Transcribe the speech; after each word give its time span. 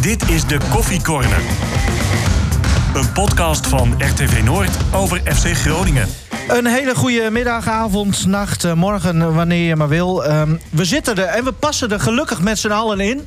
Dit 0.00 0.28
is 0.28 0.46
de 0.46 0.58
Koffie 0.70 1.02
Corner. 1.02 1.40
Een 2.94 3.12
podcast 3.12 3.66
van 3.66 3.94
RTV 3.98 4.42
Noord 4.44 4.70
over 4.94 5.20
FC 5.24 5.56
Groningen. 5.56 6.08
Een 6.48 6.66
hele 6.66 6.94
goede 6.94 7.30
middag, 7.30 7.68
avond, 7.68 8.26
nacht, 8.26 8.64
eh, 8.64 8.72
morgen, 8.72 9.34
wanneer 9.34 9.66
je 9.66 9.76
maar 9.76 9.88
wil. 9.88 10.24
Ehm, 10.24 10.56
we 10.70 10.84
zitten 10.84 11.16
er 11.16 11.24
en 11.24 11.44
we 11.44 11.52
passen 11.52 11.90
er 11.90 12.00
gelukkig 12.00 12.40
met 12.40 12.58
z'n 12.58 12.70
allen 12.70 13.00
in. 13.00 13.26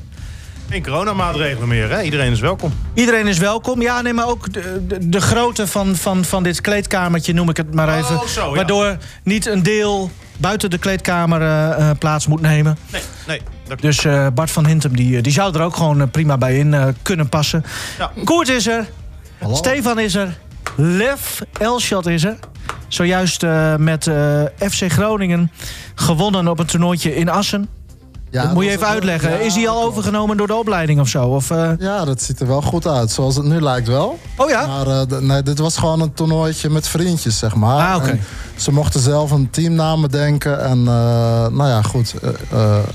Geen 0.70 0.84
coronamaatregelen 0.84 1.68
meer, 1.68 1.90
hè? 1.90 2.02
Iedereen 2.02 2.32
is 2.32 2.40
welkom. 2.40 2.74
Iedereen 2.94 3.28
is 3.28 3.38
welkom. 3.38 3.82
Ja, 3.82 4.02
nee, 4.02 4.14
maar 4.14 4.28
ook 4.28 4.54
de, 4.54 4.86
de, 4.88 5.10
de 5.10 5.22
grootte 5.22 5.68
van, 5.68 5.96
van, 5.96 6.26
van 6.26 6.44
dit 6.44 6.62
kleedkamertje, 6.62 7.34
noem 7.34 7.50
ik 7.50 7.58
het 7.58 7.74
maar 7.74 7.98
even. 7.98 8.16
Oh, 8.16 8.26
zo, 8.26 8.50
ja. 8.50 8.56
Waardoor 8.56 8.98
niet 9.24 9.46
een 9.46 9.64
deel 9.64 10.12
buiten 10.42 10.70
de 10.70 10.78
kleedkamer 10.78 11.42
eh, 11.42 11.90
eh, 11.90 11.98
plaats 11.98 12.28
moet 12.28 12.42
nemen. 12.42 12.78
Nee, 12.92 13.02
nee. 13.28 13.42
Dat... 13.68 13.80
Dus 13.82 14.06
eh, 14.06 14.28
Bart 14.34 14.52
van 14.52 14.66
Hintem 14.66 14.96
die, 14.96 15.22
die 15.22 15.32
zou 15.32 15.56
er 15.56 15.62
ook 15.62 15.76
gewoon 15.76 16.10
prima 16.12 16.38
bij 16.38 16.58
in 16.58 16.74
eh, 16.74 16.88
kunnen 17.02 17.30
passen. 17.30 17.64
Ja. 17.98 18.12
Koert 18.24 18.50
is 18.50 18.68
er. 18.68 18.90
Stefan 19.52 20.00
is 20.00 20.16
er. 20.16 20.38
Lef 20.76 21.42
Elshot 21.60 22.08
is 22.08 22.24
er. 22.24 22.38
Zojuist 22.88 23.44
eh, 23.44 23.76
met 23.76 24.08
eh, 24.08 24.42
FC 24.58 24.92
Groningen 24.92 25.52
gewonnen 25.96 26.48
op 26.48 26.60
een 26.60 26.66
toernooitje 26.66 27.16
in 27.16 27.30
Assen. 27.30 27.70
Ja, 28.32 28.44
dat 28.44 28.54
moet 28.54 28.64
je 28.64 28.70
even 28.70 28.88
uitleggen. 28.88 29.30
ja, 29.32 29.36
is 29.38 29.56
hij 29.56 29.68
al 29.70 29.84
overgenomen 29.84 30.38
door 30.38 30.48
de 30.48 30.56
opleiding 30.56 31.00
of 31.00 31.08
zo? 31.08 31.24
Of, 31.28 31.52
eh, 31.52 31.72
Ja, 31.80 32.06
dat 32.06 32.22
ziet 32.22 32.40
er 32.40 32.48
wel 32.48 32.62
goed 32.62 32.88
uit. 32.88 33.12
Zoals 33.12 33.36
het 33.36 33.46
nu 33.46 33.62
lijkt 33.62 33.88
wel. 33.88 34.20
Oh 34.38 34.50
ja? 34.50 34.66
Maar 34.68 34.88
eh, 34.88 35.20
nee, 35.20 35.44
dit 35.44 35.60
was 35.60 35.78
gewoon 35.78 36.02
een 36.02 36.14
toernooitje 36.14 36.70
met 36.70 36.88
vriendjes, 36.88 37.38
zeg 37.40 37.56
maar. 37.56 37.88
Ah, 37.88 37.96
oké. 37.96 38.20
Ze 38.56 38.72
mochten 38.72 39.00
zelf 39.00 39.32
een 39.32 39.50
teamnaam 39.50 40.02
bedenken. 40.02 40.60
En 40.64 40.78
eh, 40.80 41.48
nou 41.48 41.68
ja, 41.68 41.82
goed. 41.82 42.14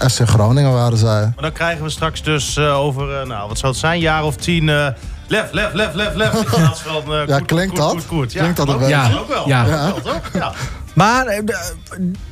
FC 0.08 0.20
Groningen 0.28 0.72
waren 0.72 0.98
zij. 0.98 1.20
Maar 1.20 1.32
dan 1.36 1.52
krijgen 1.52 1.84
we 1.84 1.90
straks 1.90 2.22
dus 2.22 2.56
eh, 2.56 2.78
over, 2.78 3.26
nou, 3.26 3.48
wat 3.48 3.58
zou 3.58 3.72
het 3.72 3.80
zijn, 3.80 3.92
een 3.94 4.00
jaar 4.00 4.24
of 4.24 4.36
tien... 4.36 4.68
eh, 4.68 4.86
lef, 5.28 5.52
lef, 5.52 5.72
lef, 5.72 5.94
lef, 5.94 6.14
lef. 6.14 6.32
In 6.32 6.44
plaats 6.44 6.80
van, 6.80 7.14
eh, 7.14 7.26
Ja, 7.26 7.38
klinkt 7.38 7.76
dat? 7.76 7.96
Ja, 8.10 8.26
Klinkt 8.40 8.56
dat 8.56 8.68
ook. 8.72 8.78
beetje? 8.78 8.94
Kan 9.10 9.18
ook 9.18 9.28
wel. 9.28 9.48
Ja. 9.48 9.64
Ja. 9.64 9.84
Wel, 9.84 10.00
toch? 10.02 10.20
Ja. 10.32 10.52
Maar 10.96 11.26
eh, 11.26 11.44
d- 11.44 11.74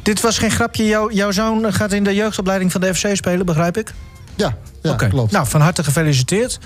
dit 0.03 0.21
was 0.21 0.39
geen 0.39 0.51
grapje. 0.51 0.85
Jouw, 0.85 1.11
jouw 1.11 1.31
zoon 1.31 1.73
gaat 1.73 1.93
in 1.93 2.05
de 2.05 2.15
jeugdopleiding 2.15 2.73
van 2.73 2.81
de 2.81 2.95
FC 2.95 3.09
spelen, 3.13 3.47
begrijp 3.47 3.77
ik? 3.77 3.93
Ja, 4.35 4.57
ja 4.83 4.95
klopt. 4.95 5.33
Nou, 5.33 5.47
van 5.47 5.61
harte 5.61 5.85
gefeliciteerd. 5.85 6.59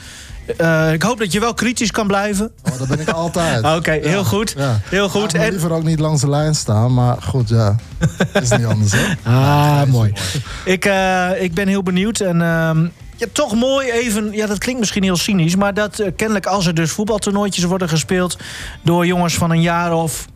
Eh, 0.56 0.92
ik 0.92 1.02
hoop 1.02 1.18
dat 1.18 1.32
je 1.32 1.40
wel 1.40 1.54
kritisch 1.54 1.90
kan 1.90 2.06
blijven. 2.06 2.50
Oh, 2.62 2.78
dat 2.78 2.88
ben 2.88 3.00
ik 3.00 3.08
altijd. 3.08 3.64
Oké, 3.76 3.90
heel 3.90 4.24
goed. 4.24 4.54
Ja. 4.56 4.80
Heel 4.84 5.08
goed. 5.08 5.34
En, 5.34 5.50
liever 5.50 5.72
ook 5.72 5.82
niet 5.84 5.98
langs 5.98 6.20
de 6.20 6.28
lijn 6.28 6.54
staan. 6.54 6.94
Maar 6.94 7.22
goed, 7.22 7.48
ja. 7.48 7.76
is 8.42 8.50
niet 8.50 8.66
anders, 8.66 8.92
hè? 8.92 9.30
ah, 9.30 9.82
mooi. 9.82 10.12
Ik, 10.64 10.84
eh, 10.84 11.42
ik 11.42 11.54
ben 11.54 11.68
heel 11.68 11.82
benieuwd. 11.82 12.20
En 12.20 12.42
ehm, 12.42 12.86
ja, 13.16 13.26
toch 13.32 13.54
mooi 13.54 13.90
even... 13.90 14.32
Ja, 14.32 14.46
dat 14.46 14.58
klinkt 14.58 14.80
misschien 14.80 15.02
heel 15.02 15.16
cynisch... 15.16 15.56
maar 15.56 15.74
dat 15.74 15.98
eh, 15.98 16.10
kennelijk 16.16 16.46
als 16.46 16.66
er 16.66 16.74
dus 16.74 16.90
voetbaltoernooitjes 16.90 17.64
worden 17.64 17.88
gespeeld... 17.88 18.36
door 18.82 19.06
jongens 19.06 19.34
van 19.34 19.50
een 19.50 19.62
jaar 19.62 19.92
of 19.92 20.26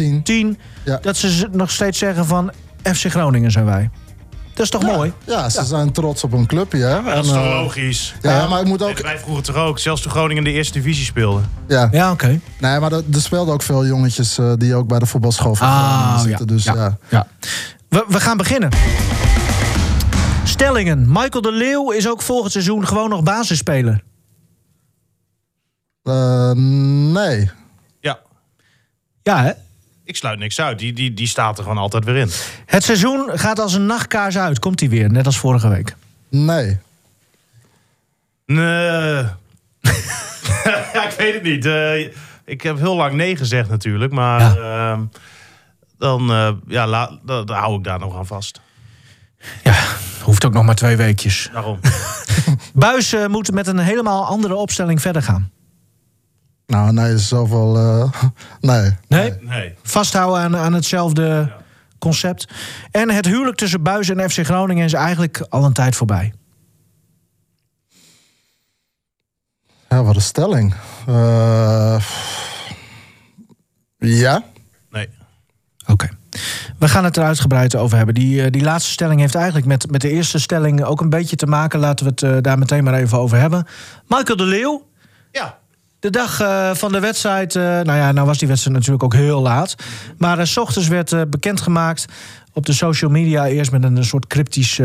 Tien. 0.00 0.22
tien... 0.22 0.58
Ja. 0.84 0.98
dat 1.02 1.16
ze 1.16 1.48
nog 1.52 1.70
steeds 1.70 1.98
zeggen 1.98 2.26
van... 2.26 2.52
FC 2.82 3.06
Groningen 3.10 3.50
zijn 3.50 3.64
wij. 3.64 3.90
Dat 4.54 4.64
is 4.64 4.70
toch 4.70 4.82
mooi? 4.96 5.12
Ja, 5.24 5.48
ze 5.48 5.64
zijn 5.64 5.92
trots 5.92 6.24
op 6.24 6.32
hun 6.32 6.46
clubje, 6.46 6.84
hè? 6.84 7.02
Dat 7.02 7.24
is 7.24 7.30
En, 7.30 7.34
toch 7.36 7.44
eh, 7.44 7.60
logisch? 7.62 8.14
Ja, 8.22 8.48
maar 8.48 8.60
ik 8.60 8.66
moet 8.66 8.82
ook... 8.82 8.98
Wij 9.00 9.18
vroeger 9.18 9.42
toch 9.44 9.56
ook, 9.56 9.78
zelfs 9.78 10.02
toen 10.02 10.10
Groningen 10.10 10.44
in 10.44 10.50
de 10.50 10.56
eerste 10.56 10.72
divisie 10.72 11.04
speelde. 11.04 11.40
Ja, 11.68 11.88
Ja, 11.92 12.10
oké. 12.10 12.40
Nee, 12.60 12.78
maar 12.80 12.92
er, 12.92 13.02
er 13.12 13.20
speelden 13.20 13.54
ook 13.54 13.62
veel 13.62 13.86
jongetjes 13.86 14.38
eh, 14.38 14.52
die 14.56 14.74
ook 14.74 14.88
bij 14.88 14.98
de 14.98 15.06
voetbalschool 15.06 15.54
van 15.54 15.68
Ah, 15.68 16.20
zitten. 16.20 16.46
Dus 16.46 16.64
Ja. 16.64 16.74
ja. 16.74 16.96
Ja. 17.08 17.26
We, 17.88 18.04
we 18.08 18.20
gaan 18.20 18.36
beginnen. 18.36 18.70
Stellingen. 20.44 21.04
Michael 21.08 21.42
de 21.42 21.52
Leeuw 21.52 21.90
is 21.90 22.08
ook 22.08 22.22
volgend 22.22 22.52
seizoen 22.52 22.86
gewoon 22.86 23.08
nog 23.10 23.22
basisspeler. 23.22 24.02
Eh, 26.02 26.50
nee. 26.52 27.50
Ja, 28.00 28.18
Ja, 29.22 29.42
hè? 29.42 29.50
Ik 30.10 30.16
sluit 30.16 30.38
niks 30.38 30.60
uit. 30.60 30.78
Die, 30.78 30.92
die, 30.92 31.14
die 31.14 31.26
staat 31.26 31.56
er 31.58 31.62
gewoon 31.62 31.78
altijd 31.78 32.04
weer 32.04 32.16
in. 32.16 32.30
Het 32.66 32.84
seizoen 32.84 33.30
gaat 33.34 33.58
als 33.58 33.74
een 33.74 33.86
nachtkaars 33.86 34.38
uit. 34.38 34.58
Komt 34.58 34.80
hij 34.80 34.88
weer, 34.88 35.10
net 35.10 35.26
als 35.26 35.38
vorige 35.38 35.68
week. 35.68 35.96
Nee. 36.30 36.78
Nee. 38.46 38.62
ja, 40.94 41.04
ik 41.08 41.14
weet 41.18 41.34
het 41.34 41.42
niet. 41.42 41.66
Eh, 41.66 41.98
ik 42.44 42.62
heb 42.62 42.78
heel 42.78 42.96
lang 42.96 43.14
nee 43.14 43.36
gezegd 43.36 43.68
natuurlijk. 43.68 44.12
Maar 44.12 44.40
Ja. 44.40 44.90
ehm, 44.92 45.02
dan, 45.98 46.30
eh, 46.30 46.52
ja, 46.66 46.86
la, 46.86 47.18
dan, 47.24 47.46
dan 47.46 47.56
hou 47.56 47.78
ik 47.78 47.84
daar 47.84 47.98
nog 47.98 48.16
aan 48.16 48.26
vast. 48.26 48.60
Ja, 49.64 49.74
hoeft 50.22 50.44
ook 50.44 50.52
nog 50.52 50.64
maar 50.64 50.74
twee 50.74 50.96
weekjes. 50.96 51.48
Daarom. 51.52 51.78
Buis 52.74 53.14
moet 53.28 53.52
met 53.52 53.66
een 53.66 53.78
helemaal 53.78 54.26
andere 54.26 54.54
opstelling 54.54 55.00
verder 55.00 55.22
gaan. 55.22 55.50
Nou, 56.70 56.92
nee, 56.92 57.12
is 57.14 57.28
zoveel... 57.28 57.76
eh, 57.76 58.12
nee. 58.70 58.96
Nee? 59.08 59.32
Nee. 59.40 59.74
Vasthouden 59.82 60.40
aan, 60.42 60.56
aan 60.56 60.72
hetzelfde 60.72 61.52
concept. 61.98 62.48
En 62.90 63.10
het 63.10 63.26
huwelijk 63.26 63.56
tussen 63.56 63.82
Buis 63.82 64.08
en 64.08 64.30
FC 64.30 64.44
Groningen 64.44 64.84
is 64.84 64.92
eigenlijk 64.92 65.46
al 65.48 65.64
een 65.64 65.72
tijd 65.72 65.96
voorbij. 65.96 66.32
Ja, 69.88 70.02
wat 70.02 70.14
een 70.14 70.22
stelling. 70.22 70.74
Eh, 71.06 72.04
ja. 73.96 74.42
Nee. 74.90 75.08
Oké. 75.86 76.08
We 76.78 76.88
gaan 76.88 77.04
het 77.04 77.16
er 77.16 77.24
uitgebreid 77.24 77.76
over 77.76 77.96
hebben. 77.96 78.14
Die, 78.14 78.42
eh, 78.42 78.50
die 78.50 78.62
laatste 78.62 78.90
stelling 78.90 79.20
heeft 79.20 79.34
eigenlijk 79.34 79.66
met, 79.66 79.90
met 79.90 80.00
de 80.00 80.10
eerste 80.10 80.38
stelling 80.38 80.84
ook 80.84 81.00
een 81.00 81.10
beetje 81.10 81.36
te 81.36 81.46
maken. 81.46 81.80
Laten 81.80 82.04
we 82.04 82.10
het 82.10 82.22
eh, 82.22 82.36
daar 82.40 82.58
meteen 82.58 82.84
maar 82.84 82.94
even 82.94 83.18
over 83.18 83.38
hebben. 83.38 83.66
Michael 84.06 84.36
de 84.36 84.44
Leeuw, 84.44 84.86
Ja. 85.32 85.58
De 86.00 86.10
dag 86.10 86.40
eh, 86.40 86.70
van 86.74 86.92
de 86.92 87.00
wedstrijd. 87.00 87.56
eh, 87.56 87.62
nou 87.62 87.92
ja, 87.92 88.12
nou 88.12 88.26
was 88.26 88.38
die 88.38 88.48
wedstrijd 88.48 88.76
natuurlijk 88.76 89.04
ook 89.04 89.14
heel 89.14 89.40
laat. 89.40 89.74
Maar 90.18 90.38
eh, 90.38 90.44
s 90.44 90.56
ochtends 90.56 90.88
werd 90.88 91.30
bekendgemaakt 91.30 92.04
op 92.52 92.66
de 92.66 92.72
social 92.72 93.10
media. 93.10 93.46
Eerst 93.46 93.72
met 93.72 93.84
een, 93.84 94.04
soort 94.04 94.26
cryptisch 94.26 94.80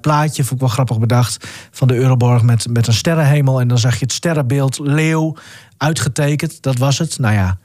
plaatje, 0.00 0.44
vond 0.44 0.52
ik 0.52 0.60
wel 0.60 0.68
grappig 0.68 0.98
bedacht. 0.98 1.48
Van 1.70 1.88
de 1.88 1.94
Euroborg 1.94 2.42
met, 2.42 2.66
met 2.70 2.86
een 2.86 2.92
sterrenhemel. 2.92 3.60
En 3.60 3.68
dan 3.68 3.78
zag 3.78 3.92
je 3.94 4.04
het 4.04 4.12
sterrenbeeld 4.12 4.78
Leeuw 4.78 5.36
uitgetekend. 5.76 6.62
Dat 6.62 6.78
was 6.78 6.98
het. 6.98 7.18
Nou 7.18 7.34
ja. 7.34 7.58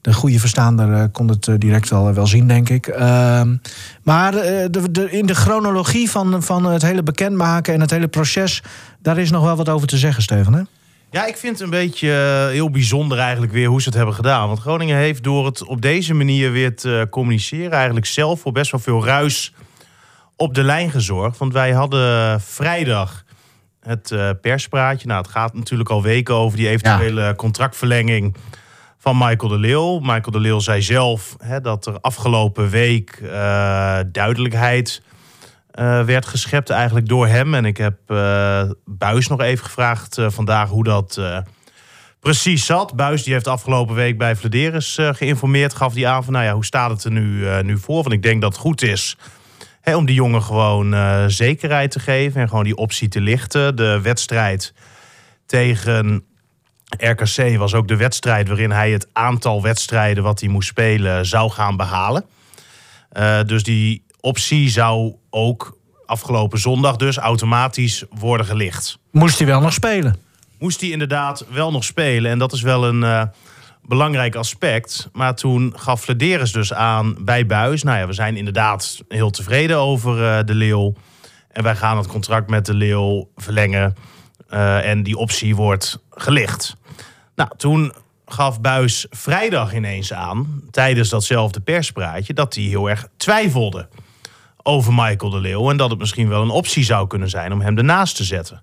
De 0.00 0.12
goede 0.12 0.38
verstaander 0.38 1.08
kon 1.08 1.28
het 1.28 1.50
direct 1.58 1.88
wel, 1.88 2.12
wel 2.12 2.26
zien, 2.26 2.48
denk 2.48 2.68
ik. 2.68 2.86
Ehm, 2.86 3.56
maar 4.02 4.32
de, 4.32 5.08
in 5.10 5.26
de 5.26 5.34
chronologie 5.34 6.10
van, 6.10 6.42
van 6.42 6.64
het 6.64 6.82
hele 6.82 7.02
bekendmaken 7.02 7.74
en 7.74 7.80
het 7.80 7.90
hele 7.90 8.08
proces... 8.08 8.62
daar 9.02 9.18
is 9.18 9.30
nog 9.30 9.42
wel 9.42 9.56
wat 9.56 9.68
over 9.68 9.88
te 9.88 9.96
zeggen, 9.96 10.22
Steven. 10.22 10.52
Hè? 10.52 10.62
Ja, 11.10 11.26
ik 11.26 11.36
vind 11.36 11.52
het 11.52 11.62
een 11.62 11.70
beetje 11.70 12.12
eh, 12.12 12.52
heel 12.52 12.70
bijzonder 12.70 13.18
eigenlijk 13.18 13.52
weer 13.52 13.68
hoe 13.68 13.80
ze 13.80 13.88
het 13.88 13.96
hebben 13.96 14.14
gedaan. 14.14 14.46
Want 14.46 14.58
Groningen 14.58 14.96
heeft 14.96 15.22
door 15.22 15.46
het 15.46 15.64
op 15.64 15.82
deze 15.82 16.14
manier 16.14 16.52
weer 16.52 16.76
te 16.76 17.06
communiceren... 17.10 17.72
eigenlijk 17.72 18.06
zelf 18.06 18.40
voor 18.40 18.52
best 18.52 18.70
wel 18.70 18.80
veel 18.80 19.04
ruis 19.04 19.54
op 20.36 20.54
de 20.54 20.62
lijn 20.62 20.90
gezorgd. 20.90 21.38
Want 21.38 21.52
wij 21.52 21.72
hadden 21.72 22.40
vrijdag 22.40 23.24
het 23.80 24.10
eh, 24.10 24.30
perspraatje. 24.40 25.06
Nou, 25.06 25.22
het 25.22 25.30
gaat 25.30 25.54
natuurlijk 25.54 25.90
al 25.90 26.02
weken 26.02 26.34
over 26.34 26.58
die 26.58 26.68
eventuele 26.68 27.34
contractverlenging 27.36 28.36
van 28.98 29.18
Michael 29.18 29.48
de 29.48 29.58
Leeuw. 29.58 29.98
Michael 29.98 30.30
de 30.30 30.40
Leeuw 30.40 30.58
zei 30.58 30.82
zelf 30.82 31.36
hè, 31.38 31.60
dat 31.60 31.86
er 31.86 32.00
afgelopen 32.00 32.68
week 32.68 33.10
eh, 33.10 33.98
duidelijkheid 34.06 35.02
eh, 35.78 36.04
werd 36.04 36.26
geschept 36.26 36.70
eigenlijk 36.70 37.08
door 37.08 37.26
hem. 37.26 37.54
En 37.54 37.64
ik 37.64 37.76
heb 37.76 37.98
eh 38.06 38.62
Buis 38.84 39.28
nog 39.28 39.40
even 39.40 39.64
gevraagd 39.64 40.18
eh, 40.18 40.26
vandaag 40.30 40.68
hoe 40.68 40.84
dat 40.84 41.20
precies 42.20 42.66
zat. 42.66 42.96
Buis 42.96 43.22
die 43.22 43.32
heeft 43.32 43.46
afgelopen 43.46 43.94
week 43.94 44.18
bij 44.18 44.36
Vladeris 44.36 44.98
geïnformeerd. 45.00 45.74
Gaf 45.74 45.92
die 45.92 46.08
aan 46.08 46.24
van, 46.24 46.32
nou 46.32 46.44
ja, 46.44 46.52
hoe 46.52 46.64
staat 46.64 46.90
het 46.90 47.04
er 47.04 47.10
nu, 47.10 47.46
nu 47.62 47.78
voor? 47.78 48.02
Want 48.02 48.12
ik 48.12 48.22
denk 48.22 48.40
dat 48.40 48.52
het 48.52 48.60
goed 48.60 48.82
is 48.82 49.16
hè, 49.80 49.96
om 49.96 50.06
die 50.06 50.14
jongen 50.14 50.42
gewoon 50.42 50.94
zekerheid 51.30 51.90
te 51.90 52.00
geven. 52.00 52.40
En 52.40 52.48
gewoon 52.48 52.64
die 52.64 52.76
optie 52.76 53.08
te 53.08 53.20
lichten. 53.20 53.76
De 53.76 54.00
wedstrijd 54.00 54.74
tegen 55.46 56.24
RKC 56.96 57.56
was 57.56 57.74
ook 57.74 57.88
de 57.88 57.96
wedstrijd 57.96 58.48
waarin 58.48 58.70
hij 58.70 58.90
het 58.90 59.08
aantal 59.12 59.62
wedstrijden 59.62 60.22
wat 60.22 60.40
hij 60.40 60.48
moest 60.48 60.68
spelen 60.68 61.26
zou 61.26 61.50
gaan 61.50 61.76
behalen. 61.76 62.24
Eh, 63.10 63.40
dus 63.46 63.62
die 63.62 64.04
optie 64.20 64.70
zou 64.70 65.14
ook 65.30 65.77
afgelopen 66.08 66.58
zondag 66.58 66.96
dus 66.96 67.16
automatisch 67.16 68.04
worden 68.10 68.46
gelicht. 68.46 68.98
Moest 69.10 69.38
hij 69.38 69.46
wel 69.46 69.60
nog 69.60 69.72
spelen? 69.72 70.16
Moest 70.58 70.80
hij 70.80 70.90
inderdaad 70.90 71.44
wel 71.50 71.70
nog 71.70 71.84
spelen 71.84 72.30
en 72.30 72.38
dat 72.38 72.52
is 72.52 72.62
wel 72.62 72.86
een 72.86 73.02
eh, 73.02 73.22
belangrijk 73.82 74.34
aspect. 74.34 75.08
Maar 75.12 75.34
toen 75.34 75.72
gaf 75.76 76.02
Flederis 76.02 76.52
dus 76.52 76.72
aan 76.72 77.16
bij 77.20 77.46
Buis. 77.46 77.82
Nou 77.82 77.98
ja, 77.98 78.06
we 78.06 78.12
zijn 78.12 78.36
inderdaad 78.36 79.02
heel 79.08 79.30
tevreden 79.30 79.78
over 79.78 80.24
eh, 80.24 80.44
de 80.44 80.54
Leeuw. 80.54 80.94
En 81.52 81.62
wij 81.62 81.76
gaan 81.76 81.96
het 81.96 82.06
contract 82.06 82.50
met 82.50 82.66
de 82.66 82.74
Leeuw 82.74 83.28
verlengen. 83.36 83.94
eh, 84.48 84.90
en 84.90 85.02
die 85.02 85.16
optie 85.16 85.56
wordt 85.56 85.98
gelicht. 86.10 86.76
Nou, 87.34 87.50
toen 87.56 87.92
gaf 88.26 88.60
Buis 88.60 89.06
vrijdag 89.10 89.74
ineens 89.74 90.12
aan, 90.12 90.62
tijdens 90.70 91.08
datzelfde 91.08 91.60
perspraatje, 91.60 92.34
dat 92.34 92.54
hij 92.54 92.64
heel 92.64 92.90
erg 92.90 93.08
twijfelde 93.16 93.88
over 94.68 94.94
Michael 94.94 95.30
de 95.30 95.40
Leeuw. 95.40 95.70
En 95.70 95.76
dat 95.76 95.90
het 95.90 95.98
misschien 95.98 96.28
wel 96.28 96.42
een 96.42 96.50
optie 96.50 96.84
zou 96.84 97.06
kunnen 97.06 97.28
zijn 97.28 97.52
om 97.52 97.60
hem 97.60 97.78
ernaast 97.78 98.16
te 98.16 98.24
zetten. 98.24 98.62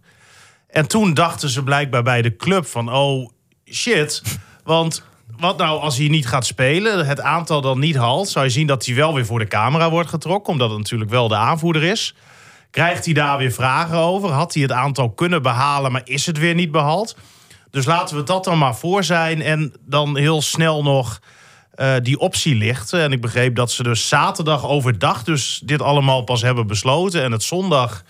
En 0.70 0.88
toen 0.88 1.14
dachten 1.14 1.50
ze 1.50 1.64
blijkbaar 1.64 2.04
bij 2.04 2.22
de 2.22 2.36
club 2.36 2.66
van, 2.66 2.94
oh 2.94 3.30
shit, 3.72 4.22
want 4.64 5.04
wat 5.38 5.58
nou 5.58 5.80
als 5.80 5.98
hij 5.98 6.08
niet 6.08 6.28
gaat 6.28 6.46
spelen, 6.46 7.06
het 7.06 7.22
aantal 7.22 7.62
dan 7.62 7.80
niet 7.80 7.96
haalt, 7.96 8.30
zou 8.30 8.46
je 8.46 8.52
zien 8.52 8.68
dat 8.68 8.86
hij 8.86 8.96
wel 8.96 9.14
weer 9.14 9.26
voor 9.26 9.40
de 9.40 9.48
camera 9.48 9.90
wordt 9.90 10.10
getrokken, 10.10 10.54
omdat 10.54 10.70
het 10.70 10.78
natuurlijk 10.78 11.12
wel 11.12 11.28
de 11.28 11.36
aanvoerder 11.36 11.84
is. 11.84 12.16
Krijgt 12.72 13.06
hij 13.06 13.14
daar 13.14 13.38
weer 13.38 13.52
vragen 13.52 13.98
over? 13.98 14.30
Had 14.30 14.54
hij 14.54 14.64
het 14.64 14.72
aantal 14.72 15.12
kunnen 15.12 15.42
behalen, 15.42 15.92
maar 15.92 16.02
is 16.04 16.26
het 16.26 16.38
weer 16.38 16.56
niet 16.56 16.72
behaald? 16.72 17.18
Dus 17.72 17.86
laten 17.86 18.16
we 18.16 18.24
dat 18.24 18.44
dan 18.44 18.58
maar 18.58 18.76
voor 18.76 19.04
zijn 19.04 19.42
en 19.42 19.74
dan 19.86 20.18
heel 20.18 20.42
snel 20.42 20.84
nog 20.84 21.20
eh, 21.76 21.94
die 22.02 22.20
optie 22.20 22.56
lichten. 22.56 23.02
En 23.02 23.12
ik 23.12 23.22
begreep 23.22 23.56
dat 23.56 23.72
ze 23.72 23.84
dus 23.84 24.08
zaterdag 24.08 24.66
overdag 24.66 25.24
dus 25.24 25.62
dit 25.66 25.82
allemaal 25.82 26.24
pas 26.24 26.42
hebben 26.42 26.68
besloten 26.68 27.24
en 27.24 27.32
het 27.32 27.44
zondag 27.44 28.04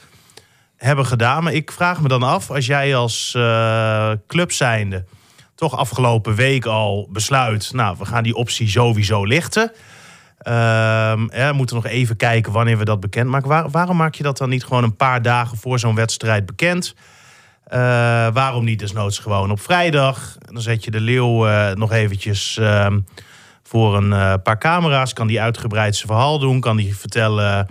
hebben 0.77 1.06
gedaan. 1.06 1.44
Maar 1.44 1.53
ik 1.53 1.71
vraag 1.71 2.01
me 2.01 2.07
dan 2.07 2.23
af, 2.23 2.51
als 2.51 2.65
jij 2.65 2.95
als 2.95 3.33
uh, 3.38 4.12
club 4.27 4.51
zijnde 4.51 5.06
toch 5.56 5.77
afgelopen 5.77 6.35
week 6.35 6.65
al 6.65 7.07
besluit... 7.12 7.73
nou, 7.73 7.95
we 8.00 8.06
gaan 8.06 8.23
die 8.23 8.35
optie 8.35 8.69
sowieso 8.69 9.23
lichten... 9.23 9.71
Ehm, 10.38 11.27
we 11.27 11.51
moeten 11.53 11.75
nog 11.75 11.85
even 11.85 12.15
kijken 12.15 12.51
wanneer 12.51 12.77
we 12.77 12.85
dat 12.85 13.00
bekend 13.00 13.29
maken. 13.29 13.71
waarom 13.71 13.97
maak 13.97 14.15
je 14.15 14.23
dat 14.23 14.38
dan 14.38 14.50
niet 14.50 14.63
gewoon 14.63 14.83
een 14.83 14.95
paar 14.95 15.21
dagen 15.21 15.57
voor 15.57 15.79
zo'n 15.79 15.95
wedstrijd 15.95 16.45
bekend? 16.45 16.95
Uh, 17.67 17.77
waarom 18.33 18.63
niet 18.65 18.79
desnoods 18.79 19.19
gewoon 19.19 19.51
op 19.51 19.62
vrijdag? 19.62 20.38
Dan 20.39 20.62
zet 20.62 20.83
je 20.83 20.91
de 20.91 21.00
leeuw 21.00 21.45
nog 21.73 21.91
eventjes 21.91 22.57
uh, 22.62 22.88
voor 23.67 23.97
een 23.97 24.13
eh, 24.13 24.33
paar 24.44 24.57
camera's. 24.57 25.13
Kan 25.13 25.27
die 25.27 25.41
uitgebreid 25.41 25.95
zijn 25.95 26.07
verhaal 26.07 26.39
doen. 26.39 26.59
Kan 26.59 26.77
die 26.77 26.95
vertellen 26.95 27.67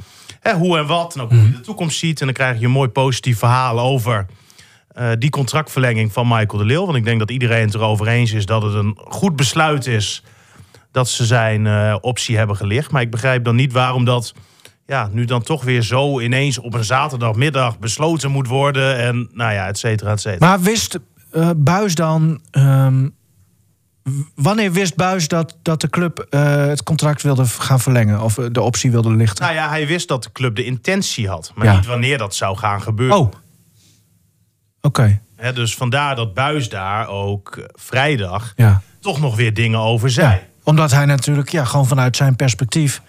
hoe 0.59 0.79
en 0.79 0.87
wat. 0.87 1.15
En 1.15 1.21
ook 1.21 1.31
hoe 1.31 1.39
je 1.39 1.45
mhm. 1.45 1.57
de 1.57 1.61
toekomst 1.61 1.99
ziet. 1.99 2.21
En 2.21 2.27
dan 2.27 2.35
krijg 2.35 2.59
je 2.59 2.65
een 2.65 2.71
mooi 2.71 2.89
positief 2.89 3.39
verhaal 3.39 3.81
over 3.81 4.27
die 5.19 5.31
contractverlenging 5.31 6.13
van 6.13 6.29
Michael 6.29 6.59
de 6.59 6.65
Leeuw. 6.65 6.85
Want 6.85 6.97
ik 6.97 7.05
denk 7.05 7.19
dat 7.19 7.31
iedereen 7.31 7.65
het 7.65 7.75
erover 7.75 8.09
eens 8.09 8.33
is 8.33 8.47
dat 8.47 8.63
het 8.63 8.75
een 8.75 8.99
goed 9.05 9.37
besluit 9.37 9.87
is 9.87 10.23
dat 10.95 11.09
ze 11.09 11.25
zijn 11.25 11.65
uh, 11.65 11.97
optie 12.01 12.37
hebben 12.37 12.57
gelicht. 12.57 12.91
Maar 12.91 13.03
ik 13.03 13.11
begrijp 13.11 13.45
dan 13.45 13.57
niet 13.57 13.73
waarom 13.73 14.05
dat 14.05 14.35
ja, 14.87 15.09
nu 15.13 15.25
dan 15.25 15.43
toch 15.43 15.65
weer 15.65 15.83
zo 15.83 16.21
ineens 16.21 16.59
op 16.59 16.75
een 16.75 16.85
zaterdagmiddag 16.85 17.79
besloten 17.79 18.31
moet 18.31 18.47
worden. 18.47 18.99
En 18.99 19.29
nou 19.33 19.53
ja, 19.53 19.67
et 19.67 19.79
cetera, 19.79 20.11
et 20.11 20.21
cetera. 20.21 20.47
Maar 20.47 20.61
wist 20.61 20.99
uh, 21.33 21.51
Buis 21.57 21.95
dan. 21.95 22.41
Um, 22.53 23.15
wanneer 24.35 24.73
wist 24.73 24.97
Buis 24.97 25.29
dat, 25.29 25.57
dat 25.63 25.81
de 25.81 25.89
club 25.89 26.27
uh, 26.31 26.67
het 26.67 26.83
contract 26.83 27.23
wilde 27.23 27.45
gaan 27.45 27.81
verlengen? 27.81 28.21
Of 28.21 28.35
de 28.35 28.61
optie 28.61 28.91
wilde 28.91 29.11
lichten? 29.11 29.45
Nou 29.45 29.57
ja, 29.57 29.69
hij 29.69 29.87
wist 29.87 30.09
dat 30.09 30.23
de 30.23 30.33
club 30.33 30.57
de 30.57 30.65
intentie 30.65 31.29
had. 31.29 31.53
Maar 31.55 31.67
ja. 31.67 31.75
niet 31.77 31.87
wanneer 31.87 32.19
dat 32.19 32.35
zou 32.35 32.57
gaan 32.57 32.83
gebeuren. 32.83 33.17
Oh. 33.17 33.33
Oké. 34.81 35.21
Okay. 35.37 35.53
dus 35.53 35.77
vandaar 35.77 36.17
dat 36.17 36.35
Buis 36.35 36.69
daar 36.69 37.09
ook 37.09 37.69
vrijdag 37.73 38.53
ja. 38.57 38.83
toch 39.01 39.21
nog 39.21 39.37
weer 39.37 39.55
dingen 39.55 39.79
over 39.79 40.11
zei. 40.11 40.29
Ja 40.29 40.41
omdat 40.65 40.91
hij 40.91 41.05
natuurlijk 41.05 41.49
ja, 41.49 41.65
gewoon 41.65 41.87
vanuit 41.87 42.17
zijn 42.17 42.37
perspectief. 42.37 43.03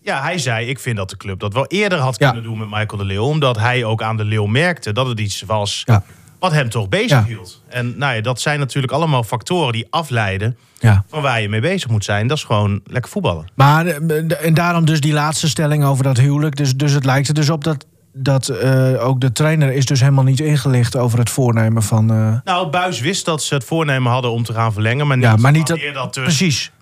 Ja, 0.00 0.22
hij 0.22 0.38
zei: 0.38 0.68
Ik 0.68 0.78
vind 0.78 0.96
dat 0.96 1.10
de 1.10 1.16
club 1.16 1.40
dat 1.40 1.52
wel 1.52 1.66
eerder 1.66 1.98
had 1.98 2.16
kunnen 2.16 2.42
doen 2.42 2.58
met 2.58 2.70
Michael 2.70 2.96
de 2.96 3.04
Leeuw. 3.04 3.24
Omdat 3.24 3.58
hij 3.58 3.84
ook 3.84 4.02
aan 4.02 4.16
de 4.16 4.24
Leeuw 4.24 4.46
merkte 4.46 4.92
dat 4.92 5.06
het 5.06 5.20
iets 5.20 5.42
was 5.42 5.82
ja. 5.84 6.02
Wat 6.48 6.54
hem 6.58 6.70
toch 6.70 6.88
bezig 6.88 7.26
hield. 7.26 7.62
En 7.68 7.98
nou 7.98 8.14
ja, 8.14 8.20
dat 8.20 8.40
zijn 8.40 8.58
natuurlijk 8.58 8.92
allemaal 8.92 9.22
factoren 9.22 9.72
die 9.72 9.86
afleiden 9.90 10.56
van 11.08 11.22
waar 11.22 11.40
je 11.40 11.48
mee 11.48 11.60
bezig 11.60 11.90
moet 11.90 12.04
zijn. 12.04 12.26
Dat 12.26 12.36
is 12.36 12.44
gewoon 12.44 12.80
lekker 12.86 13.10
voetballen. 13.10 13.46
Maar 13.54 13.86
en 13.86 14.54
daarom 14.54 14.84
dus 14.84 15.00
die 15.00 15.12
laatste 15.12 15.48
stelling 15.48 15.84
over 15.84 16.04
dat 16.04 16.16
huwelijk. 16.16 16.56
Dus, 16.56 16.76
dus 16.76 16.92
het 16.92 17.04
lijkt 17.04 17.28
er 17.28 17.34
dus 17.34 17.50
op 17.50 17.64
dat 17.64 17.86
dat 18.18 18.48
uh, 18.48 19.06
ook 19.06 19.20
de 19.20 19.32
trainer 19.32 19.72
is 19.72 19.86
dus 19.86 20.00
helemaal 20.00 20.24
niet 20.24 20.40
ingelicht 20.40 20.96
over 20.96 21.18
het 21.18 21.30
voornemen 21.30 21.82
van. 21.82 22.12
Uh... 22.12 22.36
Nou, 22.44 22.70
Buis 22.70 23.00
wist 23.00 23.24
dat 23.24 23.42
ze 23.42 23.54
het 23.54 23.64
voornemen 23.64 24.12
hadden 24.12 24.30
om 24.30 24.42
te 24.42 24.52
gaan 24.52 24.72
verlengen, 24.72 25.06
maar 25.06 25.16
niet, 25.16 25.26
ja, 25.26 25.36
maar 25.36 25.52
niet 25.52 25.66
dat, 25.66 25.78
dat 25.94 26.14
dus 26.14 26.24
precies 26.24 26.72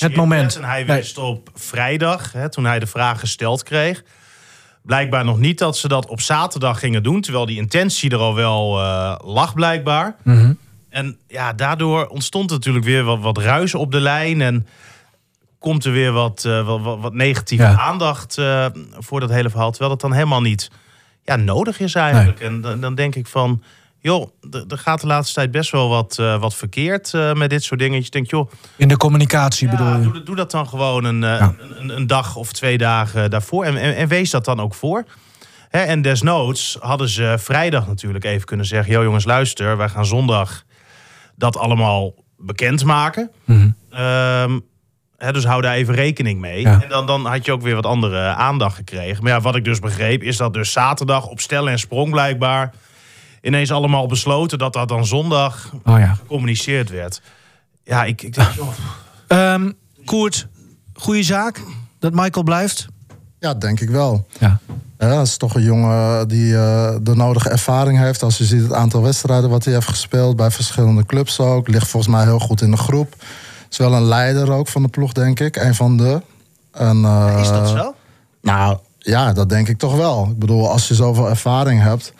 het 0.00 0.16
moment. 0.16 0.56
En 0.56 0.64
hij 0.64 0.86
wist 0.86 1.18
op 1.18 1.50
vrijdag, 1.54 2.32
hè, 2.32 2.48
toen 2.48 2.64
hij 2.64 2.78
de 2.78 2.86
vraag 2.86 3.20
gesteld 3.20 3.62
kreeg, 3.62 4.02
blijkbaar 4.82 5.24
nog 5.24 5.38
niet 5.38 5.58
dat 5.58 5.76
ze 5.76 5.88
dat 5.88 6.06
op 6.06 6.20
zaterdag 6.20 6.78
gingen 6.78 7.02
doen. 7.02 7.20
Terwijl 7.20 7.46
die 7.46 7.56
intentie 7.56 8.10
er 8.10 8.18
al 8.18 8.34
wel 8.34 8.78
uh, 8.78 9.14
lag, 9.24 9.54
blijkbaar. 9.54 10.16
Mhm. 10.22 10.52
En 10.88 11.18
ja, 11.28 11.52
daardoor 11.52 12.06
ontstond 12.06 12.50
natuurlijk 12.50 12.84
weer 12.84 13.02
wat, 13.02 13.20
wat 13.20 13.38
ruis 13.38 13.74
op 13.74 13.92
de 13.92 14.00
lijn. 14.00 14.40
En 14.40 14.66
komt 15.58 15.84
er 15.84 15.92
weer 15.92 16.12
wat, 16.12 16.44
uh, 16.46 16.66
wat, 16.66 16.98
wat, 17.00 17.14
negatieve 17.14 17.66
aandacht 17.66 18.38
uh, 18.38 18.66
voor 18.98 19.20
dat 19.20 19.30
hele 19.30 19.50
verhaal. 19.50 19.70
Terwijl 19.70 19.90
dat 19.90 20.00
dan 20.00 20.12
helemaal 20.12 20.40
niet 20.40 20.70
ja, 21.24 21.36
nodig 21.36 21.80
is 21.80 21.94
eigenlijk. 21.94 22.40
En 22.40 22.60
dan, 22.60 22.80
dan 22.80 22.94
denk 22.94 23.14
ik 23.14 23.26
van 23.26 23.62
joh, 24.02 24.28
er 24.68 24.78
gaat 24.78 25.00
de 25.00 25.06
laatste 25.06 25.34
tijd 25.34 25.50
best 25.50 25.70
wel 25.70 25.88
wat, 25.88 26.16
uh, 26.20 26.40
wat 26.40 26.54
verkeerd 26.54 27.12
uh, 27.12 27.32
met 27.32 27.50
dit 27.50 27.62
soort 27.62 27.80
dingetjes. 27.80 28.10
Denk, 28.10 28.30
joh, 28.30 28.50
In 28.76 28.88
de 28.88 28.96
communicatie 28.96 29.68
ja, 29.70 29.76
bedoel 29.76 29.96
je? 29.96 30.10
Doe, 30.10 30.22
doe, 30.22 30.36
dat 30.36 30.50
dan 30.50 30.68
gewoon 30.68 31.04
een, 31.04 31.22
uh, 31.22 31.48
een, 31.78 31.96
een, 31.96 32.06
dag 32.06 32.36
of 32.36 32.52
twee 32.52 32.78
dagen 32.78 33.30
daarvoor. 33.30 33.64
En, 33.64 33.76
en, 33.76 33.96
en 33.96 34.08
wees 34.08 34.30
dat 34.30 34.44
dan 34.44 34.60
ook 34.60 34.74
voor. 34.74 35.04
Hè, 35.68 35.80
en 35.80 36.02
desnoods 36.02 36.76
hadden 36.80 37.08
ze 37.08 37.34
vrijdag 37.38 37.86
natuurlijk 37.86 38.24
even 38.24 38.46
kunnen 38.46 38.66
zeggen... 38.66 38.92
joh 38.92 39.02
jongens, 39.02 39.24
luister, 39.24 39.76
wij 39.76 39.88
gaan 39.88 40.06
zondag 40.06 40.64
dat 41.36 41.56
allemaal 41.56 42.14
bekendmaken. 42.36 43.30
Mm 43.44 43.76
-hmm. 43.90 44.62
dus 45.32 45.44
hou 45.44 45.62
daar 45.62 45.74
even 45.74 45.94
rekening 45.94 46.40
mee. 46.40 46.60
Ja. 46.60 46.82
En 46.82 46.88
dan, 46.88 47.06
dan 47.06 47.26
had 47.26 47.44
je 47.44 47.52
ook 47.52 47.62
weer 47.62 47.74
wat 47.74 47.86
andere 47.86 48.18
aandacht 48.20 48.76
gekregen. 48.76 49.22
Maar 49.22 49.32
ja, 49.32 49.40
wat 49.40 49.56
ik 49.56 49.64
dus 49.64 49.78
begreep, 49.78 50.22
is 50.22 50.36
dat 50.36 50.54
dus 50.54 50.72
zaterdag 50.72 51.26
op 51.26 51.40
stel 51.40 51.68
en 51.68 51.78
sprong 51.78 52.10
blijkbaar 52.10 52.72
ineens 53.42 53.72
allemaal 53.72 54.06
besloten 54.06 54.58
dat 54.58 54.72
dat 54.72 54.88
dan 54.88 55.06
zondag 55.06 55.72
oh 55.84 55.98
ja. 55.98 56.14
gecommuniceerd 56.14 56.90
werd. 56.90 57.22
Ja, 57.84 58.04
ik, 58.04 58.22
ik 58.22 58.34
denk... 58.34 58.48
Um, 59.28 59.74
Koert, 60.04 60.46
goede 60.94 61.22
zaak 61.22 61.60
dat 61.98 62.12
Michael 62.12 62.44
blijft? 62.44 62.86
Ja, 63.38 63.54
denk 63.54 63.80
ik 63.80 63.90
wel. 63.90 64.26
Ja. 64.38 64.58
Ja, 64.98 65.08
dat 65.08 65.26
is 65.26 65.36
toch 65.36 65.54
een 65.54 65.62
jongen 65.62 66.28
die 66.28 66.52
uh, 66.52 66.94
de 67.00 67.14
nodige 67.14 67.48
ervaring 67.48 67.98
heeft. 67.98 68.22
Als 68.22 68.38
je 68.38 68.44
ziet 68.44 68.62
het 68.62 68.72
aantal 68.72 69.02
wedstrijden 69.02 69.50
wat 69.50 69.64
hij 69.64 69.74
heeft 69.74 69.88
gespeeld 69.88 70.36
bij 70.36 70.50
verschillende 70.50 71.06
clubs 71.06 71.40
ook. 71.40 71.68
Ligt 71.68 71.88
volgens 71.88 72.14
mij 72.14 72.24
heel 72.24 72.38
goed 72.38 72.60
in 72.60 72.70
de 72.70 72.76
groep. 72.76 73.14
Is 73.70 73.76
wel 73.76 73.92
een 73.92 74.04
leider 74.04 74.52
ook 74.52 74.68
van 74.68 74.82
de 74.82 74.88
ploeg, 74.88 75.12
denk 75.12 75.40
ik. 75.40 75.56
Een 75.56 75.74
van 75.74 75.96
de. 75.96 76.22
En, 76.72 76.96
uh, 76.96 77.38
is 77.40 77.48
dat 77.48 77.68
zo? 77.68 77.94
Nou, 78.42 78.78
ja, 78.98 79.32
dat 79.32 79.48
denk 79.48 79.68
ik 79.68 79.78
toch 79.78 79.96
wel. 79.96 80.26
Ik 80.30 80.38
bedoel, 80.38 80.70
als 80.70 80.88
je 80.88 80.94
zoveel 80.94 81.28
ervaring 81.28 81.82
hebt 81.82 82.12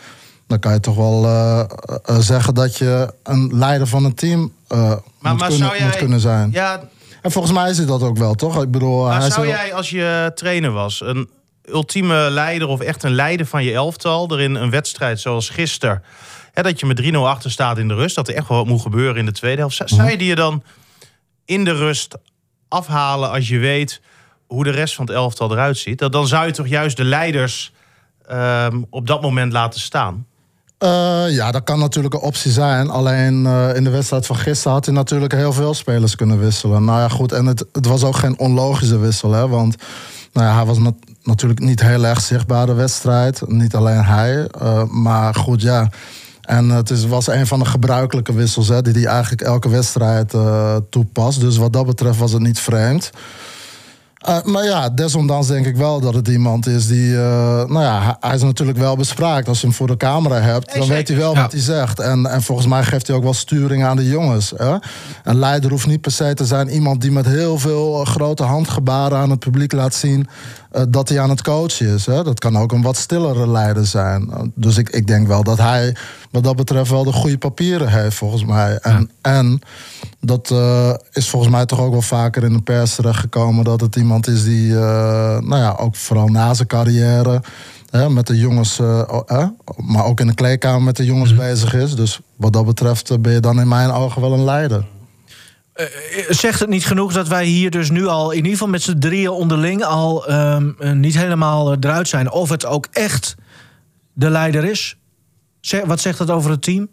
dan 0.53 0.61
kan 0.61 0.73
je 0.73 0.81
toch 0.81 0.97
wel 0.97 1.25
uh, 1.25 1.65
uh, 2.11 2.19
zeggen 2.19 2.55
dat 2.55 2.79
je 2.79 3.15
een 3.23 3.51
leider 3.53 3.87
van 3.87 4.05
een 4.05 4.15
team 4.15 4.53
uh, 4.69 4.79
maar, 4.79 5.01
moet, 5.21 5.39
maar 5.39 5.49
kunnen, 5.49 5.69
jij, 5.77 5.87
moet, 5.87 5.97
kunnen, 5.97 6.21
zijn. 6.21 6.51
Ja, 6.53 6.83
en 7.23 7.31
volgens 7.31 7.53
mij 7.53 7.71
is 7.71 7.77
hij 7.77 7.87
dat 7.87 8.03
ook 8.03 8.17
wel, 8.19 8.35
toch? 8.35 8.63
Ik 8.63 8.71
bedoel, 8.71 9.05
maar 9.05 9.21
hij 9.21 9.31
zou 9.31 9.47
jij, 9.47 9.75
als 9.75 9.91
je 9.91 10.33
trainer 10.35 10.71
was, 10.71 11.01
een 11.01 11.29
ultieme 11.65 12.31
leider 12.31 12.69
of 12.69 12.81
echt 12.81 13.03
een 13.03 13.15
leider 13.15 13.47
van 13.47 13.65
je 13.65 13.73
elftal, 13.73 14.31
er 14.31 14.41
in 14.41 14.55
een 14.55 14.71
wedstrijd 14.71 15.21
zoals 15.21 15.49
gisteren, 15.49 16.03
hè, 16.53 16.63
dat 16.63 16.81
je 16.81 16.87
met 16.87 17.03
3-0 17.03 17.15
achter 17.17 17.51
staat 17.51 17.79
in 17.79 17.89
de 17.89 17.95
rust, 17.95 18.15
dat 18.15 18.29
er 18.29 18.35
echt 18.35 18.49
wel 18.49 18.59
wat 18.59 18.67
moet 18.67 18.81
gebeuren 18.81 19.17
in 19.17 19.27
de 19.27 19.33
tweede 19.33 19.59
helft, 19.61 19.77
zou, 19.77 19.89
zou 19.89 20.11
je 20.11 20.19
die 20.19 20.29
je 20.29 20.35
dan 20.35 20.63
in 21.45 21.65
de 21.65 21.75
rust 21.75 22.17
afhalen 22.69 23.31
als 23.31 23.49
je 23.49 23.59
weet 23.59 24.01
hoe 24.47 24.65
de 24.65 24.71
rest 24.71 24.95
van 24.95 25.07
het 25.07 25.15
elftal 25.15 25.53
eruit 25.53 25.79
ziet? 25.79 26.13
Dan 26.13 26.27
zou 26.27 26.47
je 26.47 26.53
toch 26.53 26.67
juist 26.67 26.97
de 26.97 27.05
leiders 27.05 27.73
um, 28.31 28.87
op 28.91 29.07
dat 29.07 29.23
moment 29.23 29.53
laten 29.53 29.81
staan? 29.81 30.27
Uh, 30.83 31.25
ja, 31.29 31.51
dat 31.51 31.65
kan 31.65 31.79
natuurlijk 31.79 32.15
een 32.15 32.21
optie 32.21 32.51
zijn. 32.51 32.91
Alleen 32.91 33.45
uh, 33.45 33.75
in 33.75 33.85
de 33.85 33.91
wedstrijd 33.91 34.27
van 34.27 34.37
gisteren 34.37 34.73
had 34.73 34.85
hij 34.85 34.95
natuurlijk 34.95 35.33
heel 35.33 35.53
veel 35.53 35.75
spelers 35.75 36.17
kunnen 36.17 36.39
wisselen. 36.39 36.85
Nou 36.85 37.01
ja, 37.01 37.09
goed. 37.09 37.33
En 37.33 37.47
het, 37.47 37.65
het 37.73 37.87
was 37.87 38.05
ook 38.05 38.17
geen 38.17 38.39
onlogische 38.39 38.99
wissel. 38.99 39.33
Hè, 39.33 39.49
want 39.49 39.77
nou 40.33 40.47
ja, 40.47 40.55
hij 40.55 40.65
was 40.65 40.79
nat 40.79 40.95
natuurlijk 41.23 41.61
niet 41.61 41.83
heel 41.83 42.05
erg 42.05 42.21
zichtbaar 42.21 42.67
de 42.67 42.75
wedstrijd. 42.75 43.43
Niet 43.47 43.75
alleen 43.75 44.05
hij. 44.05 44.49
Uh, 44.63 44.83
maar 44.85 45.35
goed, 45.35 45.63
ja. 45.63 45.89
En 46.43 46.69
het 46.69 46.91
is, 46.91 47.07
was 47.07 47.27
een 47.27 47.47
van 47.47 47.59
de 47.59 47.65
gebruikelijke 47.65 48.33
wissels 48.33 48.69
hè, 48.69 48.83
die 48.83 48.93
hij 48.93 49.05
eigenlijk 49.05 49.43
elke 49.43 49.69
wedstrijd 49.69 50.35
toepast. 50.91 51.41
Dus 51.41 51.57
wat 51.57 51.73
dat 51.73 51.87
betreft 51.87 52.19
was 52.19 52.33
het 52.33 52.43
niet 52.43 52.59
vreemd. 52.59 53.11
Uh, 54.29 54.43
maar 54.43 54.65
ja, 54.65 54.89
desondanks 54.89 55.47
denk 55.47 55.67
ik 55.67 55.77
wel 55.77 56.01
dat 56.01 56.15
het 56.15 56.29
iemand 56.29 56.67
is 56.67 56.87
die. 56.87 57.09
Uh, 57.09 57.21
nou 57.65 57.81
ja, 57.81 58.17
hij 58.21 58.35
is 58.35 58.43
natuurlijk 58.43 58.79
wel 58.79 58.97
bespraakt. 58.97 59.49
Als 59.49 59.61
je 59.61 59.67
hem 59.67 59.77
voor 59.77 59.87
de 59.87 59.97
camera 59.97 60.41
hebt, 60.41 60.75
dan 60.75 60.89
weet 60.89 61.09
hij 61.09 61.17
wel 61.17 61.35
wat 61.35 61.53
hij 61.53 61.61
zegt. 61.61 62.01
En, 62.01 62.27
en 62.27 62.43
volgens 62.43 62.67
mij 62.67 62.83
geeft 62.83 63.07
hij 63.07 63.17
ook 63.17 63.23
wel 63.23 63.35
sturing 63.35 63.85
aan 63.85 63.97
de 63.97 64.09
jongens. 64.09 64.53
Hè? 64.57 64.77
Een 65.25 65.39
leider 65.39 65.71
hoeft 65.71 65.87
niet 65.87 66.01
per 66.01 66.13
se 66.13 66.35
te 66.35 66.47
zijn 66.47 66.69
iemand 66.69 67.01
die 67.01 67.13
met 67.13 67.27
heel 67.27 67.59
veel 67.59 68.01
eh, 68.01 68.07
grote 68.07 68.43
handgebaren 68.43 69.19
aan 69.19 69.31
het 69.31 69.39
publiek 69.39 69.73
laat 69.73 69.95
zien. 69.95 70.29
Uh, 70.77 70.83
dat 70.89 71.09
hij 71.09 71.21
aan 71.21 71.31
het 71.31 71.43
coachen 71.43 71.95
is. 71.95 72.07
Hè? 72.07 72.25
Dat 72.25 72.39
kan 72.39 72.59
ook 72.59 72.73
een 72.73 72.83
wat 72.83 72.97
stillere 72.97 73.49
leider 73.49 73.87
zijn. 73.87 74.53
dus 74.55 74.77
ik, 74.77 74.91
ik 74.91 75.07
denk 75.07 75.27
wel 75.27 75.43
dat 75.43 75.59
hij 75.59 75.97
wat 76.33 76.45
dat 76.45 76.57
betreft 76.57 76.91
wel 76.91 77.05
de 77.05 77.13
goede 77.13 77.39
papieren 77.39 77.89
heeft, 77.89 78.17
volgens 78.17 78.45
mij. 78.45 78.79
En, 78.79 79.11
en 79.21 79.61
dat 80.21 80.51
uh, 80.51 80.95
is 81.13 81.29
volgens 81.29 81.53
mij 81.53 81.67
toch 81.67 81.81
ook 81.81 81.93
wel 81.93 82.03
vaker 82.03 82.45
in 82.45 82.53
de 82.53 82.63
pers 82.63 82.95
terechtgekomen... 82.95 83.65
dat 83.65 83.81
het 83.81 83.97
iemand 83.97 84.27
is 84.27 84.45
die, 84.45 84.69
uh, 84.69 84.79
nou 85.39 85.57
ja, 85.57 85.77
ook 85.79 85.97
vooral 85.97 86.29
na 86.29 86.55
zijn 86.55 86.69
carrière... 86.69 87.43
hè, 87.91 88.11
met 88.11 88.27
de 88.27 88.39
jongens, 88.39 88.79
eh, 88.79 89.47
maar 89.77 90.05
ook 90.05 90.21
in 90.21 90.27
de 90.27 90.35
kleedkamer 90.35 90.83
met 90.83 90.97
de 90.97 91.05
jongens 91.05 91.35
bezig 91.35 91.75
is. 91.75 91.95
Dus 91.95 92.21
wat 92.37 92.53
dat 92.53 92.65
betreft 92.65 93.11
eh, 93.11 93.19
ben 93.19 93.33
je 93.33 93.41
dan 93.41 93.61
in 93.61 93.69
mijn 93.69 93.91
ogen 93.91 94.21
wel 94.21 94.33
een 94.33 94.45
leider. 94.45 94.87
Eh, 95.73 95.87
Zegt 96.29 96.61
het 96.61 96.69
niet 96.69 96.87
genoeg 96.87 97.13
dat 97.13 97.29
wij 97.29 97.45
hier 97.45 97.71
dus 97.71 97.91
nu 97.91 98.07
al, 98.07 98.31
in 98.31 98.37
ieder 98.37 98.53
geval 98.53 98.69
met 98.69 98.83
z'n 98.83 98.99
drieën 98.99 99.31
onderling, 99.31 99.85
al 99.85 100.27
ehm, 100.27 100.71
eh, 100.79 100.93
niet 100.93 101.17
helemaal 101.17 101.73
eh, 101.73 101.77
eruit 101.81 102.09
zijn? 102.09 102.31
Of 102.31 102.49
het 102.49 102.67
ook 102.67 102.87
echt 102.91 103.35
de 104.13 104.31
leider 104.31 104.65
is? 104.65 104.97
Zeg, 105.61 105.85
wat 105.85 106.01
zegt 106.01 106.19
dat 106.19 106.31
over 106.31 106.51
het 106.51 106.63
team? 106.63 106.89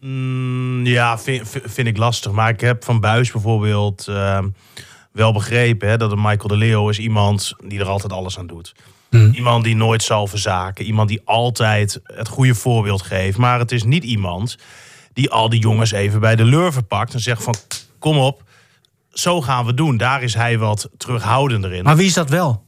Mm, 0.00 0.86
ja, 0.86 1.18
vind, 1.18 1.48
vind 1.64 1.86
ik 1.86 1.96
lastig. 1.96 2.32
Maar 2.32 2.48
ik 2.48 2.60
heb 2.60 2.84
van 2.84 3.00
Buis 3.00 3.30
bijvoorbeeld 3.30 4.06
ehm, 4.08 4.48
wel 5.12 5.32
begrepen 5.32 5.88
hè, 5.88 5.96
dat 5.96 6.12
een 6.12 6.20
Michael 6.20 6.48
de 6.48 6.56
Leeuw 6.56 6.88
is 6.88 6.98
iemand 6.98 7.54
die 7.64 7.80
er 7.80 7.88
altijd 7.88 8.12
alles 8.12 8.38
aan 8.38 8.46
doet. 8.46 8.74
Iemand 9.32 9.64
die 9.64 9.76
nooit 9.76 10.02
zal 10.02 10.26
verzaken. 10.26 10.84
Iemand 10.84 11.08
die 11.08 11.20
altijd 11.24 12.00
het 12.02 12.28
goede 12.28 12.54
voorbeeld 12.54 13.02
geeft. 13.02 13.38
Maar 13.38 13.58
het 13.58 13.72
is 13.72 13.82
niet 13.82 14.04
iemand 14.04 14.56
die 15.16 15.30
al 15.30 15.48
die 15.48 15.60
jongens 15.60 15.92
even 15.92 16.20
bij 16.20 16.36
de 16.36 16.44
lurven 16.44 16.86
pakt 16.86 17.14
en 17.14 17.20
zegt 17.20 17.42
van 17.42 17.54
kom 17.98 18.18
op, 18.18 18.42
zo 19.12 19.42
gaan 19.42 19.66
we 19.66 19.74
doen. 19.74 19.96
Daar 19.96 20.22
is 20.22 20.34
hij 20.34 20.58
wat 20.58 20.88
terughoudender 20.96 21.72
in. 21.72 21.84
Maar 21.84 21.96
wie 21.96 22.06
is 22.06 22.14
dat 22.14 22.30
wel? 22.30 22.62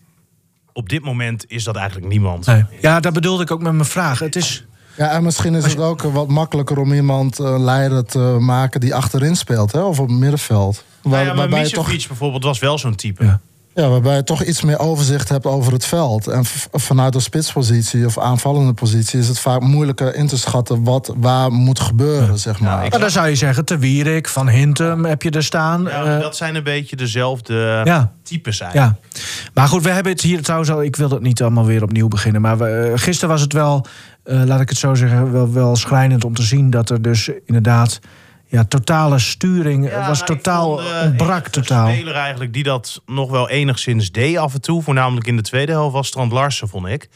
Op 0.72 0.88
dit 0.88 1.02
moment 1.02 1.44
is 1.48 1.64
dat 1.64 1.76
eigenlijk 1.76 2.08
niemand. 2.08 2.46
Ja, 2.80 3.00
dat 3.00 3.12
bedoelde 3.12 3.42
ik 3.42 3.50
ook 3.50 3.62
met 3.62 3.72
mijn 3.72 3.84
vraag. 3.88 4.18
Het 4.18 4.36
is. 4.36 4.64
Ja, 4.96 5.10
en 5.10 5.22
misschien 5.22 5.54
is 5.54 5.64
het 5.64 5.78
ook 5.78 6.02
wat 6.02 6.28
makkelijker 6.28 6.78
om 6.78 6.92
iemand 6.92 7.38
eh, 7.38 7.58
leider 7.58 8.04
te 8.04 8.18
maken 8.40 8.80
die 8.80 8.94
achterin 8.94 9.36
speelt, 9.36 9.72
hè, 9.72 9.80
of 9.80 9.98
op 10.00 10.08
het 10.08 10.18
middenveld. 10.18 10.84
Nou 11.02 11.14
Waar- 11.14 11.24
ja, 11.24 11.26
maar 11.26 11.36
waarbij, 11.36 11.70
toch, 11.70 12.06
bijvoorbeeld 12.06 12.44
was 12.44 12.58
wel 12.58 12.78
zo'n 12.78 12.94
type. 12.94 13.24
Ja. 13.24 13.40
Ja, 13.78 13.88
waarbij 13.88 14.16
je 14.16 14.24
toch 14.24 14.42
iets 14.42 14.62
meer 14.62 14.78
overzicht 14.78 15.28
hebt 15.28 15.46
over 15.46 15.72
het 15.72 15.84
veld. 15.84 16.26
En 16.26 16.44
vanuit 16.72 17.12
de 17.12 17.20
spitspositie 17.20 18.06
of 18.06 18.18
aanvallende 18.18 18.72
positie 18.72 19.18
is 19.18 19.28
het 19.28 19.38
vaak 19.38 19.60
moeilijker 19.60 20.14
in 20.14 20.26
te 20.26 20.38
schatten 20.38 20.84
wat 20.84 21.14
waar 21.16 21.52
moet 21.52 21.80
gebeuren, 21.80 22.38
zeg 22.38 22.60
maar. 22.60 22.88
Maar 22.90 23.00
dan 23.00 23.10
zou 23.10 23.28
je 23.28 23.34
zeggen, 23.34 23.64
Te 23.64 23.78
Wierik, 23.78 24.28
Van 24.28 24.48
Hintem 24.48 25.04
heb 25.04 25.22
je 25.22 25.30
er 25.30 25.44
staan. 25.44 25.82
Ja, 25.82 26.04
Eh, 26.04 26.20
dat 26.20 26.36
zijn 26.36 26.54
een 26.54 26.62
beetje 26.62 26.96
dezelfde 26.96 27.80
ja. 27.84 28.12
types 28.22 28.60
eigenlijk. 28.60 28.96
Ja, 29.12 29.20
maar 29.54 29.68
goed, 29.68 29.82
we 29.82 29.90
hebben 29.90 30.12
het 30.12 30.20
hier 30.20 30.42
trouwens 30.42 30.70
al. 30.70 30.82
Ik 30.82 30.96
wil 30.96 31.08
dat 31.08 31.22
niet 31.22 31.42
allemaal 31.42 31.66
weer 31.66 31.82
opnieuw 31.82 32.08
beginnen. 32.08 32.40
Maar 32.40 32.58
we, 32.58 32.68
eh, 32.68 32.92
gisteren 32.94 33.28
was 33.30 33.40
het 33.40 33.52
wel, 33.52 33.86
eh, 34.24 34.42
laat 34.44 34.60
ik 34.60 34.68
het 34.68 34.78
zo 34.78 34.94
zeggen, 34.94 35.32
wel, 35.32 35.52
wel 35.52 35.76
schrijnend 35.76 36.24
om 36.24 36.34
te 36.34 36.42
zien 36.42 36.70
dat 36.70 36.90
er 36.90 37.02
dus 37.02 37.30
inderdaad. 37.46 38.00
Ja, 38.50 38.64
totale 38.64 39.18
sturing 39.18 39.90
Ja, 39.90 40.06
was 40.08 40.22
nou, 40.22 40.36
totaal, 40.36 40.78
vond, 40.78 40.90
eh, 40.90 41.26
enige 41.26 41.50
totaal. 41.50 41.88
speler 41.92 42.14
eigenlijk 42.14 42.52
die 42.52 42.62
dat 42.62 43.02
nog 43.06 43.30
wel 43.30 43.48
enigszins 43.48 44.12
deed 44.12 44.36
af 44.36 44.54
en 44.54 44.60
toe. 44.60 44.82
Voornamelijk 44.82 45.26
in 45.26 45.36
de 45.36 45.42
tweede 45.42 45.72
helft 45.72 45.92
was 45.94 46.06
Strand 46.06 46.32
Larsen, 46.32 46.68
vond 46.68 46.86
ik. 46.86 47.08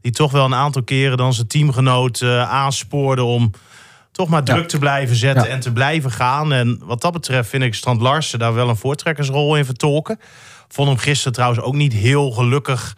Die 0.00 0.12
toch 0.12 0.32
wel 0.32 0.44
een 0.44 0.54
aantal 0.54 0.82
keren 0.82 1.16
dan 1.16 1.32
zijn 1.34 1.46
teamgenoot 1.46 2.20
eh, 2.20 2.50
aanspoorde 2.50 3.22
om 3.22 3.50
toch 4.12 4.28
maar 4.28 4.44
druk 4.44 4.68
te 4.68 4.78
blijven 4.78 5.16
zetten 5.16 5.44
Ja. 5.44 5.50
en 5.50 5.60
te 5.60 5.72
blijven 5.72 6.10
gaan. 6.10 6.52
En 6.52 6.80
wat 6.84 7.00
dat 7.00 7.12
betreft 7.12 7.48
vind 7.48 7.62
ik 7.62 7.74
Strand 7.74 8.00
Larsen 8.00 8.38
daar 8.38 8.54
wel 8.54 8.68
een 8.68 8.76
voortrekkersrol 8.76 9.56
in 9.56 9.64
vertolken. 9.64 10.20
Vond 10.68 10.88
hem 10.88 10.98
gisteren 10.98 11.32
trouwens 11.32 11.60
ook 11.62 11.74
niet 11.74 11.92
heel 11.92 12.30
gelukkig 12.30 12.96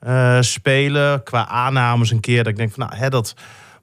eh, 0.00 0.36
spelen. 0.40 1.22
Qua 1.22 1.46
aannames 1.48 2.10
een 2.10 2.20
keer 2.20 2.36
dat 2.42 2.46
ik 2.52 2.56
denk 2.56 2.72
van 2.72 2.86
nou, 2.86 2.98
hè, 3.00 3.08
dat 3.08 3.34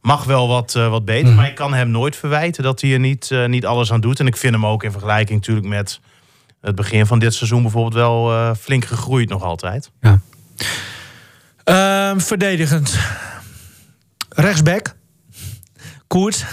mag 0.02 0.24
wel 0.24 0.48
wat, 0.48 0.76
eh, 0.76 0.90
wat 0.90 1.06
beter. 1.06 1.34
Maar 1.34 1.48
ik 1.48 1.56
kan 1.56 1.74
hem 1.74 1.90
nooit 1.90 2.16
verwijten 2.16 2.64
dat 2.64 2.82
hij 2.82 2.94
er 2.94 3.00
niet, 3.00 3.32
eh, 3.32 3.46
niet 3.46 3.66
alles 3.66 3.92
aan 3.92 4.02
doet. 4.02 4.20
En 4.20 4.28
ik 4.28 4.38
vind 4.38 4.54
hem 4.54 4.66
ook 4.66 4.84
in 4.84 4.92
vergelijking 4.92 5.40
natuurlijk 5.40 5.68
met 5.68 6.00
het 6.62 6.76
begin 6.76 7.06
van 7.06 7.20
dit 7.20 7.34
seizoen 7.34 7.62
bijvoorbeeld 7.62 7.94
wel 7.94 8.32
eh, 8.32 8.56
flink 8.56 8.86
gegroeid 8.86 9.30
nog 9.30 9.44
altijd. 9.44 9.92
Ehm, 11.64 12.20
verdedigend. 12.20 13.00
Rechtsback. 14.30 14.96
Koert, 16.08 16.46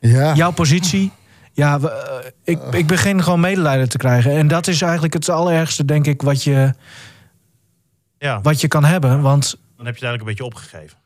Ja, 0.00 0.34
jouw 0.34 0.50
positie. 0.50 1.12
Ja, 1.52 1.80
we, 1.80 2.32
ik, 2.44 2.62
ik 2.70 2.86
begin 2.86 3.22
gewoon 3.22 3.40
medelijden 3.40 3.88
te 3.88 3.96
krijgen. 3.98 4.32
En 4.32 4.48
dat 4.48 4.66
is 4.66 4.82
eigenlijk 4.82 5.14
het 5.14 5.28
allerergste, 5.28 5.84
denk 5.84 6.06
ik, 6.06 6.22
wat 6.22 6.44
je, 6.44 6.74
Ja, 8.18 8.40
wat 8.40 8.60
je 8.60 8.68
kan 8.68 8.84
hebben. 8.84 9.20
Want 9.20 9.50
dan 9.76 9.86
heb 9.86 9.96
je 9.96 10.06
het 10.06 10.16
eigenlijk 10.16 10.20
een 10.20 10.26
beetje 10.26 10.44
opgegeven. 10.44 10.98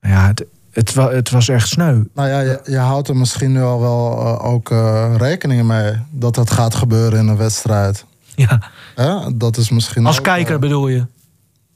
ja, 0.00 0.26
het, 0.26 0.44
het, 0.76 0.94
wa- 0.94 1.10
het 1.10 1.30
was 1.30 1.48
echt 1.48 1.68
sneu. 1.68 2.02
nou 2.14 2.28
ja, 2.28 2.40
je, 2.40 2.60
je 2.64 2.76
houdt 2.78 3.08
er 3.08 3.16
misschien 3.16 3.52
nu 3.52 3.62
al 3.62 3.80
wel 3.80 4.18
eh, 4.18 4.44
ook 4.44 4.70
eh, 4.70 5.14
rekening 5.16 5.62
mee 5.62 5.92
dat 6.10 6.34
dat 6.34 6.50
gaat 6.50 6.74
gebeuren 6.74 7.18
in 7.18 7.28
een 7.28 7.36
wedstrijd. 7.36 8.04
Ja? 8.34 9.30
Dat 9.34 9.56
is 9.56 9.70
misschien 9.70 10.06
als 10.06 10.18
ook, 10.18 10.24
kijker 10.24 10.54
eh, 10.54 10.60
bedoel 10.60 10.88
je. 10.88 11.06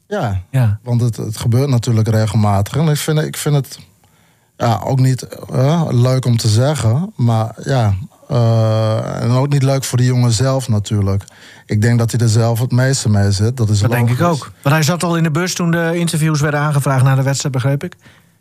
ja, 0.06 0.40
Ja. 0.50 0.78
Want 0.82 1.00
het, 1.00 1.16
het 1.16 1.36
gebeurt 1.36 1.68
natuurlijk 1.68 2.08
regelmatig. 2.08 2.76
En 2.76 2.88
ik 2.88 2.96
vind, 2.96 3.18
ik 3.18 3.36
vind 3.36 3.54
het 3.54 3.78
ja, 4.56 4.80
ook 4.84 5.00
niet 5.00 5.26
leuk 5.90 6.24
om 6.24 6.36
te 6.36 6.48
zeggen. 6.48 7.12
Maar 7.16 7.54
ja, 7.64 7.94
en 9.20 9.30
ook 9.30 9.48
niet 9.48 9.62
leuk 9.62 9.84
voor 9.84 9.98
die 9.98 10.06
jongen 10.06 10.32
zelf 10.32 10.68
natuurlijk. 10.68 11.24
Ik 11.66 11.82
denk 11.82 11.98
dat 11.98 12.10
hij 12.10 12.20
er 12.20 12.28
zelf 12.28 12.60
het 12.60 12.72
meeste 12.72 13.08
mee 13.08 13.30
zit. 13.30 13.56
Dat 13.56 13.68
is 13.68 13.80
Dat 13.80 13.90
denk 13.90 14.10
ik 14.10 14.20
ook. 14.22 14.52
Want 14.62 14.74
hij 14.74 14.82
zat 14.84 15.02
al 15.02 15.16
in 15.16 15.22
de 15.22 15.30
bus 15.30 15.54
toen 15.54 15.70
de 15.70 15.90
interviews 15.94 16.40
werden 16.40 16.60
aangevraagd 16.60 17.04
na 17.04 17.14
de 17.14 17.22
wedstrijd, 17.22 17.54
begreep 17.54 17.84
ik. 17.84 17.96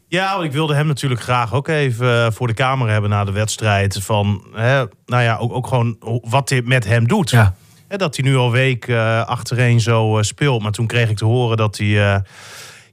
Ja, 0.09 0.33
want 0.33 0.45
ik 0.45 0.51
wilde 0.51 0.75
hem 0.75 0.87
natuurlijk 0.87 1.21
graag 1.21 1.53
ook 1.53 1.67
even 1.67 2.25
eh, 2.25 2.31
voor 2.31 2.47
de 2.47 2.53
camera 2.53 2.91
hebben 2.91 3.09
na 3.09 3.23
de 3.23 3.31
wedstrijd. 3.31 4.03
Van, 4.03 4.43
hè, 4.53 4.83
nou 5.05 5.23
ja, 5.23 5.37
ook, 5.37 5.53
ook 5.53 5.67
gewoon 5.67 5.97
wat 6.23 6.47
dit 6.47 6.67
met 6.67 6.85
hem 6.85 7.07
doet. 7.07 7.29
Ja. 7.29 7.55
Hè, 7.87 7.97
dat 7.97 8.15
hij 8.15 8.25
nu 8.25 8.35
al 8.35 8.51
week 8.51 8.87
eh, 8.87 9.25
achtereen 9.25 9.79
zo 9.79 10.17
eh, 10.17 10.23
speelt. 10.23 10.61
Maar 10.61 10.71
toen 10.71 10.87
kreeg 10.87 11.09
ik 11.09 11.17
te 11.17 11.25
horen 11.25 11.57
dat 11.57 11.77
hij 11.77 12.23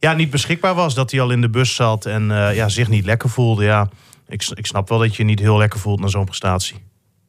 ja, 0.00 0.12
niet 0.12 0.30
beschikbaar 0.30 0.74
was. 0.74 0.94
Dat 0.94 1.10
hij 1.10 1.20
al 1.20 1.30
in 1.30 1.40
de 1.40 1.50
bus 1.50 1.74
zat 1.74 2.06
en 2.06 2.28
ja, 2.54 2.68
zich 2.68 2.88
niet 2.88 3.04
lekker 3.04 3.28
voelde. 3.28 3.64
Ja, 3.64 3.88
ik, 4.28 4.50
ik 4.54 4.66
snap 4.66 4.88
wel 4.88 4.98
dat 4.98 5.16
je 5.16 5.22
je 5.22 5.28
niet 5.28 5.40
heel 5.40 5.58
lekker 5.58 5.80
voelt 5.80 6.00
na 6.00 6.06
zo'n 6.06 6.24
prestatie. 6.24 6.76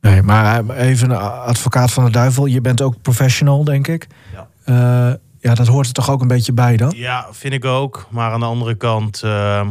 Nee, 0.02 0.22
maar 0.22 0.70
even 0.70 1.10
een 1.10 1.18
advocaat 1.18 1.92
van 1.92 2.06
de 2.06 2.12
duivel. 2.12 2.46
Je 2.46 2.62
bent 2.62 2.82
ook 2.82 3.02
professional, 3.02 3.64
denk 3.64 3.88
ik. 3.88 4.08
Ja. 4.66 5.20
Ja, 5.48 5.54
dat 5.54 5.68
hoort 5.68 5.88
er 5.88 5.94
toch 5.94 6.10
ook 6.10 6.22
een 6.22 6.28
beetje 6.28 6.54
bij 6.54 6.78
dan? 6.78 6.94
Ja, 6.96 7.28
vind 7.32 7.54
ik 7.54 7.66
ook. 7.66 8.08
Maar 8.10 8.32
aan 8.32 8.40
de 8.40 8.46
andere 8.46 8.76
kant, 8.76 9.22
ehm, 9.24 9.68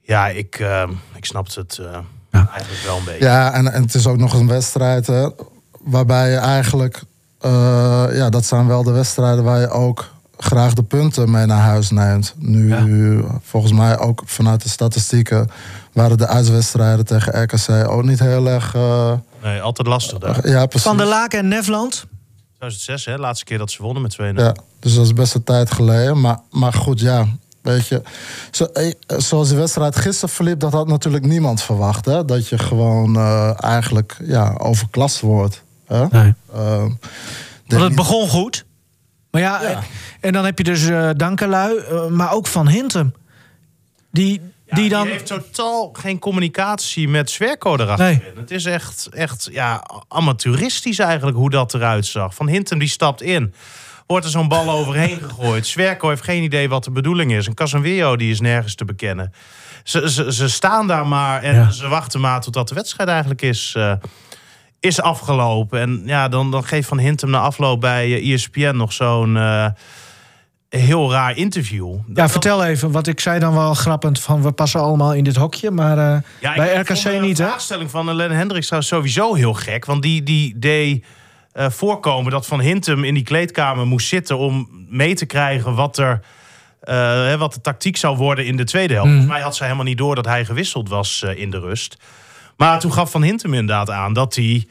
ja, 0.00 0.28
ik, 0.28 0.54
ehm, 0.58 0.90
ik 1.14 1.24
snap 1.24 1.54
het 1.54 1.78
eh, 1.78 1.98
Ja. 2.32 2.48
eigenlijk 2.52 2.82
wel 2.84 2.96
een 2.96 3.04
beetje. 3.04 3.24
Ja, 3.24 3.52
en, 3.52 3.72
en 3.72 3.82
het 3.82 3.94
is 3.94 4.06
ook 4.06 4.16
nog 4.16 4.32
een 4.34 4.48
wedstrijd 4.48 5.06
hè, 5.06 5.28
waarbij 5.80 6.30
je 6.30 6.36
eigenlijk... 6.36 7.02
eh, 7.40 8.04
ja, 8.12 8.28
dat 8.30 8.44
zijn 8.44 8.66
wel 8.66 8.82
de 8.82 8.90
wedstrijden 8.92 9.44
waar 9.44 9.60
je 9.60 9.68
ook 9.68 10.14
graag 10.38 10.72
de 10.72 10.82
punten 10.82 11.30
mee 11.30 11.46
naar 11.46 11.60
huis 11.62 11.90
neemt. 11.90 12.34
Nu, 12.38 13.24
volgens 13.42 13.72
mij 13.72 13.98
ook 13.98 14.22
vanuit 14.24 14.62
de 14.62 14.68
statistieken... 14.68 15.50
waren 15.92 16.18
de 16.18 16.26
uitwedstrijden 16.26 17.04
tegen 17.04 17.42
RKC 17.42 17.88
ook 17.90 18.02
niet 18.02 18.18
heel 18.18 18.48
erg... 18.48 18.74
eh, 18.74 19.12
Nee, 19.42 19.60
altijd 19.60 19.88
lastig 19.88 20.44
ja, 20.44 20.66
precies. 20.66 20.86
Van 20.88 20.96
der 20.96 21.06
Laak 21.06 21.32
en 21.32 21.48
Nefland. 21.48 22.06
2006, 22.58 23.04
hè, 23.04 23.16
laatste 23.18 23.44
keer 23.44 23.58
dat 23.58 23.70
ze 23.70 23.82
wonnen 23.82 24.02
met 24.02 24.12
2-0. 24.20 24.34
Ja, 24.34 24.54
dus 24.80 24.94
dat 24.94 25.04
is 25.04 25.12
best 25.12 25.34
een 25.34 25.44
tijd 25.44 25.70
geleden. 25.70 26.20
Maar, 26.20 26.38
maar 26.50 26.72
goed, 26.72 27.00
ja. 27.00 27.26
Weet 27.62 27.86
je, 27.86 28.02
zo, 28.50 28.64
eh, 28.64 28.92
zoals 29.06 29.48
de 29.48 29.54
wedstrijd 29.56 29.96
gisteren 29.96 30.34
verliep, 30.34 30.60
dat 30.60 30.72
had 30.72 30.88
natuurlijk 30.88 31.24
niemand 31.26 31.62
verwacht. 31.62 32.04
Hè? 32.04 32.24
Dat 32.24 32.48
je 32.48 32.58
gewoon 32.58 33.16
eh, 33.16 33.62
eigenlijk 33.64 34.16
ja, 34.24 34.54
overklast 34.58 35.20
wordt. 35.20 35.62
Hè? 35.86 36.06
Nee. 36.10 36.34
Want 36.52 36.98
denk 37.66 37.80
het 37.80 37.88
niet- 37.88 37.94
begon 37.96 38.28
goed. 38.28 38.64
Maar 39.30 39.40
ja, 39.40 39.62
Ja. 39.62 39.68
En, 39.68 39.82
en 40.20 40.32
dan 40.32 40.44
heb 40.44 40.58
je 40.58 40.64
dus 40.64 40.86
eh 40.86 41.10
Dankelui, 41.16 41.80
maar 42.10 42.32
ook 42.32 42.46
Van 42.46 42.68
Hintem. 42.68 43.14
Die, 44.10 44.40
Ja, 44.68 44.76
die 44.76 44.88
dan... 44.88 45.06
heeft 45.06 45.26
totaal 45.26 45.90
geen 45.92 46.18
communicatie 46.18 47.08
met 47.08 47.30
Zwerko 47.30 47.76
erachterin. 47.76 48.22
Het 48.36 48.50
is 48.50 48.64
echt, 48.64 49.08
echt 49.10 49.48
ja, 49.52 49.84
amateuristisch 50.08 50.98
eigenlijk 50.98 51.36
hoe 51.36 51.50
dat 51.50 51.74
eruit 51.74 52.06
zag. 52.06 52.34
Van 52.34 52.48
Hintem 52.48 52.78
die 52.78 52.88
stapt 52.88 53.22
in. 53.22 53.54
Wordt 54.06 54.24
er 54.24 54.30
zo'n 54.30 54.48
bal 54.48 54.70
overheen 54.78 55.18
gegooid. 55.20 55.66
Zwerko 55.66 56.08
heeft 56.08 56.22
geen 56.24 56.42
idee 56.42 56.68
wat 56.68 56.84
de 56.84 56.90
bedoeling 56.90 57.32
is. 57.32 57.46
En 57.46 57.54
Casemiro 57.54 58.16
die 58.16 58.30
is 58.30 58.40
nergens 58.40 58.74
te 58.74 58.84
bekennen. 58.84 59.32
Ze, 59.84 60.10
ze, 60.10 60.32
ze 60.32 60.48
staan 60.48 60.86
daar 60.86 61.06
maar 61.06 61.42
en 61.42 61.54
Ja. 61.54 61.70
ze 61.70 61.88
wachten 61.88 62.20
maar 62.20 62.40
totdat 62.40 62.68
de 62.68 62.74
wedstrijd 62.74 63.08
eigenlijk 63.08 63.42
is, 63.42 63.72
eh, 63.76 63.92
is 64.80 65.00
afgelopen. 65.00 65.80
En 65.80 66.02
ja, 66.04 66.28
dan, 66.28 66.50
dan 66.50 66.64
geeft 66.64 66.88
Van 66.88 66.98
Hintem 66.98 67.30
na 67.30 67.38
afloop 67.40 67.80
bij 67.80 68.04
eh, 68.14 68.32
ESPN 68.32 68.76
nog 68.76 68.92
zo'n 68.92 69.36
eh, 69.36 69.66
heel 70.68 71.10
raar 71.10 71.36
interview. 71.36 71.96
Ja, 72.14 72.28
vertel 72.28 72.64
even, 72.64 72.90
want 72.90 73.06
ik 73.06 73.20
zei 73.20 73.38
dan 73.38 73.54
wel 73.54 73.74
grappend 73.74 74.20
van 74.20 74.42
we 74.42 74.52
passen 74.52 74.80
allemaal 74.80 75.14
in 75.14 75.24
dit 75.24 75.36
hokje, 75.36 75.70
maar 75.70 75.98
eh, 75.98 76.20
Ja, 76.40 76.54
bij 76.54 76.74
RKC 76.74 77.02
de 77.02 77.10
niet, 77.10 77.38
hè? 77.38 77.44
vraagstelling 77.44 77.90
van 77.90 78.14
Len 78.14 78.30
Hendricks 78.30 78.66
trouwens 78.66 78.92
sowieso 78.92 79.34
heel 79.34 79.54
gek. 79.54 79.84
Want 79.84 80.02
die, 80.02 80.22
die 80.22 80.58
deed 80.58 81.04
eh, 81.52 81.70
voorkomen 81.70 82.32
dat 82.32 82.46
Van 82.46 82.60
Hintem 82.60 83.04
in 83.04 83.14
die 83.14 83.22
kleedkamer 83.22 83.86
moest 83.86 84.08
zitten... 84.08 84.38
om 84.38 84.68
mee 84.88 85.14
te 85.14 85.26
krijgen 85.26 85.74
wat, 85.74 85.98
er, 85.98 86.20
eh, 86.80 87.34
wat 87.34 87.54
de 87.54 87.60
tactiek 87.60 87.96
zou 87.96 88.16
worden 88.16 88.46
in 88.46 88.56
de 88.56 88.64
tweede 88.64 88.94
helft. 88.94 89.08
Volgens 89.08 89.30
mij 89.32 89.40
had 89.40 89.56
ze 89.56 89.62
helemaal 89.62 89.84
niet 89.84 89.98
door 89.98 90.14
dat 90.14 90.26
hij 90.26 90.44
gewisseld 90.44 90.88
was 90.88 91.22
in 91.22 91.50
de 91.50 91.58
rust. 91.58 91.96
Maar 92.56 92.80
toen 92.80 92.92
gaf 92.92 93.10
Van 93.10 93.22
Hintem 93.22 93.54
inderdaad 93.54 93.90
aan 93.90 94.12
dat 94.12 94.34
hij... 94.34 94.66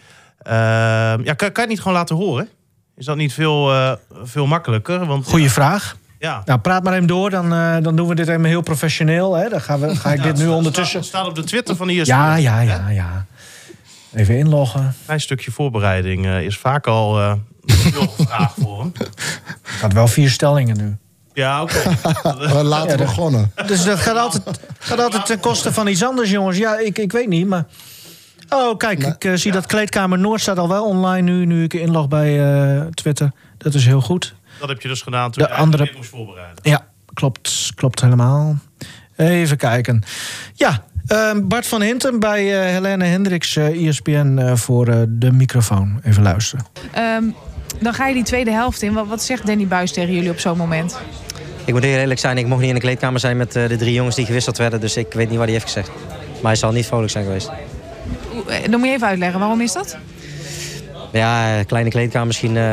ja, 1.24 1.34
kan, 1.34 1.36
kan 1.36 1.50
je 1.54 1.60
het 1.60 1.68
niet 1.68 1.82
gewoon 1.82 1.98
laten 1.98 2.16
horen? 2.16 2.50
Is 2.98 3.06
dat 3.06 3.16
niet 3.16 3.34
veel, 3.34 3.72
eh, 3.74 3.92
veel 4.24 4.46
makkelijker? 4.46 5.06
Want 5.06 5.26
Goeie 5.28 5.52
vraag. 5.52 5.98
Ja. 6.20 6.42
Nou, 6.46 6.60
praat 6.60 6.84
maar 6.84 6.94
hem 6.94 7.08
door. 7.08 7.30
Dan, 7.30 7.54
eh, 7.54 7.76
dan 7.82 7.96
doen 7.96 8.08
we 8.08 8.16
dit 8.16 8.28
even 8.28 8.44
heel 8.44 8.62
professioneel. 8.62 9.34
Hè? 9.36 9.50
Dan 9.50 9.62
gaan 9.62 9.80
we, 9.80 9.96
ga 9.96 10.12
ik 10.12 10.18
Ja, 10.18 10.24
dit 10.24 10.32
het 10.32 10.36
nu 10.38 10.44
staat- 10.44 10.56
ondertussen... 10.58 11.04
staat 11.04 11.28
op 11.28 11.36
de 11.36 11.44
Twitter 11.44 11.76
van 11.76 11.90
ESPN. 11.90 12.10
Ja, 12.10 12.36
ja, 12.36 12.60
ja, 12.60 12.90
ja. 12.90 13.26
Even 14.14 14.38
inloggen. 14.38 14.96
Een 15.06 15.22
stukje 15.22 15.52
voorbereiding 15.52 16.26
eh, 16.26 16.42
is 16.42 16.58
vaak 16.58 16.88
al 16.88 17.20
eh 17.20 17.34
veel 17.66 18.08
gevraagd 18.18 18.54
voor 18.62 18.80
hem. 18.80 18.92
Gaat 19.62 19.94
wel 19.94 20.08
vier 20.08 20.30
stellingen 20.30 20.78
nu. 20.78 20.96
Ja, 21.34 21.62
oké. 21.62 21.82
We 22.54 22.64
laten 22.64 22.90
Ja, 22.92 22.98
dat- 22.98 23.06
begonnen. 23.06 23.52
Dus 23.68 23.84
dat 23.84 24.00
gaat 24.00 24.18
altijd, 24.18 24.60
gaat 24.80 25.00
altijd 25.00 25.26
ten 25.26 25.40
koste 25.40 25.74
van 25.74 25.88
iets 25.88 26.04
anders, 26.04 26.30
jongens. 26.30 26.58
Ja, 26.58 26.78
ik, 26.80 26.98
ik 26.98 27.12
weet 27.12 27.28
niet, 27.28 27.48
maar... 27.48 27.66
Oh, 28.50 28.78
kijk, 28.78 29.04
ik 29.04 29.24
eh, 29.24 29.34
zie 29.34 29.52
dat 29.52 29.66
Kleedkamer 29.66 30.20
Noord 30.20 30.42
staat 30.42 30.58
al 30.58 30.68
wel 30.70 30.86
online 30.86 31.32
nu... 31.32 31.46
nu 31.46 31.64
ik 31.64 31.74
inlog 31.74 32.08
bij 32.08 32.44
eh, 32.78 32.86
Twitter. 32.86 33.32
Dat 33.58 33.74
is 33.74 33.86
heel 33.86 34.02
goed. 34.02 34.36
Dat 34.60 34.70
heb 34.70 34.82
je 34.82 34.88
dus 34.88 35.02
gedaan 35.02 35.32
toen 35.32 35.44
De 35.44 35.50
je 35.50 35.56
andere- 35.56 35.92
moest 35.96 36.10
voorbereiden. 36.10 36.56
Ja, 36.62 36.88
klopt, 37.14 37.72
klopt 37.76 38.02
helemaal. 38.02 38.56
Even 39.16 39.58
kijken. 39.58 40.04
Ja, 40.54 40.84
eh, 41.08 41.32
Bart 41.44 41.68
van 41.68 41.82
Hintem 41.82 42.20
bij 42.20 42.60
eh, 42.62 42.72
Helene 42.74 43.06
Hendricks, 43.06 43.56
eh 43.56 43.88
ESPN, 43.88 44.38
eh, 44.38 44.56
voor 44.56 44.88
eh, 44.88 45.02
de 45.08 45.32
microfoon. 45.32 46.00
Even 46.04 46.24
luisteren. 46.24 46.66
Ehm, 46.94 47.24
dan 47.82 47.94
ga 47.94 48.08
je 48.08 48.14
die 48.14 48.24
tweede 48.24 48.52
helft 48.52 48.82
in. 48.82 48.94
Wat, 48.94 49.08
wat 49.08 49.24
zegt 49.24 49.46
Danny 49.48 49.68
Buis 49.68 49.92
tegen 49.92 50.14
jullie 50.14 50.30
op 50.30 50.40
zo'n 50.40 50.58
moment? 50.58 50.98
Ik 51.66 51.74
moet 51.74 51.84
heel 51.84 51.98
eerlijk 52.00 52.20
zijn, 52.20 52.38
ik 52.38 52.46
mocht 52.48 52.60
niet 52.60 52.70
in 52.70 52.76
de 52.76 52.82
kleedkamer 52.82 53.20
zijn 53.20 53.38
met 53.38 53.56
eh, 53.56 53.68
de 53.70 53.76
drie 53.76 53.94
jongens 53.94 54.16
die 54.16 54.26
gewisseld 54.26 54.58
werden. 54.58 54.80
Dus 54.80 54.98
ik 54.98 55.14
weet 55.14 55.28
niet 55.28 55.36
wat 55.38 55.46
hij 55.46 55.54
heeft 55.54 55.66
gezegd. 55.66 55.90
Maar 56.42 56.52
hij 56.52 56.56
zal 56.56 56.72
niet 56.72 56.86
vrolijk 56.86 57.12
zijn 57.12 57.26
geweest. 57.26 57.52
Eh, 58.50 58.70
Dan 58.72 58.80
moet 58.80 58.90
je 58.90 58.96
even 58.96 59.08
uitleggen, 59.08 59.40
waarom 59.40 59.62
is 59.62 59.74
dat? 59.74 59.98
Ja, 61.12 61.64
kleine 61.64 61.90
kleedkamer 61.90 62.28
misschien. 62.28 62.58
eh, 62.58 62.64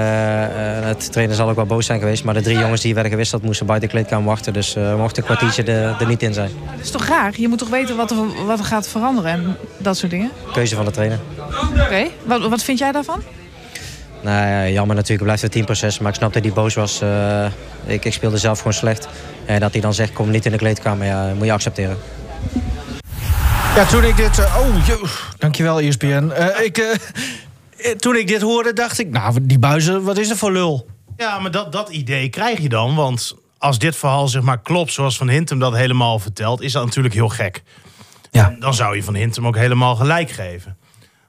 het 0.87 1.12
trainer 1.12 1.37
zal 1.37 1.49
ook 1.49 1.57
wel 1.57 1.66
boos 1.66 1.87
zijn 1.87 1.99
geweest. 1.99 2.25
Maar 2.25 2.35
de 2.35 2.40
drie 2.40 2.59
jongens 2.59 2.81
die 2.81 2.95
werden 2.95 3.12
gewisseld 3.12 3.43
moesten 3.43 3.66
buiten 3.66 3.88
de 3.88 3.95
kleedkamer 3.95 4.26
wachten. 4.26 4.52
Dus 4.52 4.75
we 4.75 4.95
mochten 4.99 5.19
een 5.23 5.28
kwartiertje 5.28 5.73
er, 5.73 5.97
er 6.00 6.07
niet 6.07 6.23
in 6.23 6.33
zijn. 6.35 6.50
Dat 6.76 6.85
is 6.85 6.90
toch 6.90 7.07
raar? 7.07 7.33
Je 7.37 7.49
moet 7.49 7.59
toch 7.59 7.69
weten 7.69 7.97
wat 7.97 8.11
er, 8.11 8.16
wat 8.47 8.59
er 8.59 8.64
gaat 8.64 8.88
veranderen 8.88 9.31
en 9.31 9.57
dat 9.78 9.97
soort 9.97 10.11
dingen? 10.11 10.31
Keuze 10.52 10.75
van 10.76 10.85
de 10.85 10.90
trainer. 10.90 11.19
Oké, 11.85 12.07
wat, 12.25 12.49
wat 12.49 12.62
vind 12.62 12.78
jij 12.78 12.93
daarvan? 12.93 13.23
Nou 14.21 14.47
ja, 14.47 14.69
jammer 14.69 14.97
natuurlijk, 14.97 15.09
het 15.09 15.23
blijft 15.23 15.43
een 15.43 15.50
teamproces. 15.50 15.99
Maar 15.99 16.11
ik 16.11 16.16
snap 16.16 16.33
dat 16.33 16.45
hij 16.45 16.52
boos 16.52 16.75
was. 16.75 17.02
Ik, 17.87 18.04
ik 18.04 18.12
speelde 18.12 18.37
zelf 18.38 18.59
gewoon 18.59 18.73
slecht. 18.73 19.09
En 19.47 19.61
dat 19.61 19.73
hij 19.73 19.81
dan 19.81 19.95
zegt, 19.95 20.12
kom 20.12 20.31
niet 20.31 20.47
in 20.47 20.52
de 20.52 20.59
kleedkamer, 20.59 21.07
ja, 21.07 21.33
moet 21.35 21.47
je 21.47 21.52
accepteren. 21.52 21.97
Ja, 23.75 23.85
toen 23.85 24.04
ik 24.04 24.16
dit... 24.16 24.38
eh, 24.38 24.57
oh, 24.59 24.87
je, 24.87 25.09
dankjewel 25.38 25.81
ESPN. 25.81 26.31
Eh, 26.31 26.64
ik, 26.64 26.78
eh, 26.78 27.90
toen 27.90 28.16
ik 28.16 28.26
dit 28.26 28.40
hoorde, 28.40 28.73
dacht 28.73 28.99
ik... 28.99 29.11
Nou, 29.11 29.38
die 29.43 29.59
buizen, 29.59 30.02
wat 30.02 30.19
is 30.19 30.31
er 30.31 30.37
voor 30.37 30.52
lul? 30.52 30.87
Ja, 31.16 31.38
maar 31.38 31.50
dat, 31.50 31.73
dat 31.73 31.88
idee 31.88 32.28
krijg 32.28 32.61
je 32.61 32.69
dan. 32.69 32.95
Want 32.95 33.37
als 33.59 33.78
dit 33.78 33.97
verhaal 33.97 34.28
zeg 34.28 34.43
maar 34.43 34.61
klopt 34.62 34.93
zoals 34.93 35.16
Van 35.16 35.28
Hintem 35.28 35.59
dat 35.59 35.76
helemaal 35.76 36.19
vertelt... 36.19 36.61
is 36.61 36.73
dat 36.73 36.85
natuurlijk 36.85 37.14
heel 37.14 37.28
gek. 37.28 37.62
Ja. 38.31 38.50
En 38.50 38.61
dan 38.61 38.75
zou 38.75 38.97
je 38.97 39.02
Van 39.02 39.14
Hintem 39.14 39.47
ook 39.47 39.57
helemaal 39.57 39.97
gelijk 39.97 40.31
geven. 40.31 40.76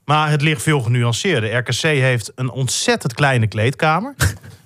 Maar 0.05 0.29
het 0.29 0.41
ligt 0.41 0.61
veel 0.61 0.81
genuanceerder. 0.81 1.57
RKC 1.57 1.81
heeft 1.81 2.31
een 2.35 2.49
ontzettend 2.49 3.13
kleine 3.13 3.47
kleedkamer. 3.47 4.15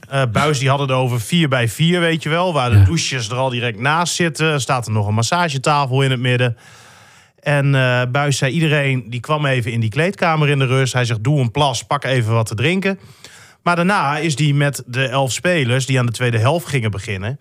Eh 0.09 0.23
Buis 0.31 0.59
die 0.59 0.69
had 0.69 0.79
het 0.79 0.91
over 0.91 1.21
4 1.21 1.49
bij 1.49 1.69
4, 1.69 1.99
weet 1.99 2.23
je 2.23 2.29
wel. 2.29 2.53
Waar 2.53 2.69
de 2.69 2.83
douches 2.83 3.29
er 3.29 3.35
al 3.35 3.49
direct 3.49 3.79
naast 3.79 4.13
zitten. 4.13 4.61
Staat 4.61 4.85
er 4.85 4.91
nog 4.91 5.07
een 5.07 5.13
massagetafel 5.13 6.01
in 6.01 6.11
het 6.11 6.19
midden. 6.19 6.57
En 7.41 7.75
eh 7.75 8.01
Buis 8.11 8.37
zei 8.37 8.51
iedereen, 8.51 9.09
die 9.09 9.19
kwam 9.19 9.45
even 9.45 9.71
in 9.71 9.79
die 9.79 9.89
kleedkamer 9.89 10.49
in 10.49 10.59
de 10.59 10.65
rust. 10.65 10.93
Hij 10.93 11.05
zegt, 11.05 11.23
doe 11.23 11.39
een 11.39 11.51
plas, 11.51 11.83
pak 11.83 12.03
even 12.03 12.33
wat 12.33 12.45
te 12.45 12.55
drinken. 12.55 12.99
Maar 13.63 13.75
daarna 13.75 14.17
is 14.17 14.37
hij 14.37 14.53
met 14.53 14.83
de 14.85 15.07
elf 15.07 15.31
spelers 15.31 15.85
die 15.85 15.99
aan 15.99 16.05
de 16.05 16.11
tweede 16.11 16.37
helft 16.37 16.67
gingen 16.67 16.91
beginnen... 16.91 17.37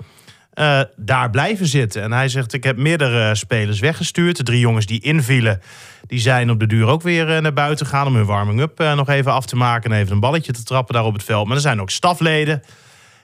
eh, 0.53 0.81
daar 0.97 1.31
blijven 1.31 1.67
zitten. 1.67 2.03
En 2.03 2.13
hij 2.13 2.29
zegt, 2.29 2.53
ik 2.53 2.65
heb 2.65 2.77
meerdere 2.77 3.35
spelers 3.35 3.81
weggestuurd. 3.81 4.37
De 4.37 4.43
drie 4.43 4.61
jongens 4.61 4.87
die 4.87 5.01
invielen, 5.01 5.61
die 6.07 6.19
zijn 6.19 6.51
op 6.51 6.61
de 6.61 6.67
duur 6.67 6.87
ook 6.87 7.03
weer 7.03 7.35
eh, 7.35 7.43
naar 7.43 7.53
buiten 7.53 7.87
gegaan... 7.87 8.07
om 8.07 8.15
hun 8.15 8.25
warming-up 8.27 8.81
eh, 8.81 8.95
nog 8.97 9.09
even 9.09 9.33
af 9.33 9.47
te 9.47 9.57
maken 9.57 9.93
en 9.93 9.99
even 9.99 10.13
een 10.13 10.21
balletje 10.21 10.53
te 10.53 10.63
trappen 10.63 10.95
daar 10.95 11.05
op 11.05 11.13
het 11.13 11.25
veld. 11.25 11.47
Maar 11.47 11.57
er 11.57 11.63
zijn 11.63 11.81
ook 11.81 11.91
stafleden. 11.91 12.63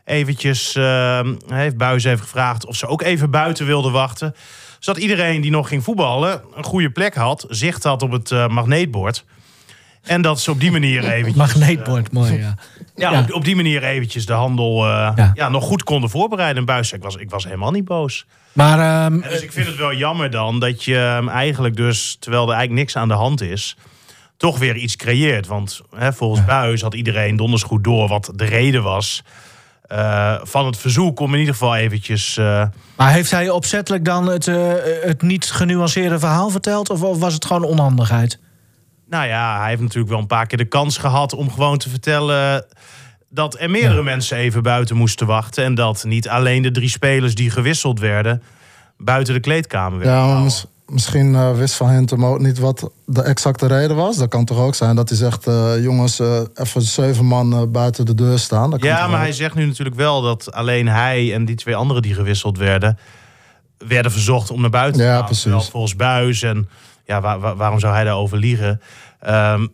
Eventjes 0.04 0.74
eh, 0.74 1.20
heeft 1.46 1.76
Buis 1.76 2.04
even 2.04 2.18
gevraagd 2.24 2.66
of 2.66 2.76
ze 2.76 2.86
ook 2.86 3.02
even 3.02 3.30
buiten 3.30 3.66
wilden 3.66 3.92
wachten. 3.92 4.34
Zodat 4.84 5.02
iedereen 5.02 5.40
die 5.40 5.50
nog 5.50 5.68
ging 5.68 5.84
voetballen 5.84 6.42
een 6.54 6.64
goede 6.64 6.90
plek 6.90 7.14
had, 7.14 7.46
zicht 7.48 7.82
had 7.82 8.02
op 8.02 8.10
het 8.10 8.30
eh, 8.30 8.48
magneetbord. 8.48 9.24
En 10.02 10.22
dat 10.22 10.40
ze 10.40 10.50
op 10.50 10.60
die 10.60 10.70
manier 10.70 11.04
eventjes... 11.12 11.36
Magneetbord, 11.36 12.12
mooi, 12.12 12.32
ja. 12.32 12.54
Ja, 12.94 13.10
Ja. 13.10 13.20
Op, 13.20 13.32
op 13.32 13.44
die 13.44 13.56
manier 13.56 13.82
eventjes 13.82 14.26
de 14.26 14.32
handel 14.32 14.84
eh, 14.84 15.12
Ja. 15.16 15.30
ja. 15.34 15.48
nog 15.48 15.64
goed 15.64 15.82
konden 15.82 16.10
voorbereiden. 16.10 16.58
En 16.58 16.64
Buis 16.64 16.92
ik 16.92 17.02
was, 17.02 17.16
ik 17.16 17.30
was 17.30 17.44
helemaal 17.44 17.70
niet 17.70 17.84
boos. 17.84 18.26
Maar 18.52 18.78
ehm, 18.78 19.20
dus 19.20 19.42
ik 19.42 19.52
vind 19.52 19.66
het 19.66 19.76
wel 19.76 19.94
jammer 19.94 20.30
dan 20.30 20.60
dat 20.60 20.84
je 20.84 20.94
hem 20.94 21.28
eigenlijk 21.28 21.76
dus, 21.76 22.16
terwijl 22.20 22.42
er 22.42 22.54
eigenlijk 22.54 22.80
niks 22.80 22.96
aan 22.96 23.08
de 23.08 23.14
hand 23.14 23.40
is, 23.40 23.76
toch 24.36 24.58
weer 24.58 24.76
iets 24.76 24.96
creëert. 24.96 25.46
Want 25.46 25.80
hè, 25.96 26.12
volgens 26.12 26.44
Buis 26.44 26.80
had 26.80 26.94
iedereen 26.94 27.36
donders 27.36 27.62
goed 27.62 27.84
door 27.84 28.08
wat 28.08 28.32
de 28.34 28.44
reden 28.44 28.82
was 28.82 29.22
eh, 29.84 30.34
van 30.42 30.66
het 30.66 30.76
verzoek 30.76 31.20
om 31.20 31.32
in 31.32 31.38
ieder 31.38 31.54
geval 31.54 31.76
eventjes... 31.76 32.36
eh, 32.36 32.64
Maar 32.96 33.12
heeft 33.12 33.30
hij 33.30 33.50
opzettelijk 33.50 34.04
dan 34.04 34.26
het, 34.28 34.48
eh, 34.48 34.72
het 35.02 35.22
niet 35.22 35.50
genuanceerde 35.50 36.18
verhaal 36.18 36.50
verteld? 36.50 36.90
Of, 36.90 37.02
of 37.02 37.18
was 37.18 37.34
het 37.34 37.44
gewoon 37.44 37.64
onhandigheid? 37.64 38.38
Nou 39.08 39.26
ja, 39.26 39.58
hij 39.58 39.68
heeft 39.68 39.80
natuurlijk 39.80 40.10
wel 40.10 40.18
een 40.20 40.26
paar 40.26 40.46
keer 40.46 40.58
de 40.58 40.64
kans 40.64 40.98
gehad 40.98 41.34
om 41.34 41.50
gewoon 41.50 41.78
te 41.78 41.88
vertellen 41.88 42.66
dat 43.28 43.60
er 43.60 43.70
meerdere 43.70 44.02
mensen 44.02 44.36
even 44.36 44.62
buiten 44.62 44.96
moesten 44.96 45.26
wachten. 45.26 45.64
En 45.64 45.74
dat 45.74 46.04
niet 46.04 46.28
alleen 46.28 46.62
de 46.62 46.70
drie 46.70 46.88
spelers 46.88 47.34
die 47.34 47.50
gewisseld 47.50 48.00
werden 48.00 48.42
buiten 48.96 49.34
de 49.34 49.40
kleedkamer 49.40 49.98
werden. 49.98 50.16
Ja, 50.16 50.48
misschien 50.86 51.34
eh, 51.34 51.56
wist 51.56 51.74
Van 51.74 51.90
Hintem 51.90 52.24
ook 52.24 52.38
niet 52.38 52.58
wat 52.58 52.90
de 53.06 53.22
exacte 53.22 53.66
reden 53.66 53.96
was. 53.96 54.16
Dat 54.16 54.28
kan 54.28 54.44
toch 54.44 54.58
ook 54.58 54.74
zijn 54.74 54.96
dat 54.96 55.08
hij 55.08 55.18
zegt... 55.18 55.46
eh, 55.46 55.82
jongens, 55.82 56.20
eh, 56.20 56.40
even 56.54 56.82
zeven 56.82 57.24
man 57.24 57.70
buiten 57.72 58.06
de 58.06 58.14
deur 58.14 58.38
staan. 58.38 58.70
Dat 58.70 58.80
kan 58.80 58.88
Ja, 58.88 59.06
maar 59.06 59.16
ook? 59.18 59.22
hij 59.24 59.32
zegt 59.32 59.54
nu 59.54 59.66
natuurlijk 59.66 59.96
wel 59.96 60.22
dat 60.22 60.52
alleen 60.52 60.88
hij 60.88 61.34
en 61.34 61.44
die 61.44 61.56
twee 61.56 61.76
anderen 61.76 62.02
die 62.02 62.14
gewisseld 62.14 62.58
werden, 62.58 62.98
werden 63.78 64.12
verzocht 64.12 64.50
om 64.50 64.60
naar 64.60 64.70
buiten 64.70 65.00
te 65.00 65.06
Ja, 65.06 65.14
gaan. 65.16 65.24
precies. 65.24 65.42
Terwijl 65.42 65.62
volgens 65.64 65.96
Buis 65.96 66.42
en 66.42 66.68
ja, 67.04 67.20
waar- 67.20 67.40
waar- 67.40 67.56
waarom 67.56 67.80
zou 67.80 67.94
hij 67.94 68.04
daarover 68.04 68.38
liegen? 68.38 68.80
Ehm, 69.20 69.66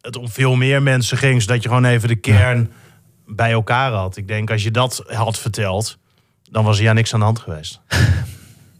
het 0.00 0.16
om 0.16 0.28
veel 0.28 0.54
meer 0.54 0.82
mensen 0.82 1.16
ging, 1.18 1.42
zodat 1.42 1.62
je 1.62 1.68
gewoon 1.68 1.84
even 1.84 2.08
de 2.08 2.16
kern 2.16 2.72
bij 3.26 3.50
elkaar 3.52 3.92
had. 3.92 4.16
Ik 4.16 4.28
denk 4.28 4.50
als 4.50 4.62
je 4.62 4.70
dat 4.70 5.02
had 5.06 5.38
verteld, 5.38 5.98
dan 6.50 6.64
was 6.64 6.78
er 6.78 6.84
ja 6.84 6.92
niks 6.92 7.12
aan 7.14 7.18
de 7.20 7.24
hand 7.26 7.38
geweest. 7.38 7.80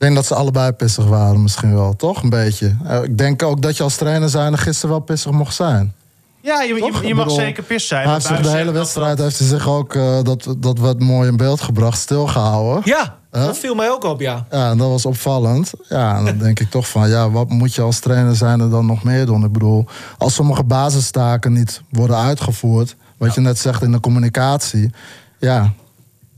Ik 0.02 0.08
denk 0.08 0.20
dat 0.20 0.26
ze 0.30 0.34
allebei 0.40 0.72
pissig 0.72 1.04
waren 1.04 1.42
misschien 1.42 1.74
wel, 1.74 1.96
toch? 1.96 2.22
Een 2.22 2.30
beetje. 2.30 2.76
Eh, 2.84 3.02
ik 3.02 3.18
denk 3.18 3.42
ook 3.42 3.62
dat 3.62 3.76
je 3.76 3.82
als 3.82 3.96
trainer 3.96 4.28
zijn 4.28 4.58
gisteren 4.58 4.90
wel 4.90 5.00
pissig 5.00 5.30
mocht 5.32 5.54
zijn. 5.54 5.92
Ja, 6.40 6.62
je, 6.62 6.74
je, 6.74 7.14
mag 7.14 7.24
bedoel, 7.24 7.34
zeker 7.34 7.62
pis 7.62 7.86
zijn. 7.86 8.00
Hij 8.00 8.06
maar 8.10 8.14
heeft 8.20 8.26
zich 8.26 8.36
Buis 8.40 8.50
de 8.52 8.58
hele 8.58 8.72
wedstrijd 8.72 9.16
dat- 9.16 9.26
heeft 9.26 9.38
hij 9.38 9.48
zich 9.48 9.68
ook, 9.68 9.94
eh, 9.94 10.22
dat, 10.22 10.54
dat 10.58 10.78
werd 10.78 11.00
mooi 11.00 11.28
in 11.28 11.36
beeld 11.36 11.60
gebracht, 11.60 11.98
stilgehouden. 11.98 12.82
Ja, 12.84 13.16
Huh? 13.32 13.44
dat 13.44 13.58
viel 13.58 13.74
mij 13.74 13.90
ook 13.90 14.04
op, 14.04 14.20
ja. 14.20 14.46
Ja, 14.50 14.70
en 14.70 14.78
dat 14.78 14.88
was 14.88 15.06
opvallend. 15.06 15.72
Ja, 15.88 16.16
en 16.16 16.24
dan 16.24 16.38
denk 16.38 16.60
ik 16.60 16.70
toch 16.70 16.88
van, 16.88 17.08
ja, 17.08 17.30
wat 17.30 17.48
moet 17.48 17.74
je 17.74 17.82
als 17.82 17.98
trainer 17.98 18.36
zijn 18.36 18.60
er 18.60 18.70
dan 18.70 18.86
nog 18.86 19.02
meer 19.04 19.26
doen? 19.26 19.44
Ik 19.44 19.52
bedoel, 19.52 19.84
als 20.18 20.34
sommige 20.34 20.62
basistaken 20.64 21.52
niet 21.52 21.82
worden 21.90 22.16
uitgevoerd, 22.16 22.96
wat 23.16 23.34
je 23.34 23.40
net 23.40 23.58
zegt 23.58 23.82
in 23.82 23.92
de 23.92 24.00
communicatie, 24.00 24.90
ja, 25.38 25.72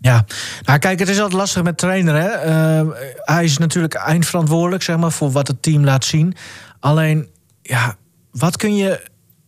Ja, 0.05 0.25
nou 0.63 0.79
kijk, 0.79 0.99
het 0.99 1.09
is 1.09 1.19
altijd 1.19 1.41
lastig 1.41 1.63
met 1.63 1.79
trainer. 1.79 2.15
Hè? 2.15 2.29
Eh, 2.29 2.87
hij 3.17 3.45
is 3.45 3.59
natuurlijk 3.59 3.95
eindverantwoordelijk 3.95 4.83
zeg 4.83 4.97
maar, 4.97 5.13
voor 5.13 5.31
wat 5.31 5.49
het 5.49 5.63
team 5.63 5.85
laat 5.85 6.05
zien. 6.05 6.35
Alleen, 6.81 7.29
ja, 7.63 7.97
wat 8.31 8.57
kun 8.57 8.77
je 8.77 9.03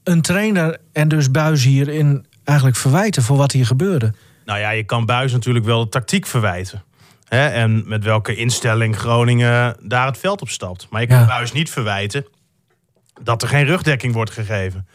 een 0.05 0.23
trainer 0.23 0.79
en 0.93 1.09
dus 1.09 1.31
Buis 1.31 1.65
hierin 1.65 2.27
eigenlijk 2.45 2.79
verwijten 2.79 3.23
voor 3.23 3.37
wat 3.37 3.53
hier 3.53 3.67
gebeurde? 3.67 4.13
Nou 4.45 4.59
ja, 4.59 4.71
je 4.71 4.85
kan 4.85 5.07
Buis 5.07 5.33
natuurlijk 5.33 5.65
wel 5.65 5.85
de 5.85 5.89
tactiek 5.89 6.27
verwijten. 6.27 6.85
Hè? 7.29 7.47
En 7.47 7.83
met 7.87 8.05
welke 8.05 8.37
instelling 8.37 8.97
Groningen 8.97 9.77
daar 9.83 10.07
het 10.07 10.19
veld 10.19 10.41
op 10.41 10.49
stapt. 10.49 10.87
Maar 10.91 11.01
je 11.01 11.07
kan 11.07 11.19
Ja. 11.19 11.27
Buis 11.27 11.53
niet 11.53 11.71
verwijten 11.71 12.27
dat 13.23 13.43
er 13.43 13.49
geen 13.49 13.65
rugdekking 13.65 14.13
wordt 14.13 14.31
gegeven. 14.31 14.89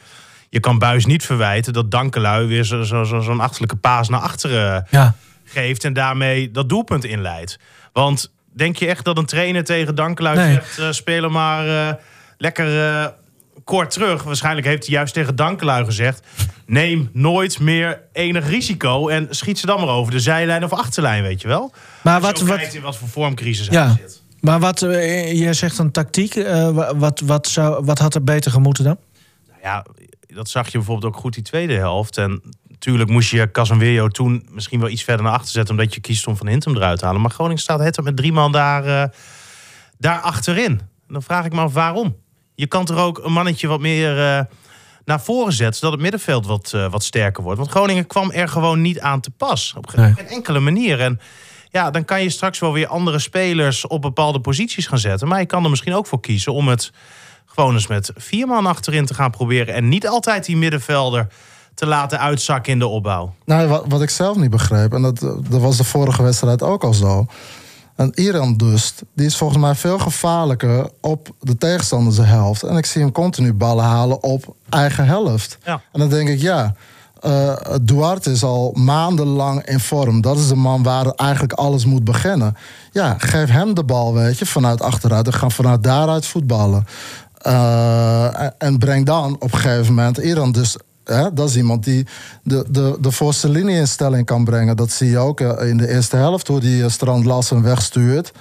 Je 0.49 0.59
kan 0.59 0.79
Buis 0.79 1.05
niet 1.05 1.25
verwijten 1.25 1.73
dat 1.73 1.91
Dankelui 1.91 2.47
weer 2.47 2.65
zo'n 2.65 2.85
zo, 2.85 3.03
zo, 3.03 3.19
zo'n 3.19 3.39
achterlijke 3.39 3.75
paas 3.75 4.09
naar 4.09 4.19
achteren 4.19 4.87
Ja, 4.89 5.15
geeft... 5.51 5.83
en 5.83 5.93
daarmee 5.93 6.51
dat 6.51 6.69
doelpunt 6.69 7.03
inleidt. 7.05 7.59
Want 7.93 8.31
denk 8.53 8.75
je 8.75 8.87
echt 8.87 9.05
dat 9.05 9.17
een 9.17 9.25
trainer 9.25 9.63
tegen 9.63 9.95
Dankelui 9.95 10.35
Nee. 10.37 10.53
zegt... 10.53 10.77
eh 10.79 10.91
speel 10.91 11.21
hem 11.23 11.31
maar 11.31 11.67
eh, 11.89 11.93
lekker 12.37 12.85
eh, 12.89 13.07
kort 13.63 13.91
terug? 13.91 14.23
Waarschijnlijk 14.23 14.67
heeft 14.67 14.85
hij 14.85 14.95
juist 14.95 15.13
tegen 15.13 15.35
Dankelui 15.35 15.85
gezegd... 15.85 16.27
neem 16.65 17.09
nooit 17.13 17.59
meer 17.59 18.01
enig 18.13 18.47
risico 18.49 19.07
en 19.07 19.27
schiet 19.29 19.59
ze 19.59 19.65
dan 19.65 19.79
maar 19.79 19.89
over 19.89 20.11
de 20.11 20.19
zijlijn 20.19 20.63
of 20.63 20.73
achterlijn, 20.73 21.23
weet 21.23 21.41
je 21.41 21.47
wel? 21.47 21.73
maar 22.03 22.21
Als 22.21 22.39
je 22.39 22.45
wat, 22.45 22.59
wat, 22.59 22.73
in 22.73 22.81
wat 22.81 22.97
voor 22.97 23.07
vormcrisis 23.07 23.67
Ja. 23.67 23.85
hij 23.85 23.95
zit. 23.99 24.21
maar 24.39 24.59
wat 24.59 24.79
jij 24.79 25.53
zegt 25.53 25.77
een 25.77 25.91
tactiek. 25.91 26.33
wa- 26.73 26.95
wat, 26.95 27.19
wat, 27.19 27.47
zou, 27.47 27.85
wat 27.85 27.99
had 27.99 28.15
er 28.15 28.23
beter 28.23 28.51
gemoeten 28.51 28.83
dan? 28.83 28.97
Nou 29.47 29.59
ja, 29.63 29.85
dat 30.35 30.49
zag 30.49 30.65
je 30.65 30.77
bijvoorbeeld 30.77 31.13
ook 31.13 31.19
goed 31.19 31.33
die 31.33 31.43
tweede 31.43 31.73
helft. 31.73 32.17
En 32.17 32.41
Tuurlijk 32.81 33.09
moest 33.09 33.31
je 33.31 33.51
Casemiro 33.51 34.07
toen 34.07 34.47
misschien 34.51 34.79
wel 34.79 34.89
iets 34.89 35.03
verder 35.03 35.25
naar 35.25 35.33
achter 35.33 35.51
zetten... 35.51 35.75
omdat 35.77 35.93
je 35.93 36.01
kiest 36.01 36.27
om 36.27 36.37
Van 36.37 36.47
Hintem 36.47 36.75
eruit 36.75 36.99
te 36.99 37.05
halen. 37.05 37.21
Maar 37.21 37.31
Groningen 37.31 37.61
staat 37.61 37.79
het 37.79 38.01
met 38.01 38.15
drie 38.17 38.31
man 38.31 38.51
daar, 38.51 38.85
eh, 38.85 39.09
daar 39.97 40.19
achterin. 40.19 40.81
Dan 41.07 41.23
vraag 41.23 41.45
ik 41.45 41.53
me 41.53 41.59
af 41.61 41.73
waarom. 41.73 42.15
Je 42.55 42.67
kan 42.67 42.87
er 42.87 42.97
ook 42.97 43.17
een 43.23 43.31
mannetje 43.31 43.67
wat 43.67 43.79
meer 43.79 44.19
eh, 44.19 44.43
naar 45.05 45.21
voren 45.21 45.53
zetten... 45.53 45.75
zodat 45.75 45.91
het 45.93 46.01
middenveld 46.01 46.45
wat, 46.45 46.71
eh, 46.73 46.91
wat 46.91 47.03
sterker 47.03 47.43
wordt. 47.43 47.57
Want 47.59 47.71
Groningen 47.71 48.07
kwam 48.07 48.31
er 48.31 48.47
gewoon 48.47 48.81
niet 48.81 48.99
aan 48.99 49.21
te 49.21 49.31
pas. 49.31 49.73
Op 49.77 49.87
geen 49.87 50.01
Nee. 50.17 50.25
enkele 50.25 50.59
manier. 50.59 50.99
En 50.99 51.19
ja, 51.69 51.91
dan 51.91 52.05
kan 52.05 52.23
je 52.23 52.29
straks 52.29 52.59
wel 52.59 52.73
weer 52.73 52.87
andere 52.87 53.19
spelers... 53.19 53.87
op 53.87 54.01
bepaalde 54.01 54.39
posities 54.41 54.87
gaan 54.87 54.99
zetten. 54.99 55.27
Maar 55.27 55.39
je 55.39 55.45
kan 55.45 55.63
er 55.63 55.69
misschien 55.69 55.93
ook 55.93 56.07
voor 56.07 56.19
kiezen 56.19 56.53
om 56.53 56.67
het 56.67 56.91
gewoon 57.45 57.73
eens 57.73 57.87
met 57.87 58.11
vier 58.15 58.47
man 58.47 58.65
achterin 58.65 59.05
te 59.05 59.13
gaan 59.13 59.31
proberen. 59.31 59.73
En 59.73 59.89
niet 59.89 60.07
altijd 60.07 60.45
die 60.45 60.57
middenvelder 60.57 61.27
te 61.73 61.85
laten 61.85 62.19
uitzakken 62.19 62.73
in 62.73 62.79
de 62.79 62.87
opbouw. 62.87 63.33
Nou, 63.45 63.67
wat, 63.67 63.83
wat 63.87 64.01
ik 64.01 64.09
zelf 64.09 64.37
niet 64.37 64.49
begreep, 64.49 64.93
en 64.93 65.01
dat, 65.01 65.19
dat 65.19 65.61
was 65.61 65.77
de 65.77 65.83
vorige 65.83 66.23
wedstrijd 66.23 66.63
ook 66.63 66.83
al 66.83 66.93
zo. 66.93 67.25
En 67.95 68.11
Iran 68.15 68.57
dus, 68.57 68.93
die 69.15 69.25
is 69.25 69.37
volgens 69.37 69.59
mij 69.59 69.75
veel 69.75 69.99
gevaarlijker 69.99 70.89
op 71.01 71.29
de 71.39 71.57
tegenstander 71.57 72.13
zijn 72.13 72.27
helft. 72.27 72.63
En 72.63 72.77
ik 72.77 72.85
zie 72.85 73.01
hem 73.01 73.11
continu 73.11 73.53
ballen 73.53 73.83
halen 73.85 74.23
op 74.23 74.55
eigen 74.69 75.05
helft. 75.05 75.57
Ja. 75.63 75.81
En 75.91 75.99
dan 75.99 76.09
denk 76.09 76.29
ik, 76.29 76.39
ja, 76.41 76.75
eh, 77.19 77.53
Duarte 77.81 78.31
is 78.31 78.43
al 78.43 78.71
maandenlang 78.77 79.65
in 79.65 79.79
vorm. 79.79 80.21
Dat 80.21 80.37
is 80.37 80.47
de 80.47 80.55
man 80.55 80.83
waar 80.83 81.05
eigenlijk 81.05 81.53
alles 81.53 81.85
moet 81.85 82.03
beginnen. 82.03 82.55
Ja, 82.91 83.15
geef 83.17 83.49
hem 83.49 83.73
de 83.73 83.83
bal, 83.83 84.13
weet 84.13 84.37
je, 84.39 84.45
vanuit 84.45 84.81
achteruit. 84.81 85.27
En 85.27 85.33
ga 85.33 85.49
vanuit 85.49 85.83
daaruit 85.83 86.25
voetballen. 86.25 86.85
Eh, 87.37 88.41
en- 88.41 88.53
en 88.57 88.77
breng 88.77 89.05
dan 89.05 89.33
op 89.39 89.53
een 89.53 89.59
gegeven 89.59 89.93
moment 89.93 90.17
Iran 90.17 90.51
dus... 90.51 90.77
Dat 91.03 91.49
is 91.49 91.55
iemand 91.55 91.83
die 91.83 92.05
de, 92.43 92.65
de, 92.69 92.97
de 92.99 93.11
voorste 93.11 93.49
linie-instelling 93.49 94.25
kan 94.25 94.43
brengen. 94.43 94.77
Dat 94.77 94.91
zie 94.91 95.09
je 95.09 95.17
ook 95.17 95.39
eh, 95.39 95.69
in 95.69 95.77
de 95.77 95.87
eerste 95.87 96.15
helft, 96.15 96.47
hoe 96.47 96.59
die 96.59 96.83
eh, 96.83 96.89
Strand 96.89 97.25
Lassen 97.25 97.61
wegstuurt. 97.61 98.31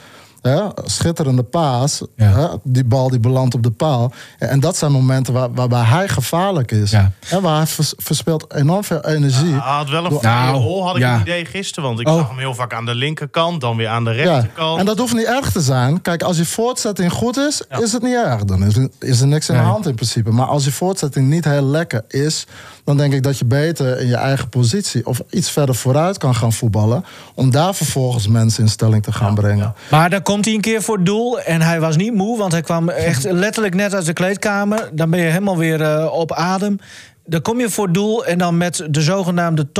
Hè, 0.42 0.61
schitterende 0.85 1.42
paas. 1.42 2.03
Ja. 2.16 2.26
Hè, 2.33 2.46
die 2.62 2.85
bal 2.85 3.11
die 3.11 3.20
belandt 3.20 3.55
op 3.55 3.62
de 3.62 3.70
paal. 3.70 4.12
En 4.38 4.61
dat 4.61 4.76
zijn 4.76 4.92
momenten 4.92 5.33
waar, 5.35 5.53
waarbij 5.55 5.83
hij 5.83 6.09
gevaarlijk 6.09 6.70
is. 6.70 6.90
Ja. 6.90 7.12
Hè, 7.26 7.40
waar 7.40 7.57
hij 7.57 7.66
vers- 7.66 7.94
verspeelt 7.96 8.55
enorm 8.55 8.85
veel 8.85 9.05
energie. 9.05 9.50
Hij 9.50 9.59
had 9.74 9.88
wel 9.88 10.05
een 10.05 10.18
Nou, 10.22 10.57
rol, 10.57 10.87
had 10.87 10.96
ik 10.96 11.03
ja. 11.03 11.14
een 11.14 11.20
idee 11.20 11.44
gisteren. 11.44 11.88
Want 11.88 12.00
ik 12.00 12.09
Oh. 12.09 12.14
zag 12.16 12.29
hem 12.29 12.38
heel 12.38 12.55
vaak 12.55 12.74
aan 12.74 12.85
de 12.85 12.94
linkerkant, 12.94 13.61
dan 13.61 13.76
weer 13.76 13.88
aan 13.88 14.05
de 14.05 14.11
Ja, 14.11 14.16
rechterkant. 14.24 14.79
en 14.79 14.87
dat 14.87 14.98
hoeft 14.98 15.14
niet 15.14 15.26
erg 15.26 15.53
te 15.53 15.61
zijn. 15.61 16.03
Kijk, 16.03 16.22
als 16.22 16.37
je 16.37 16.44
voortzetting 16.44 17.12
goed 17.12 17.37
is, 17.37 17.62
Ja. 17.70 17.79
is 17.81 17.92
het 17.92 18.03
niet 18.03 18.14
erg. 18.14 18.44
Dan 18.44 18.64
is, 18.64 18.76
er- 18.76 18.88
is 18.98 19.20
er 19.20 19.26
niks 19.26 19.48
in 19.48 19.55
de 19.55 19.61
hand 19.61 19.87
in 19.87 19.94
principe. 19.94 20.31
Maar 20.31 20.46
als 20.46 20.64
je 20.64 20.72
voortzetting 20.72 21.29
niet 21.29 21.44
heel 21.44 21.64
lekker 21.64 22.05
is, 22.09 22.46
dan 22.90 22.98
denk 22.98 23.12
ik 23.12 23.22
dat 23.22 23.38
je 23.38 23.44
beter 23.44 24.00
in 24.00 24.07
je 24.07 24.16
eigen 24.16 24.48
positie 24.48 25.07
of 25.07 25.20
iets 25.31 25.50
verder 25.50 25.74
vooruit 25.74 26.18
kan 26.18 26.35
gaan 26.35 26.53
voetballen. 26.53 27.05
Om 27.35 27.50
daar 27.50 27.74
vervolgens 27.74 28.29
mensen 28.29 28.62
in 28.62 28.68
stelling 28.68 29.03
te 29.03 29.12
gaan 29.12 29.35
brengen. 29.35 29.74
Maar 29.90 30.11
dan 30.11 30.22
komt 30.22 30.44
hij 30.44 30.55
een 30.55 30.61
keer 30.61 30.83
voor 30.83 30.96
het 30.96 31.07
doel 31.07 31.40
en 31.40 31.61
hij 31.62 31.81
was 31.81 31.96
niet 31.96 32.14
moe, 32.14 32.38
want 32.38 32.53
hij 32.53 32.61
kwam 32.61 32.88
echt 32.88 33.24
letterlijk 33.24 33.74
net 33.74 33.94
uit 33.94 34.07
de 34.07 34.12
kleedkamer. 34.12 34.90
Dan 34.92 35.11
ben 35.11 35.20
je 35.20 35.26
helemaal 35.26 35.57
weer 35.57 35.83
eh, 35.83 36.12
op 36.12 36.33
adem. 36.33 36.79
Dan 37.26 37.42
kom 37.42 37.61
je 37.61 37.70
voor 37.70 37.85
het 37.85 37.94
doel 37.94 38.24
en 38.24 38.38
dan 38.38 38.57
met 38.57 38.87
de 38.90 39.03
zogenaamde 39.03 39.72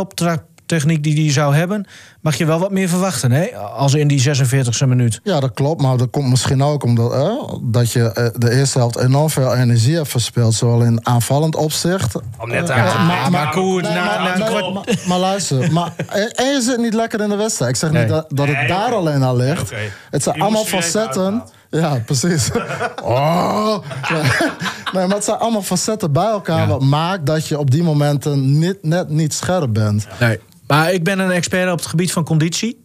toptraptechniek 0.71 1.03
die 1.03 1.25
hij 1.25 1.33
zou 1.33 1.55
hebben, 1.55 1.87
mag 2.21 2.35
je 2.37 2.45
wel 2.47 2.59
wat 2.59 2.71
meer 2.71 2.89
verwachten, 2.89 3.33
hè? 3.33 3.57
Als 3.57 3.95
in 3.95 4.09
die 4.09 4.23
46e 4.29 4.87
minuut. 4.89 5.21
Ja, 5.23 5.41
dat 5.41 5.51
klopt. 5.55 5.83
Maar 5.83 5.97
dat 5.97 6.11
komt 6.11 6.29
misschien 6.29 6.63
ook 6.63 6.85
omdat 6.85 7.13
eh, 7.13 7.53
dat 7.63 7.93
je 7.93 8.13
eh, 8.13 8.27
de 8.37 8.51
eerste 8.51 8.79
helft 8.79 8.97
enorm 8.99 9.31
veel 9.31 9.55
energie 9.55 9.95
hebt 9.97 10.09
verspeeld. 10.09 10.55
Zowel 10.55 10.83
in 10.83 11.07
aanvallend 11.07 11.57
opzicht. 11.57 12.15
Al 12.37 12.47
net 12.47 12.69
Eh. 12.71 12.77
Ja, 12.77 12.85
maar, 12.85 13.31
maar 13.31 13.57
Nee, 13.57 13.81
na- 13.81 14.05
maar, 14.05 14.21
na 14.23 14.37
nee, 14.37 14.49
kwart- 14.49 14.75
maar, 14.75 14.85
maar 15.07 15.19
luister, 15.19 15.73
maar, 15.73 15.93
en, 16.35 16.47
je 16.47 16.61
zit 16.63 16.79
niet 16.79 16.95
lekker 16.95 17.21
in 17.21 17.29
de 17.29 17.37
wedstrijd. 17.37 17.71
Ik 17.71 17.77
zeg 17.77 17.91
Nee. 17.91 18.03
niet 18.03 18.11
dat, 18.13 18.27
dat 18.29 18.47
het 18.47 18.57
Nee, 18.57 18.67
daar 18.69 18.93
alleen 18.95 19.25
aan 19.25 19.37
ligt. 19.37 19.73
Het 20.11 20.23
zijn 20.23 20.41
allemaal 20.41 20.65
facetten. 20.65 21.43
Ja, 21.71 21.99
precies. 22.07 22.51
Oh. 23.05 23.77
Nee, 24.13 24.23
nee, 24.93 25.07
maar 25.07 25.17
het 25.17 25.25
zijn 25.25 25.39
allemaal 25.39 25.63
facetten 25.63 26.13
bij 26.13 26.25
elkaar... 26.27 26.59
Ja. 26.59 26.67
wat 26.67 26.81
maakt 26.83 27.27
dat 27.27 27.47
je 27.47 27.59
op 27.59 27.71
die 27.71 27.83
momenten 27.83 28.59
niet, 28.59 28.79
net 28.83 29.09
niet 29.09 29.35
scherp 29.35 29.73
bent. 29.73 30.07
Nee. 30.21 30.39
Maar 30.71 30.93
ik 30.93 31.05
ben 31.05 31.19
een 31.19 31.31
expert 31.31 31.71
op 31.73 31.79
het 31.79 31.87
gebied 31.87 32.13
van 32.13 32.25
conditie. 32.25 32.85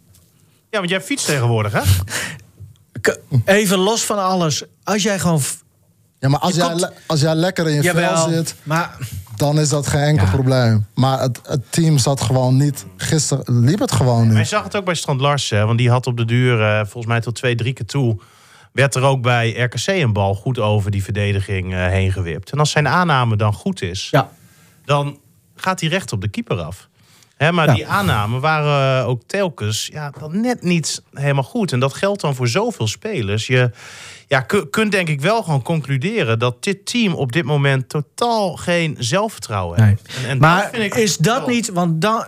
Ja, 0.69 0.77
want 0.77 0.89
jij 0.89 1.01
fietst 1.01 1.25
tegenwoordig, 1.25 1.71
hè? 1.71 1.81
Even 3.45 3.77
los 3.77 4.03
van 4.05 4.23
alles. 4.23 4.63
Als 4.83 5.03
jij 5.03 5.19
gewoon. 5.19 5.41
Ja, 6.19 6.29
maar 6.29 6.39
als, 6.39 6.55
jij, 6.55 6.67
komt- 6.67 6.79
le- 6.79 6.93
als 7.07 7.21
jij 7.21 7.35
lekker 7.35 7.67
in 7.69 7.75
je 7.75 7.81
vel 7.81 7.99
Jawel, 8.01 8.29
zit... 8.29 8.55
maar 8.63 8.97
dan 9.35 9.59
is 9.59 9.69
dat 9.69 9.87
geen 9.87 10.01
enkel 10.01 10.25
Ja. 10.25 10.31
probleem. 10.31 10.85
Maar 10.93 11.19
het, 11.19 11.39
het 11.47 11.71
team 11.71 11.97
zat 11.97 12.21
gewoon 12.21 12.57
niet... 12.57 12.85
Gisteren 12.97 13.59
liep 13.65 13.79
het 13.79 13.91
gewoon 13.91 14.27
Hij 14.27 14.37
niet. 14.37 14.47
zag 14.47 14.63
het 14.63 14.75
ook 14.75 14.85
bij 14.85 14.95
Strand 14.95 15.21
Larsen, 15.21 15.65
want 15.65 15.77
die 15.77 15.89
had 15.89 16.07
op 16.07 16.17
de 16.17 16.25
duur, 16.25 16.61
eh, 16.61 16.77
volgens 16.79 17.05
mij 17.05 17.21
tot 17.21 17.35
twee, 17.35 17.55
drie 17.55 17.73
keer 17.73 17.85
toe, 17.85 18.17
werd 18.71 18.95
er 18.95 19.01
ook 19.01 19.21
bij 19.21 19.51
RKC 19.59 19.87
een 19.87 20.13
bal 20.13 20.35
goed 20.35 20.59
over 20.59 20.91
die 20.91 21.03
verdediging 21.03 21.73
eh, 21.73 21.87
heen 21.87 22.11
gewipt. 22.11 22.51
En 22.51 22.59
als 22.59 22.71
zijn 22.71 22.87
aanname 22.87 23.35
dan 23.35 23.53
goed 23.53 23.81
is, 23.81 24.07
ja. 24.11 24.29
dan 24.85 25.19
gaat 25.55 25.79
hij 25.79 25.89
recht 25.89 26.11
op 26.11 26.21
de 26.21 26.27
keeper 26.27 26.57
af. 26.61 26.87
Hè, 27.35 27.51
maar 27.51 27.67
Ja. 27.67 27.73
die 27.73 27.87
aannamen 27.87 28.39
waren 28.41 29.05
ook 29.05 29.21
telkens 29.25 29.89
ja, 29.91 30.09
dan 30.19 30.41
net 30.41 30.63
niet 30.63 31.01
helemaal 31.13 31.43
goed. 31.43 31.71
En 31.71 31.79
dat 31.79 31.93
geldt 31.93 32.21
dan 32.21 32.35
voor 32.35 32.47
zoveel 32.47 32.87
spelers. 32.87 33.47
Je 33.47 33.69
ja, 34.27 34.41
ku- 34.41 34.65
kunt 34.65 34.91
denk 34.91 35.07
ik 35.07 35.21
wel 35.21 35.43
gewoon 35.43 35.61
concluderen 35.61 36.39
dat 36.39 36.63
dit 36.63 36.85
team 36.85 37.13
op 37.13 37.31
dit 37.31 37.43
moment 37.45 37.89
totaal 37.89 38.55
geen 38.55 38.95
zelfvertrouwen 38.99 39.79
Nee. 39.79 39.87
heeft. 39.89 40.17
En, 40.23 40.29
en 40.29 40.37
Maar 40.37 40.61
dat 40.61 40.69
vind 40.69 40.83
ik 40.83 40.95
is 40.95 41.17
dat 41.17 41.37
wel- 41.39 41.47
niet, 41.55 41.69
want 41.69 42.01
dan, 42.01 42.25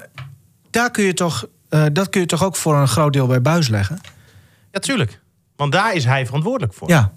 daar 0.70 0.92
kun 0.92 1.04
je 1.04 1.14
toch, 1.14 1.48
eh, 1.70 1.86
dat 1.94 2.10
kun 2.10 2.22
je 2.22 2.28
toch 2.28 2.44
ook 2.44 2.56
voor 2.56 2.76
een 2.76 2.88
groot 2.88 3.14
deel 3.14 3.28
bij 3.28 3.42
buis 3.42 3.68
leggen? 3.68 4.00
Ja, 4.72 4.80
tuurlijk. 4.80 5.20
Want 5.56 5.72
daar 5.72 5.94
is 5.94 6.06
hij 6.06 6.26
verantwoordelijk 6.26 6.74
voor. 6.74 6.90
Ja. 6.90 7.12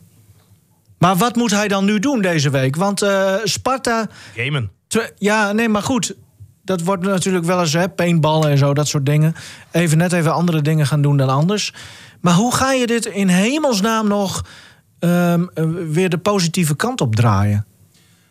Maar 0.98 1.16
wat 1.16 1.36
moet 1.36 1.50
hij 1.50 1.68
dan 1.68 1.84
nu 1.84 1.98
doen 1.98 2.20
deze 2.22 2.50
week? 2.50 2.76
Want 2.76 3.02
eh, 3.02 3.34
Sparta, 3.44 4.08
Gamen. 4.36 4.70
ja, 5.18 5.52
nee, 5.52 5.68
maar 5.68 5.82
goed. 5.82 6.14
Dat 6.62 6.82
wordt 6.82 7.02
natuurlijk 7.02 7.44
wel 7.44 7.60
eens, 7.60 7.72
hè, 7.72 7.88
paintballen 7.88 8.50
en 8.50 8.58
zo, 8.58 8.74
dat 8.74 8.88
soort 8.88 9.06
dingen. 9.06 9.34
Even 9.70 9.98
net 9.98 10.12
even 10.12 10.34
andere 10.34 10.62
dingen 10.62 10.86
gaan 10.86 11.02
doen 11.02 11.16
dan 11.16 11.28
anders. 11.28 11.72
Maar 12.20 12.34
hoe 12.34 12.54
ga 12.54 12.72
je 12.72 12.86
dit 12.86 13.06
in 13.06 13.28
hemelsnaam 13.28 14.08
nog 14.08 14.44
ehm, 14.98 15.46
eh, 15.54 15.64
weer 15.88 16.08
de 16.08 16.18
positieve 16.18 16.76
kant 16.76 17.00
op 17.00 17.14
draaien? 17.14 17.66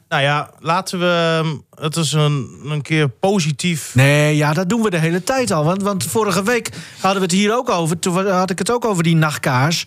Nou 0.09 0.21
ja, 0.21 0.49
laten 0.59 0.99
we 0.99 1.39
ehm, 1.43 1.83
het 1.83 1.95
is 1.95 2.11
een, 2.11 2.59
een 2.65 2.81
keer 2.81 3.09
positief. 3.09 3.95
Nee, 3.95 4.35
ja, 4.35 4.53
dat 4.53 4.69
doen 4.69 4.81
we 4.81 4.89
de 4.89 4.97
hele 4.97 5.23
tijd 5.23 5.51
al. 5.51 5.63
Want, 5.63 5.81
want 5.81 6.03
vorige 6.03 6.43
week 6.43 6.69
hadden 6.99 7.21
we 7.21 7.27
het 7.27 7.35
hier 7.35 7.55
ook 7.55 7.69
over. 7.69 7.99
Toen 7.99 8.27
had 8.27 8.49
ik 8.49 8.57
het 8.59 8.71
ook 8.71 8.85
over 8.85 9.03
die 9.03 9.15
nachtkaars. 9.15 9.85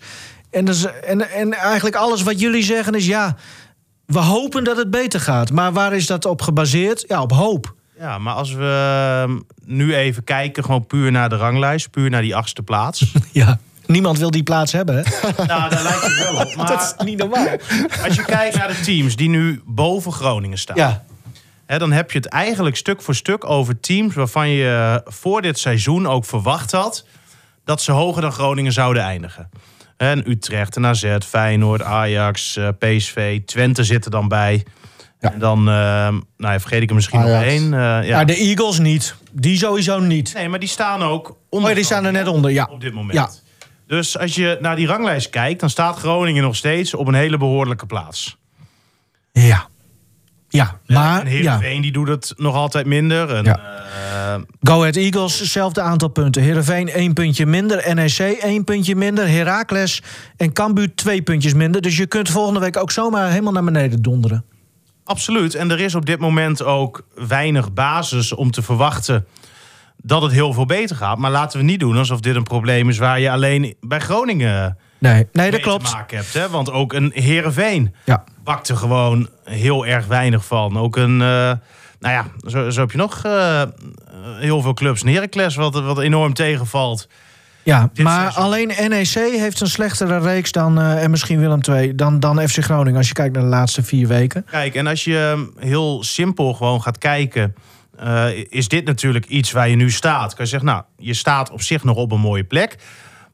En, 0.49 0.65
dus, 0.65 0.85
en, 0.85 1.31
en 1.31 1.53
eigenlijk 1.53 1.95
alles 1.95 2.21
wat 2.21 2.39
jullie 2.39 2.63
zeggen 2.63 2.93
is 2.93 3.05
ja. 3.05 3.35
We 4.05 4.19
hopen 4.19 4.63
dat 4.63 4.77
het 4.77 4.89
beter 4.89 5.19
gaat. 5.19 5.51
Maar 5.51 5.73
waar 5.73 5.93
is 5.93 6.07
dat 6.07 6.25
op 6.25 6.41
gebaseerd? 6.41 7.03
Ja, 7.07 7.21
op 7.21 7.31
hoop. 7.31 7.75
Ja, 7.99 8.17
maar 8.17 8.33
als 8.33 8.53
we 8.53 9.23
ehm, 9.27 9.39
nu 9.65 9.95
even 9.95 10.23
kijken, 10.23 10.63
gewoon 10.63 10.85
puur 10.87 11.11
naar 11.11 11.29
de 11.29 11.35
ranglijst, 11.35 11.91
puur 11.91 12.09
naar 12.09 12.21
die 12.21 12.35
achtste 12.35 12.63
plaats. 12.63 13.05
Ja. 13.31 13.59
Niemand 13.85 14.17
wil 14.17 14.31
die 14.31 14.43
plaats 14.43 14.71
hebben, 14.71 14.95
hè? 14.95 15.01
nou, 15.45 15.69
daar 15.69 15.83
lijkt 15.83 16.01
het 16.01 16.17
wel 16.17 16.35
op. 16.35 16.53
dat 16.55 16.67
Maar 16.67 16.95
is 16.99 17.05
niet 17.05 17.17
normaal. 17.17 17.47
als 18.03 18.15
je 18.15 18.23
kijkt 18.25 18.57
naar 18.57 18.67
de 18.67 18.79
teams 18.79 19.15
die 19.15 19.29
nu 19.29 19.61
boven 19.65 20.11
Groningen 20.11 20.57
staan, 20.57 20.75
Ja, 20.75 21.03
hè, 21.65 21.77
dan 21.77 21.91
heb 21.91 22.11
je 22.11 22.17
het 22.17 22.27
eigenlijk 22.27 22.75
stuk 22.75 23.01
voor 23.01 23.15
stuk 23.15 23.49
over 23.49 23.79
teams 23.79 24.15
waarvan 24.15 24.49
je 24.49 25.01
voor 25.05 25.41
dit 25.41 25.59
seizoen 25.59 26.07
ook 26.07 26.25
verwacht 26.25 26.71
had 26.71 27.05
dat 27.65 27.81
ze 27.81 27.91
hoger 27.91 28.21
dan 28.21 28.31
Groningen 28.31 28.71
zouden 28.71 29.03
eindigen. 29.03 29.49
En 29.97 30.29
Utrecht, 30.29 30.75
en 30.75 30.85
AZ, 30.85 31.17
Feyenoord, 31.25 31.81
Ajax, 31.81 32.55
eh, 32.55 32.67
PSV, 32.79 33.41
Twente 33.45 33.83
zitten 33.83 34.11
dan 34.11 34.27
bij. 34.27 34.65
En 35.31 35.39
dan, 35.39 35.57
ehm, 35.59 36.13
nou 36.37 36.53
ja, 36.53 36.59
vergeet 36.59 36.81
ik 36.81 36.89
er 36.89 36.95
misschien 36.95 37.19
nog 37.19 37.29
Ajax. 37.29 37.45
één. 37.45 37.73
eh, 37.73 37.79
ja. 37.79 38.01
ja. 38.01 38.23
de 38.25 38.35
Eagles 38.35 38.79
niet. 38.79 39.15
Die 39.31 39.57
sowieso 39.57 39.99
niet. 39.99 40.33
Nee, 40.33 40.49
maar 40.49 40.59
die 40.59 40.69
staan 40.69 41.03
ook 41.03 41.37
onder. 41.49 41.69
Oh, 41.69 41.75
die 41.75 41.85
staan 41.85 42.05
er 42.05 42.11
net 42.11 42.27
onder, 42.27 42.51
ja. 42.51 42.67
Op 42.71 42.81
dit 42.81 42.93
moment. 42.93 43.13
Ja. 43.13 43.29
Dus 43.87 44.17
als 44.17 44.35
je 44.35 44.57
naar 44.61 44.75
die 44.75 44.87
ranglijst 44.87 45.29
kijkt, 45.29 45.59
dan 45.59 45.69
staat 45.69 45.97
Groningen 45.97 46.43
nog 46.43 46.55
steeds 46.55 46.93
op 46.93 47.07
een 47.07 47.13
hele 47.13 47.37
behoorlijke 47.37 47.85
plaats. 47.85 48.37
Ja. 49.31 49.67
Ja, 50.49 50.79
maar 50.87 51.19
en 51.21 51.25
ja. 51.25 51.31
Heerenveen 51.31 51.81
die 51.81 51.91
doet 51.91 52.07
het 52.07 52.33
nog 52.37 52.55
altijd 52.55 52.85
minder. 52.85 53.35
En, 53.35 53.43
Ja. 53.43 53.57
eh, 53.59 54.41
Go 54.61 54.79
Ahead 54.79 54.95
Eagles, 54.95 55.39
hetzelfde 55.39 55.81
aantal 55.81 56.07
punten. 56.07 56.41
Heerenveen 56.41 56.89
één 56.89 57.13
puntje 57.13 57.45
minder. 57.45 57.95
NEC 57.95 58.17
één 58.19 58.63
puntje 58.63 58.95
minder. 58.95 59.27
Heracles 59.29 60.01
en 60.37 60.53
Cambuur 60.53 60.95
twee 60.95 61.21
puntjes 61.21 61.53
minder. 61.53 61.81
Dus 61.81 61.97
je 61.97 62.05
kunt 62.05 62.29
volgende 62.29 62.59
week 62.59 62.77
ook 62.77 62.91
zomaar 62.91 63.29
helemaal 63.29 63.51
naar 63.53 63.63
beneden 63.63 64.01
donderen. 64.01 64.45
Absoluut. 65.03 65.55
En 65.55 65.71
er 65.71 65.79
is 65.79 65.95
op 65.95 66.05
dit 66.05 66.19
moment 66.19 66.63
ook 66.63 67.05
weinig 67.15 67.73
basis 67.73 68.33
om 68.33 68.51
te 68.51 68.61
verwachten 68.61 69.25
dat 69.97 70.21
het 70.21 70.31
heel 70.31 70.53
veel 70.53 70.65
beter 70.65 70.95
gaat. 70.95 71.17
Maar 71.17 71.31
laten 71.31 71.59
we 71.59 71.65
niet 71.65 71.79
doen 71.79 71.97
alsof 71.97 72.19
dit 72.19 72.35
een 72.35 72.43
probleem 72.43 72.89
is 72.89 72.97
waar 72.97 73.19
je 73.19 73.31
alleen 73.31 73.75
bij 73.81 73.99
Groningen 73.99 74.77
Nee, 74.99 75.13
nee 75.13 75.25
mee 75.31 75.51
dat 75.51 75.59
klopt. 75.61 75.85
te 75.85 75.95
maken 75.95 76.17
hebt. 76.17 76.33
Hè? 76.33 76.49
Want 76.49 76.71
ook 76.71 76.93
een 76.93 77.11
Heerenveen 77.13 77.95
Ja. 78.05 78.23
bakt 78.43 78.69
er 78.69 78.77
gewoon 78.77 79.29
heel 79.43 79.85
erg 79.85 80.05
weinig 80.05 80.45
van. 80.45 80.77
Ook 80.77 80.95
een, 80.95 81.21
eh, 81.21 81.27
nou 81.99 82.13
ja, 82.13 82.25
zo, 82.47 82.69
zo 82.69 82.79
heb 82.81 82.91
je 82.91 82.97
nog 82.97 83.23
eh, 83.25 83.61
heel 84.39 84.61
veel 84.61 84.73
clubs. 84.73 85.03
En 85.03 85.13
Heracles, 85.13 85.55
wat, 85.55 85.73
wat 85.81 85.99
enorm 85.99 86.33
tegenvalt. 86.33 87.07
Ja, 87.63 87.89
Dit 87.93 88.05
maar 88.05 88.19
seizoen. 88.19 88.43
alleen 88.43 88.67
NEC 88.89 89.13
heeft 89.13 89.61
een 89.61 89.67
slechtere 89.67 90.19
reeks 90.19 90.51
dan, 90.51 90.79
eh, 90.79 91.03
en 91.03 91.09
misschien 91.09 91.39
Willem 91.39 91.59
II, 91.69 91.95
dan, 91.95 92.19
dan 92.19 92.47
FC 92.49 92.63
Groningen. 92.63 92.97
Als 92.97 93.07
je 93.07 93.13
kijkt 93.13 93.33
naar 93.33 93.43
de 93.43 93.49
laatste 93.49 93.83
vier 93.83 94.07
weken. 94.07 94.45
Kijk, 94.49 94.75
en 94.75 94.87
als 94.87 95.03
je 95.03 95.49
heel 95.59 96.03
simpel 96.03 96.53
gewoon 96.53 96.81
gaat 96.81 96.97
kijken... 96.97 97.55
eh, 97.97 98.27
is 98.49 98.67
dit 98.67 98.85
natuurlijk 98.85 99.25
iets 99.25 99.51
waar 99.51 99.69
je 99.69 99.75
nu 99.75 99.91
staat. 99.91 100.33
Kan 100.33 100.45
je 100.45 100.51
zeggen, 100.51 100.69
nou, 100.69 100.83
je 100.97 101.13
staat 101.13 101.51
op 101.51 101.61
zich 101.61 101.83
nog 101.83 101.97
op 101.97 102.11
een 102.11 102.19
mooie 102.19 102.43
plek. 102.43 102.75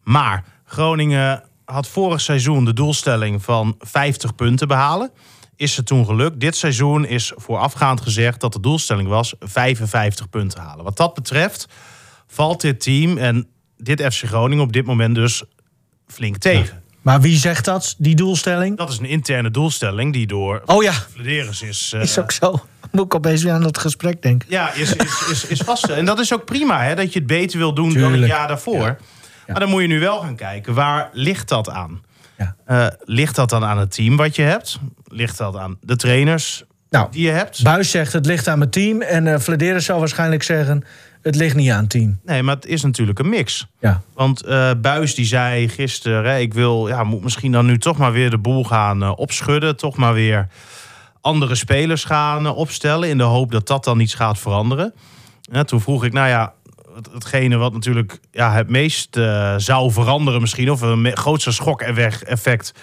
Maar 0.03 0.43
Groningen 0.65 1.43
had 1.65 1.87
vorig 1.87 2.21
seizoen 2.21 2.65
de 2.65 2.73
doelstelling 2.73 3.43
van 3.43 3.75
50 3.79 4.35
punten 4.35 4.67
behalen. 4.67 5.11
Is 5.55 5.77
het 5.77 5.85
toen 5.85 6.05
gelukt. 6.05 6.39
Dit 6.39 6.55
seizoen 6.55 7.05
is 7.05 7.31
voorafgaand 7.35 8.01
gezegd 8.01 8.41
dat 8.41 8.53
de 8.53 8.59
doelstelling 8.59 9.07
was 9.07 9.33
55 9.39 10.29
punten 10.29 10.59
halen. 10.61 10.83
Wat 10.83 10.97
dat 10.97 11.13
betreft 11.13 11.67
valt 12.27 12.61
dit 12.61 12.81
team 12.81 13.17
en 13.17 13.47
dit 13.83 14.13
FC 14.13 14.23
Groningen 14.27 14.63
op 14.63 14.73
dit 14.73 14.85
moment 14.85 15.15
dus 15.15 15.43
flink 16.07 16.37
tegen. 16.37 16.83
Maar 17.01 17.21
wie 17.21 17.37
zegt 17.37 17.65
dat, 17.65 17.95
die 17.97 18.15
doelstelling? 18.15 18.77
Dat 18.77 18.89
is 18.89 18.97
een 18.99 19.05
interne 19.05 19.51
doelstelling 19.51 20.13
die 20.13 20.27
door 20.27 20.61
Oh 20.65 20.83
ja, 20.83 20.91
Flederis 20.91 21.61
is... 21.61 21.91
eh, 21.95 22.01
is 22.01 22.19
ook 22.19 22.31
zo. 22.31 22.61
Moet 22.91 23.05
ik 23.05 23.15
opeens 23.15 23.43
weer 23.43 23.53
aan 23.53 23.61
dat 23.61 23.77
gesprek 23.77 24.21
denken. 24.21 24.47
Ja, 24.51 24.73
is, 24.73 24.93
is, 24.95 25.27
is, 25.31 25.45
is 25.45 25.59
vast. 25.61 25.89
En 25.89 26.05
dat 26.05 26.19
is 26.19 26.33
ook 26.33 26.45
prima, 26.45 26.83
hè, 26.83 26.95
dat 26.95 27.13
je 27.13 27.19
het 27.19 27.27
beter 27.27 27.57
wil 27.57 27.73
doen 27.73 27.93
dan 27.93 28.13
het 28.13 28.25
jaar 28.25 28.47
daarvoor. 28.47 28.97
Maar 29.47 29.59
dan 29.59 29.69
moet 29.69 29.81
je 29.81 29.87
nu 29.87 29.99
wel 29.99 30.19
gaan 30.19 30.35
kijken, 30.35 30.73
waar 30.73 31.09
ligt 31.13 31.49
dat 31.49 31.69
aan? 31.69 32.01
Ja. 32.37 32.55
Eh, 32.65 32.87
ligt 33.03 33.35
dat 33.35 33.49
dan 33.49 33.63
aan 33.63 33.77
het 33.77 33.91
team 33.91 34.17
wat 34.17 34.35
je 34.35 34.41
hebt? 34.41 34.79
Ligt 35.07 35.37
dat 35.37 35.55
aan 35.55 35.77
de 35.81 35.95
trainers 35.95 36.63
Nou, 36.89 37.07
die 37.11 37.25
je 37.25 37.31
hebt? 37.31 37.63
Buis 37.63 37.89
zegt 37.91 38.13
het 38.13 38.25
ligt 38.25 38.47
aan 38.47 38.57
mijn 38.57 38.69
team. 38.69 39.01
En 39.01 39.27
eh 39.27 39.39
Flederis 39.39 39.85
zal 39.85 39.99
waarschijnlijk 39.99 40.43
zeggen 40.43 40.83
het 41.21 41.35
ligt 41.35 41.55
niet 41.55 41.71
aan 41.71 41.87
team. 41.87 42.19
Nee, 42.25 42.43
maar 42.43 42.55
het 42.55 42.65
is 42.65 42.81
natuurlijk 42.83 43.19
een 43.19 43.29
mix. 43.29 43.67
Ja. 43.79 44.01
Want 44.13 44.43
eh 44.43 44.71
Buis 44.81 45.15
die 45.15 45.25
zei 45.25 45.69
gisteren, 45.69 46.31
hè, 46.31 46.37
ik 46.39 46.53
wil, 46.53 46.87
ja, 46.87 47.03
moet 47.03 47.23
misschien 47.23 47.51
dan 47.51 47.65
nu 47.65 47.77
toch 47.77 47.97
maar 47.97 48.11
weer 48.11 48.29
de 48.29 48.37
boel 48.37 48.63
gaan 48.63 49.03
eh, 49.03 49.11
opschudden. 49.15 49.77
Toch 49.77 49.95
maar 49.97 50.13
weer 50.13 50.47
andere 51.21 51.55
spelers 51.55 52.03
gaan 52.03 52.45
eh, 52.45 52.57
opstellen 52.57 53.09
in 53.09 53.17
de 53.17 53.23
hoop 53.23 53.51
dat 53.51 53.67
dat 53.67 53.83
dan 53.83 53.99
iets 53.99 54.13
gaat 54.13 54.39
veranderen. 54.39 54.93
Ja, 55.41 55.63
toen 55.63 55.81
vroeg 55.81 56.03
ik, 56.03 56.13
nou 56.13 56.27
ja, 56.27 56.53
het- 56.95 57.09
hetgene 57.13 57.57
wat 57.57 57.73
natuurlijk 57.73 58.19
ja, 58.31 58.53
het 58.53 58.69
meest 58.69 59.19
zou 59.57 59.91
veranderen 59.91 60.41
misschien... 60.41 60.71
of 60.71 60.81
een 60.81 61.17
grootste 61.17 61.51
schok-effect 61.51 62.73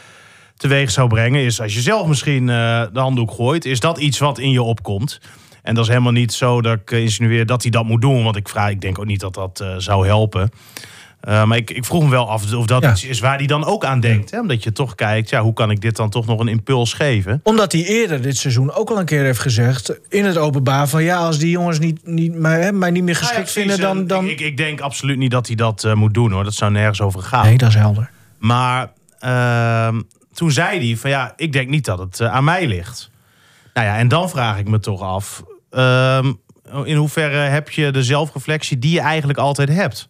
teweeg 0.57 0.91
zou 0.91 1.09
brengen... 1.09 1.41
is 1.41 1.61
als 1.61 1.75
je 1.75 1.81
zelf 1.81 2.07
misschien 2.07 2.47
de 2.47 2.91
handdoek 2.93 3.31
gooit... 3.31 3.65
is 3.65 3.81
dat 3.81 3.99
iets 3.99 4.19
wat 4.19 4.39
in 4.39 4.51
je 4.51 4.63
opkomt. 4.63 5.21
En 5.67 5.75
dat 5.75 5.85
is 5.85 5.91
helemaal 5.91 6.13
niet 6.13 6.33
zo 6.33 6.61
dat 6.61 6.79
ik 6.81 6.91
eh, 6.91 7.01
insinueer 7.01 7.47
dat 7.47 7.63
hij 7.63 7.71
dat 7.71 7.85
moet 7.85 8.01
doen. 8.01 8.25
Want 8.25 8.37
ik, 8.37 8.49
vraag, 8.49 8.71
ik 8.71 8.81
denk 8.81 8.99
ook 8.99 9.07
niet 9.07 9.21
dat 9.21 9.35
dat 9.35 9.61
eh, 9.61 9.75
zou 9.79 10.07
helpen. 10.07 10.51
Eh, 11.21 11.45
maar 11.45 11.57
ik, 11.57 11.71
ik 11.71 11.85
vroeg 11.85 12.03
me 12.03 12.11
wel 12.11 12.31
af 12.31 12.55
of 12.55 12.67
dat 12.67 12.83
Ja. 12.83 12.91
iets 12.91 13.05
is 13.05 13.21
waar 13.21 13.37
hij 13.37 13.47
dan 13.47 13.65
ook 13.65 13.85
aan 13.85 14.01
denkt. 14.01 14.31
Hè? 14.31 14.41
Omdat 14.41 14.63
je 14.63 14.73
toch 14.73 14.95
kijkt, 14.95 15.31
ja, 15.31 15.41
hoe 15.41 15.53
kan 15.53 15.71
ik 15.71 15.81
dit 15.81 15.97
dan 15.97 16.11
toch 16.11 16.27
nog 16.27 16.41
een 16.41 16.49
impuls 16.49 16.93
geven? 16.93 17.41
Omdat 17.43 17.73
hij 17.73 17.85
eerder 17.85 18.23
dit 18.23 18.37
seizoen 18.37 18.73
ook 18.73 18.91
al 18.91 18.99
een 18.99 19.05
keer 19.05 19.23
heeft 19.23 19.39
gezegd... 19.39 20.01
in 20.09 20.25
het 20.25 20.37
openbaar 20.37 20.89
van 20.89 21.03
ja, 21.03 21.17
als 21.17 21.39
die 21.39 21.51
jongens 21.51 21.79
niet, 21.79 22.07
niet, 22.07 22.35
mij, 22.35 22.61
hè, 22.61 22.73
mij 22.73 22.91
niet 22.91 23.03
meer 23.05 23.17
geschikt 23.17 23.55
Nou 23.55 23.67
ja, 23.69 23.75
vinden... 23.75 23.81
dan... 23.97 24.07
Dan... 24.07 24.29
Ik, 24.29 24.41
ik, 24.41 24.57
denk 24.57 24.81
absoluut 24.81 25.19
niet 25.19 25.31
dat 25.31 25.47
hij 25.47 25.57
dat 25.57 25.95
moet 25.95 26.15
doen 26.15 26.33
hoor. 26.33 26.45
Dat 26.45 26.55
zou 26.55 26.71
nergens 26.71 27.01
over 27.01 27.23
gaan. 27.23 27.47
Nee, 27.47 27.59
dat 27.59 27.69
is 27.69 27.75
helder. 27.75 28.11
Maar 28.39 28.93
ehm, 29.19 30.01
toen 30.35 30.51
zei 30.51 30.87
hij 30.87 30.97
van 30.97 31.11
ja, 31.11 31.33
ik 31.37 31.53
denk 31.53 31.69
niet 31.69 31.85
dat 31.85 31.99
het 31.99 32.21
aan 32.21 32.45
mij 32.45 32.67
ligt. 32.67 33.11
Nou 33.75 33.87
ja, 33.87 33.97
en 33.97 34.09
dan 34.09 34.31
vraag 34.31 34.59
ik 34.59 34.69
me 34.69 34.79
toch 34.79 35.03
af. 35.03 35.43
Ehm, 35.77 36.33
in 36.85 36.97
hoeverre 36.97 37.37
heb 37.37 37.71
je 37.71 37.91
de 37.91 38.03
zelfreflectie 38.03 38.79
die 38.79 38.93
je 38.93 39.01
eigenlijk 39.01 39.39
altijd 39.39 39.69
hebt? 39.69 40.07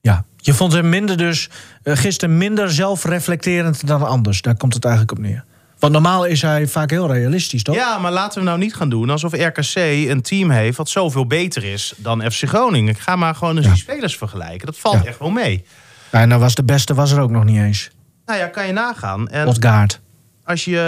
Ja. 0.00 0.24
Je 0.36 0.54
vond 0.54 0.72
hem 0.72 0.88
minder 0.88 1.16
dus, 1.16 1.48
eh, 1.82 1.96
gisteren 1.96 2.38
minder 2.38 2.70
zelfreflecterend 2.70 3.86
dan 3.86 4.02
anders. 4.06 4.42
Daar 4.42 4.56
komt 4.56 4.74
het 4.74 4.84
eigenlijk 4.84 5.18
op 5.18 5.24
neer. 5.24 5.44
Want 5.78 5.92
normaal 5.92 6.24
is 6.24 6.42
hij 6.42 6.66
vaak 6.66 6.90
heel 6.90 7.12
realistisch, 7.12 7.62
toch? 7.62 7.74
Ja, 7.74 7.98
maar 7.98 8.12
laten 8.12 8.38
we 8.38 8.44
nou 8.46 8.58
niet 8.58 8.74
gaan 8.74 8.88
doen 8.88 9.10
alsof 9.10 9.32
RKC 9.32 9.74
een 10.08 10.22
team 10.22 10.50
heeft 10.50 10.76
wat 10.76 10.88
zoveel 10.88 11.26
beter 11.26 11.64
is 11.64 11.94
dan 11.96 12.30
FC 12.32 12.48
Groningen. 12.48 12.94
Ik 12.94 12.98
ga 13.00 13.16
maar 13.16 13.34
gewoon 13.34 13.56
eens 13.56 13.66
die 13.66 13.76
spelers 13.76 14.16
vergelijken. 14.16 14.66
Dat 14.66 14.78
valt 14.78 15.02
Ja. 15.02 15.04
echt 15.04 15.18
wel 15.18 15.30
mee. 15.30 15.64
En 16.10 16.28
dan 16.28 16.40
was 16.40 16.54
de 16.54 16.64
beste 16.64 16.94
was 16.94 17.10
er 17.12 17.20
ook 17.20 17.30
nog 17.30 17.44
niet 17.44 17.56
eens. 17.58 17.90
Nou 18.26 18.38
ja, 18.38 18.46
kan 18.46 18.66
je 18.66 18.72
nagaan. 18.72 19.28
En 19.28 19.46
Odgaard. 19.46 20.00
als 20.44 20.64
je 20.64 20.78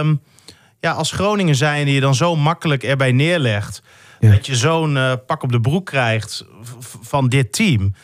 ehm, 0.00 0.14
ja, 0.82 0.92
als 0.92 1.12
Groningen 1.12 1.54
zijn 1.54 1.84
die 1.84 1.94
je 1.94 2.00
dan 2.00 2.14
zo 2.14 2.36
makkelijk 2.36 2.82
erbij 2.82 3.12
neerlegt. 3.12 3.82
Ja. 4.20 4.30
Dat 4.30 4.46
je 4.46 4.56
zo'n 4.56 4.96
eh, 4.96 5.12
pak 5.26 5.42
op 5.42 5.52
de 5.52 5.60
broek 5.60 5.86
krijgt 5.86 6.44
van 7.00 7.28
dit 7.28 7.52
team. 7.52 7.94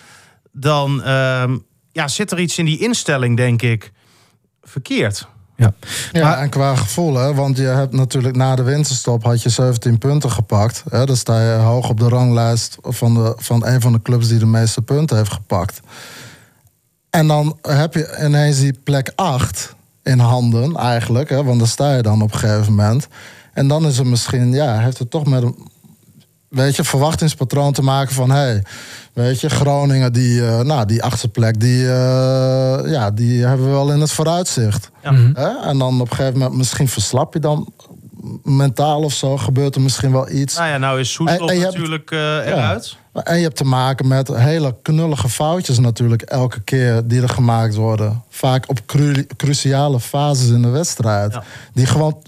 Dan 0.52 1.02
ehm, 1.02 1.58
ja, 1.92 2.08
zit 2.08 2.30
er 2.30 2.40
iets 2.40 2.58
in 2.58 2.64
die 2.64 2.78
instelling, 2.78 3.36
denk 3.36 3.62
ik, 3.62 3.92
verkeerd. 4.62 5.28
Ja. 5.56 5.74
Ja, 6.12 6.22
Maar- 6.24 6.38
en 6.38 6.48
qua 6.50 6.74
gevoel, 6.76 7.14
hè, 7.14 7.34
want 7.34 7.56
je 7.56 7.62
hebt 7.62 7.92
natuurlijk 7.92 8.36
na 8.36 8.54
de 8.54 8.62
winterstop 8.62 9.24
had 9.24 9.42
je 9.42 9.48
17 9.48 9.98
punten 9.98 10.30
gepakt. 10.30 10.84
Hè, 10.90 11.06
dan 11.06 11.16
sta 11.16 11.40
je 11.52 11.58
hoog 11.58 11.88
op 11.88 12.00
de 12.00 12.08
ranglijst 12.08 12.76
van, 12.82 13.14
de, 13.14 13.34
van 13.36 13.66
een 13.66 13.80
van 13.80 13.92
de 13.92 14.02
clubs 14.02 14.28
die 14.28 14.38
de 14.38 14.46
meeste 14.46 14.82
punten 14.82 15.16
heeft 15.16 15.32
gepakt. 15.32 15.80
En 17.10 17.26
dan 17.26 17.58
heb 17.62 17.94
je 17.94 18.18
ineens 18.24 18.58
die 18.58 18.78
plek 18.84 19.12
8 19.14 19.76
in 20.09 20.18
handen 20.18 20.77
eigenlijk, 20.77 21.29
hè, 21.29 21.44
want 21.44 21.59
daar 21.59 21.68
sta 21.68 21.94
je 21.94 22.03
dan 22.03 22.23
op 22.23 22.33
een 22.33 22.38
gegeven 22.38 22.75
moment. 22.75 23.09
En 23.53 23.68
dan 23.68 23.87
is 23.87 23.99
het 23.99 24.07
misschien, 24.07 24.53
ja, 24.53 24.79
heeft 24.79 24.99
het 24.99 25.11
toch 25.11 25.27
met 25.27 25.42
een 25.42 25.57
weet 26.49 26.77
je, 26.77 26.85
verwachtingspatroon 26.85 27.73
te 27.73 27.83
maken 27.83 28.14
van... 28.14 28.31
Hey, 28.31 28.62
weet 29.12 29.40
je, 29.40 29.51
Groningen, 29.51 30.12
die, 30.12 30.47
eh, 30.47 30.61
nou, 30.61 30.87
die 30.87 31.03
achtste 31.03 31.29
plek, 31.29 31.61
die, 31.61 31.83
eh, 31.83 32.81
ja, 32.85 33.11
die 33.11 33.44
hebben 33.44 33.66
we 33.66 33.73
wel 33.73 33.92
in 33.92 34.01
het 34.01 34.12
vooruitzicht. 34.12 34.90
Ja. 35.03 35.14
Hè? 35.14 35.68
En 35.68 35.79
dan 35.79 36.01
op 36.01 36.11
een 36.11 36.16
gegeven 36.16 36.38
moment, 36.38 36.57
misschien 36.57 36.88
verslap 36.88 37.35
je 37.35 37.40
dan 37.40 37.73
mentaal 38.42 39.02
of 39.02 39.12
zo, 39.12 39.37
gebeurt 39.37 39.74
er 39.74 39.81
misschien 39.81 40.12
wel 40.12 40.31
iets. 40.31 40.57
Nou 40.57 40.68
ja, 40.68 40.78
nou 40.78 41.00
is 41.00 41.12
Soeslof 41.12 41.50
hebt- 41.50 41.62
natuurlijk 41.62 42.11
eh, 42.11 42.18
eruit. 42.46 42.96
En 43.12 43.37
je 43.37 43.42
hebt 43.42 43.57
te 43.57 43.64
maken 43.64 44.09
met 44.09 44.28
hele 44.28 44.76
knullige 44.83 45.28
foutjes 45.28 45.78
natuurlijk 45.78 46.22
elke 46.22 46.61
keer 46.61 47.07
die 47.07 47.22
er 47.22 47.28
gemaakt 47.28 47.74
worden. 47.74 48.22
Vaak 48.28 48.68
op 48.68 48.87
cru- 48.87 49.26
cruciale 49.37 50.00
fases 50.00 50.48
in 50.48 50.62
de 50.62 50.68
wedstrijd. 50.68 51.33
Ja. 51.33 51.42
Die 51.72 51.87
gewoon 51.87 52.22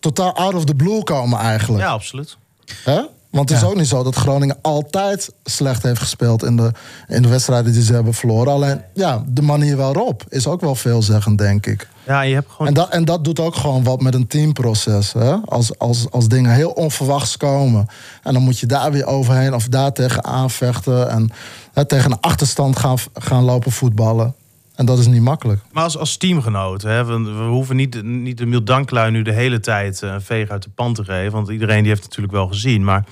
totaal 0.00 0.32
out 0.36 0.54
of 0.54 0.64
the 0.64 0.74
blue 0.74 1.02
komen 1.02 1.38
eigenlijk. 1.38 1.82
Ja, 1.82 1.90
absoluut. 1.90 2.36
Hè? 2.84 3.00
Want 3.34 3.48
het 3.48 3.58
is 3.58 3.64
ook 3.64 3.76
niet 3.76 3.86
zo 3.86 4.02
dat 4.02 4.14
Groningen 4.14 4.58
altijd 4.62 5.32
slecht 5.44 5.82
heeft 5.82 6.00
gespeeld 6.00 6.42
in 6.42 6.56
de, 6.56 6.72
in 7.08 7.22
de 7.22 7.28
wedstrijden 7.28 7.72
die 7.72 7.82
ze 7.82 7.92
hebben 7.92 8.14
verloren. 8.14 8.52
Alleen 8.52 8.80
ja, 8.92 9.22
de 9.26 9.42
manier 9.42 9.76
waarop 9.76 10.24
is 10.28 10.46
ook 10.46 10.60
wel 10.60 10.74
veelzeggend, 10.74 11.38
denk 11.38 11.66
ik. 11.66 11.88
Ja, 12.06 12.20
je 12.20 12.34
hebt 12.34 12.50
gewoon... 12.50 12.66
En 12.66 12.74
dat, 12.74 12.88
en 12.88 13.04
dat 13.04 13.24
doet 13.24 13.40
ook 13.40 13.54
gewoon 13.54 13.84
wat 13.84 14.00
met 14.00 14.14
een 14.14 14.26
teamproces. 14.26 15.12
Hè? 15.12 15.34
Als, 15.44 15.78
als, 15.78 16.10
als 16.10 16.28
dingen 16.28 16.52
heel 16.52 16.70
onverwachts 16.70 17.36
komen. 17.36 17.86
En 18.22 18.32
dan 18.32 18.42
moet 18.42 18.58
je 18.58 18.66
daar 18.66 18.92
weer 18.92 19.06
overheen 19.06 19.54
of 19.54 19.68
daar 19.68 19.92
tegen 19.92 20.24
aanvechten. 20.24 21.10
En 21.10 21.30
hè, 21.72 21.84
tegen 21.84 22.10
een 22.10 22.20
achterstand 22.20 22.78
gaan, 22.78 22.96
gaan 23.14 23.44
lopen 23.44 23.72
voetballen. 23.72 24.34
En 24.74 24.86
dat 24.86 24.98
is 24.98 25.06
niet 25.06 25.22
makkelijk. 25.22 25.60
Maar 25.72 25.82
als, 25.82 25.96
als 25.96 26.16
teamgenoot, 26.16 26.82
hè, 26.82 27.04
we, 27.04 27.32
we 27.32 27.44
hoeven 27.44 27.76
niet, 27.76 28.02
niet 28.02 28.38
de 28.38 28.46
Miel 28.46 28.64
Danklui 28.64 29.10
nu 29.10 29.22
de 29.22 29.32
hele 29.32 29.60
tijd 29.60 30.02
eh, 30.02 30.12
een 30.12 30.22
veeg 30.22 30.48
uit 30.48 30.62
de 30.62 30.70
pan 30.70 30.94
te 30.94 31.04
geven. 31.04 31.32
Want 31.32 31.48
iedereen 31.48 31.78
die 31.78 31.88
heeft 31.88 32.02
het 32.02 32.08
natuurlijk 32.08 32.34
wel 32.34 32.48
gezien. 32.48 32.84
Maar 32.84 33.04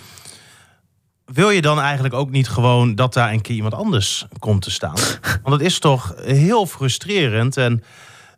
wil 1.24 1.50
je 1.50 1.62
dan 1.62 1.80
eigenlijk 1.80 2.14
ook 2.14 2.30
niet 2.30 2.48
gewoon 2.48 2.94
dat 2.94 3.14
daar 3.14 3.32
een 3.32 3.40
keer 3.40 3.56
iemand 3.56 3.74
anders 3.74 4.26
komt 4.38 4.62
te 4.62 4.70
staan? 4.70 4.96
Want 5.42 5.54
het 5.54 5.60
is 5.60 5.78
toch 5.78 6.14
heel 6.16 6.66
frustrerend. 6.66 7.56
En 7.56 7.82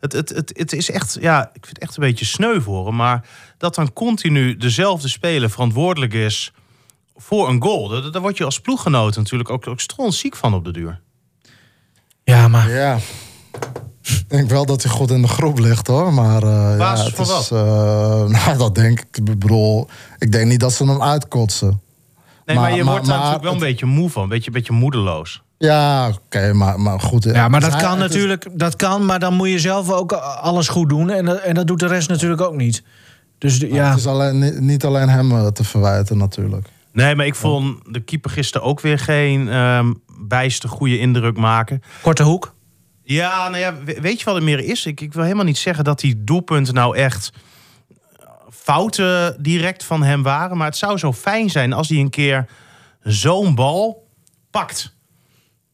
het, 0.01 0.13
het, 0.13 0.29
het, 0.29 0.53
het 0.57 0.73
is 0.73 0.91
echt, 0.91 1.17
ja, 1.21 1.43
ik 1.53 1.65
vind 1.67 1.69
het 1.69 1.79
echt 1.79 1.97
een 1.97 2.05
beetje 2.05 2.25
sneu 2.25 2.61
voor 2.61 2.87
hem. 2.87 2.97
Maar 2.97 3.29
dat 3.59 3.75
dan 3.75 3.93
continu 3.93 4.57
dezelfde 4.57 5.09
speler 5.09 5.51
verantwoordelijk 5.51 6.13
is 6.13 6.53
voor 7.17 7.49
een 7.49 7.63
goal. 7.63 7.89
Daar, 7.89 8.11
daar 8.11 8.23
word 8.23 8.37
je 8.37 8.45
als 8.45 8.61
ploeggenoot 8.61 9.17
natuurlijk 9.17 9.51
ook, 9.51 9.67
ook 9.67 9.81
ziek 10.09 10.37
van 10.37 10.55
op 10.55 10.65
de 10.65 10.73
duur. 10.73 11.01
Ja, 12.25 12.49
maar 12.49 12.71
Ja. 12.71 12.97
Ik 14.03 14.25
denk 14.41 14.51
wel 14.51 14.67
dat 14.67 14.83
hij 14.83 14.93
goed 14.93 15.11
in 15.11 15.23
de 15.23 15.29
groep 15.29 15.59
ligt 15.59 15.87
hoor. 15.87 16.13
Maar 16.15 16.43
eh, 16.43 16.77
Basis 16.79 17.05
ja, 17.05 17.23
het 17.23 17.29
van 17.29 17.41
is, 17.41 17.51
eh, 17.51 18.25
nou, 18.47 18.59
dat 18.59 18.75
denk 18.75 19.01
ik. 19.01 19.17
Ik 19.17 19.25
bedoel, 19.39 19.89
ik 20.19 20.33
denk 20.33 20.49
niet 20.49 20.61
dat 20.61 20.73
ze 20.73 20.85
hem 20.85 21.03
uitkotsen. 21.03 21.81
Nee, 22.47 22.57
maar, 22.57 22.65
Maar- 22.69 22.77
je 22.77 22.85
maar- 22.85 22.93
wordt 22.93 23.07
daar 23.09 23.17
natuurlijk 23.17 23.45
wel 23.45 23.53
een 23.53 23.59
beetje 23.59 23.87
moe 23.87 24.11
van. 24.11 24.23
Een 24.23 24.29
beetje, 24.29 24.47
een 24.47 24.53
beetje 24.53 24.73
moedeloos. 24.73 25.43
Ja, 25.59 26.09
oké, 26.09 26.53
maar, 26.53 26.81
maar 26.81 27.01
goed. 27.01 27.25
Ja, 27.25 27.49
maar 27.49 27.61
dat 27.61 27.77
kan 27.77 27.99
natuurlijk, 27.99 28.47
dat 28.53 28.77
kan, 28.77 29.05
maar 29.05 29.19
dan 29.19 29.35
moet 29.35 29.49
je 29.49 29.59
zelf 29.59 29.91
ook 29.91 30.13
alles 30.13 30.69
goed 30.69 30.89
doen. 30.89 31.11
En 31.11 31.25
dat, 31.25 31.39
en 31.41 31.55
dat 31.55 31.67
doet 31.67 31.81
de 31.81 31.87
rest 31.87 32.09
natuurlijk 32.09 32.41
ook 32.41 32.55
niet. 32.57 32.83
Dus 33.39 33.59
de- 33.59 33.69
ja, 33.73 33.89
Het 33.89 33.99
is 33.99 34.07
alleen, 34.07 34.39
niet, 34.39 34.61
niet 34.61 34.85
alleen 34.85 35.09
hem 35.09 35.31
eh, 35.33 35.47
te 35.47 35.65
verwijten 35.65 36.17
natuurlijk. 36.19 36.69
Nee, 36.95 37.15
maar 37.15 37.27
ik 37.27 37.35
vond 37.35 37.79
de 37.89 38.01
keeper 38.01 38.31
gisteren 38.31 38.67
ook 38.67 38.81
weer 38.81 38.99
geen 38.99 39.49
ehm 39.49 39.93
bijster 40.19 40.69
goede 40.69 40.99
indruk 40.99 41.37
maken. 41.37 41.83
korte 42.01 42.23
hoek. 42.23 42.55
Ja, 43.03 43.49
nou 43.49 43.61
ja, 43.63 43.75
we- 43.85 44.01
weet 44.01 44.19
je 44.19 44.25
wat 44.25 44.35
het 44.35 44.45
meer 44.45 44.59
is? 44.61 44.87
Ik, 44.87 45.01
ik 45.01 45.13
wil 45.13 45.23
helemaal 45.23 45.45
niet 45.45 45.59
zeggen 45.59 45.85
dat 45.85 46.01
die 46.01 46.25
doelpunten 46.25 46.75
nou 46.75 46.97
echt 46.97 47.33
eh, 48.19 48.27
fouten 48.51 49.43
direct 49.43 49.85
van 49.85 50.03
hem 50.03 50.23
waren. 50.23 50.57
Maar 50.57 50.67
het 50.67 50.77
zou 50.77 50.99
zo 50.99 51.13
fijn 51.13 51.51
zijn 51.51 51.73
als 51.73 51.89
hij 51.89 51.99
een 51.99 52.11
keer 52.11 52.47
zo'n 53.03 53.55
bal 53.55 54.09
pakt. 54.51 54.97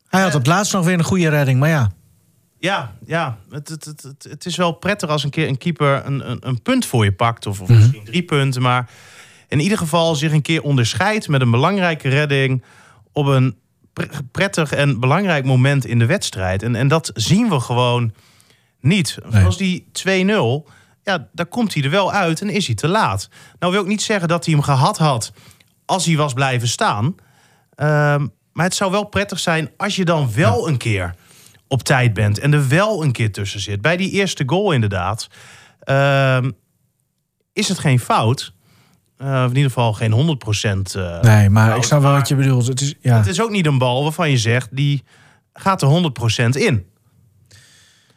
Hij 0.09 0.21
had 0.21 0.35
op 0.35 0.39
het 0.39 0.47
laatst 0.47 0.73
nog 0.73 0.85
weer 0.85 0.99
een 0.99 1.05
goede 1.05 1.29
redding, 1.29 1.61
maar 1.61 1.69
ja. 1.69 1.91
Ja, 2.59 2.95
ja. 3.07 3.39
Het, 3.51 3.69
het, 3.69 4.15
het, 4.29 4.47
is 4.47 4.57
wel 4.57 4.73
prettig 4.73 5.09
als 5.09 5.25
een 5.25 5.31
keer 5.31 5.49
een 5.49 5.59
keeper 5.59 6.07
een, 6.07 6.31
een, 6.31 6.39
een 6.41 6.63
punt 6.63 6.87
voor 6.87 7.05
je 7.05 7.13
pakt. 7.13 7.47
Of, 7.47 7.61
of 7.61 7.69
misschien 7.69 8.05
drie 8.05 8.23
punten. 8.23 8.63
Maar 8.63 8.91
in 9.51 9.61
ieder 9.61 9.79
geval 9.79 10.15
zich 10.15 10.33
een 10.33 10.43
keer 10.43 10.63
onderscheidt 10.63 11.29
met 11.29 11.41
een 11.41 11.51
belangrijke 11.51 12.09
redding. 12.09 12.63
op 13.13 13.27
een 13.27 13.57
pre- 13.93 14.09
prettig 14.33 14.73
en 14.73 15.01
belangrijk 15.01 15.45
moment 15.45 15.87
in 15.87 15.99
de 15.99 16.07
wedstrijd. 16.07 16.63
En, 16.63 16.75
en 16.75 16.89
dat 16.89 17.11
zien 17.15 17.49
we 17.49 17.61
gewoon 17.61 18.13
niet. 18.81 19.19
Als 19.45 19.57
die 19.57 19.87
2-0, 19.93 20.71
ja, 21.03 21.29
daar 21.33 21.47
komt 21.47 21.75
hij 21.75 21.83
er 21.83 21.91
wel 21.91 22.13
uit 22.13 22.41
en 22.41 22.49
is 22.49 22.67
hij 22.67 22.75
te 22.75 22.89
laat. 22.89 23.29
Nou 23.59 23.73
wil 23.73 23.83
ik 23.83 23.89
niet 23.89 24.03
zeggen 24.03 24.29
dat 24.29 24.45
hij 24.45 24.55
hem 24.55 24.63
gehad 24.63 24.99
had 24.99 25.33
als 25.85 26.07
hij 26.07 26.17
was 26.17 26.33
blijven 26.33 26.69
staan. 26.69 27.15
Ehm, 27.75 28.27
maar 28.53 28.65
het 28.65 28.75
zou 28.75 28.91
wel 28.91 29.05
prettig 29.05 29.39
zijn 29.39 29.71
als 29.77 29.97
je 29.97 30.05
dan 30.05 30.33
wel 30.35 30.69
een 30.69 30.77
keer 30.77 31.15
op 31.69 31.83
tijd 31.83 32.13
bent 32.15 32.39
en 32.39 32.53
er 32.53 32.69
wel 32.69 33.03
een 33.03 33.13
keer 33.13 33.33
tussen 33.33 33.61
zit. 33.61 33.81
Bij 33.81 33.97
die 33.97 34.11
eerste 34.11 34.43
goal 34.47 34.73
inderdaad 34.73 35.29
ehm, 35.81 36.51
is 37.53 37.69
het 37.69 37.79
geen 37.79 38.01
fout. 38.01 38.53
Eh, 39.21 39.27
of 39.45 39.51
in 39.51 39.57
ieder 39.57 39.71
geval 39.71 39.93
geen 39.93 40.13
100% 40.13 40.95
eh 40.95 41.21
Nee, 41.21 41.51
maar 41.51 41.77
ik 41.77 41.83
snap 41.83 42.03
wel 42.03 42.13
wat 42.13 42.29
je 42.29 42.35
bedoelt. 42.35 42.67
Het 42.67 42.81
is, 42.81 42.95
ja. 43.01 43.17
Het 43.17 43.27
is 43.27 43.41
ook 43.43 43.51
niet 43.51 43.67
een 43.67 43.79
bal 43.79 44.03
waarvan 44.03 44.31
je 44.31 44.39
zegt, 44.39 44.69
die 44.71 45.05
gaat 45.53 45.83
er 45.83 45.89
100% 45.89 46.57
in. 46.57 46.87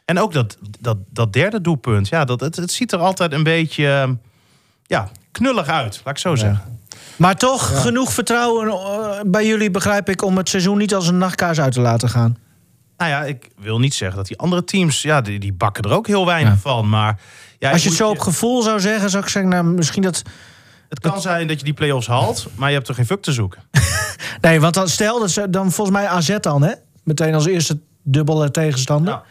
En 0.06 0.20
ook 0.20 0.34
dat, 0.34 0.58
dat, 0.80 0.98
dat 1.10 1.34
derde 1.34 1.62
doelpunt, 1.62 2.08
ja, 2.08 2.26
dat, 2.26 2.40
het, 2.40 2.56
het 2.56 2.72
ziet 2.72 2.92
er 2.92 3.00
altijd 3.00 3.32
een 3.34 3.44
beetje 3.44 3.88
eh, 3.88 4.10
ja, 4.84 5.10
knullig 5.32 5.68
uit, 5.68 6.02
laat 6.06 6.14
ik 6.16 6.22
zo 6.22 6.36
zeggen. 6.36 6.80
Maar 7.16 7.36
toch 7.36 7.82
genoeg 7.82 8.14
vertrouwen 8.14 9.32
bij 9.32 9.46
jullie, 9.48 9.72
begrijp 9.72 10.10
ik, 10.10 10.22
om 10.22 10.38
het 10.38 10.50
seizoen 10.50 10.78
niet 10.78 10.96
als 10.96 11.08
een 11.08 11.18
nachtkaars 11.18 11.60
uit 11.60 11.74
te 11.74 11.82
laten 11.82 12.10
gaan. 12.10 12.38
Nou 12.98 13.12
ja, 13.12 13.24
ik 13.24 13.50
wil 13.58 13.80
niet 13.80 13.94
zeggen 13.94 14.18
dat 14.18 14.28
die 14.28 14.38
andere 14.38 14.64
teams, 14.64 15.02
ja, 15.02 15.22
die, 15.22 15.40
die 15.40 15.54
bakken 15.54 15.84
er 15.84 15.92
ook 15.92 16.08
heel 16.08 16.26
weinig 16.26 16.54
Ja. 16.54 16.60
van. 16.60 16.90
Maar 16.90 17.20
ja, 17.60 17.72
Als 17.72 17.84
je 17.84 17.90
het 17.90 17.98
zo 17.98 18.10
op 18.10 18.20
gevoel 18.20 18.62
zou 18.62 18.80
zeggen, 18.80 19.10
zou 19.10 19.24
ik 19.24 19.30
zeggen, 19.30 19.52
nou, 19.52 19.64
misschien 19.66 20.02
dat. 20.04 20.22
Het 20.94 21.12
kan 21.12 21.22
zijn 21.22 21.48
dat 21.48 21.58
je 21.60 21.66
die 21.66 21.74
play-offs 21.74 22.08
haalt, 22.08 22.48
maar 22.56 22.70
je 22.70 22.76
hebt 22.76 22.88
er 22.88 22.96
geen 22.96 23.06
fuck 23.06 23.22
te 23.22 23.32
zoeken. 23.32 23.62
Nee, 24.42 24.60
want 24.60 24.74
dan 24.74 24.90
stel 24.90 25.20
dat 25.20 25.32
ze 25.32 25.50
dan 25.50 25.72
volgens 25.72 25.98
mij 25.98 26.08
AZ 26.08 26.38
dan, 26.40 26.64
hè? 26.64 26.74
Meteen 27.04 27.34
als 27.34 27.46
eerste 27.46 27.80
dubbele 28.02 28.52
tegenstander. 28.52 29.14
Ja. 29.14 29.24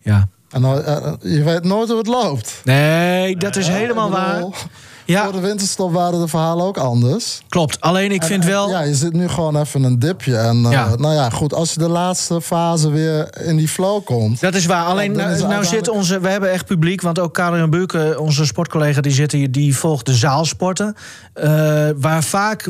Ja. 0.00 0.28
En 0.50 0.60
nou, 0.60 0.82
eh, 0.82 1.12
je 1.20 1.42
weet 1.42 1.64
nooit 1.64 1.88
hoe 1.88 1.98
het 1.98 2.06
loopt. 2.06 2.60
Nee, 2.64 3.36
dat 3.36 3.56
is 3.56 3.68
helemaal 3.68 4.08
Ik 4.08 4.14
bedoel, 4.14 4.50
waar. 4.50 4.68
Ja, 5.08 5.24
Voor 5.24 5.32
de 5.32 5.40
winterstop 5.40 5.92
waren 5.92 6.20
de 6.20 6.28
verhalen 6.28 6.64
ook 6.64 6.76
anders. 6.76 7.42
klopt. 7.48 7.80
Alleen 7.80 8.12
ik 8.12 8.22
vind 8.24 8.42
En, 8.44 8.50
wel. 8.50 8.68
Ja, 8.70 8.80
je 8.80 8.94
zit 8.94 9.12
nu 9.12 9.28
gewoon 9.28 9.56
even 9.60 9.82
een 9.82 9.98
dipje. 9.98 10.36
En 10.36 10.64
eh, 10.64 10.70
Ja. 10.70 10.94
nou 10.96 11.14
ja, 11.14 11.30
goed, 11.30 11.54
als 11.54 11.72
je 11.72 11.78
de 11.78 11.88
laatste 11.88 12.40
fase 12.40 12.90
weer 12.90 13.28
in 13.46 13.56
die 13.56 13.68
flow 13.68 14.04
komt. 14.04 14.40
Dat 14.40 14.54
is 14.54 14.66
waar. 14.66 14.84
Alleen 14.84 15.12
nou, 15.12 15.42
nou 15.42 15.64
zit 15.64 15.88
onze. 15.88 16.20
We 16.20 16.28
hebben 16.28 16.50
echt 16.50 16.66
publiek. 16.66 17.00
Want 17.00 17.18
ook 17.18 17.34
Karin 17.34 17.70
Buurke, 17.70 18.16
onze 18.20 18.46
sportcollega, 18.46 19.00
die 19.00 19.12
zit 19.12 19.32
hier, 19.32 19.52
die 19.52 19.76
volgt 19.76 20.06
de 20.06 20.14
zaalsporten. 20.14 20.94
eh, 21.32 21.88
waar 21.96 22.22
vaak 22.22 22.68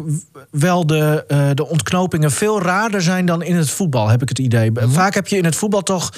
wel 0.51 0.87
de, 0.87 1.25
eh, 1.29 1.49
de 1.55 1.69
ontknopingen 1.69 2.31
veel 2.31 2.63
raarder 2.63 3.03
zijn 3.03 3.27
dan 3.27 3.43
in 3.43 3.57
het 3.57 3.71
voetbal, 3.71 4.09
heb 4.09 4.23
ik 4.23 4.29
het 4.29 4.39
idee. 4.39 4.71
Mhm. 4.71 4.89
Vaak 4.91 5.15
heb 5.15 5.29
je 5.29 5.37
in 5.37 5.45
het 5.45 5.57
voetbal 5.57 5.83
toch 5.83 6.13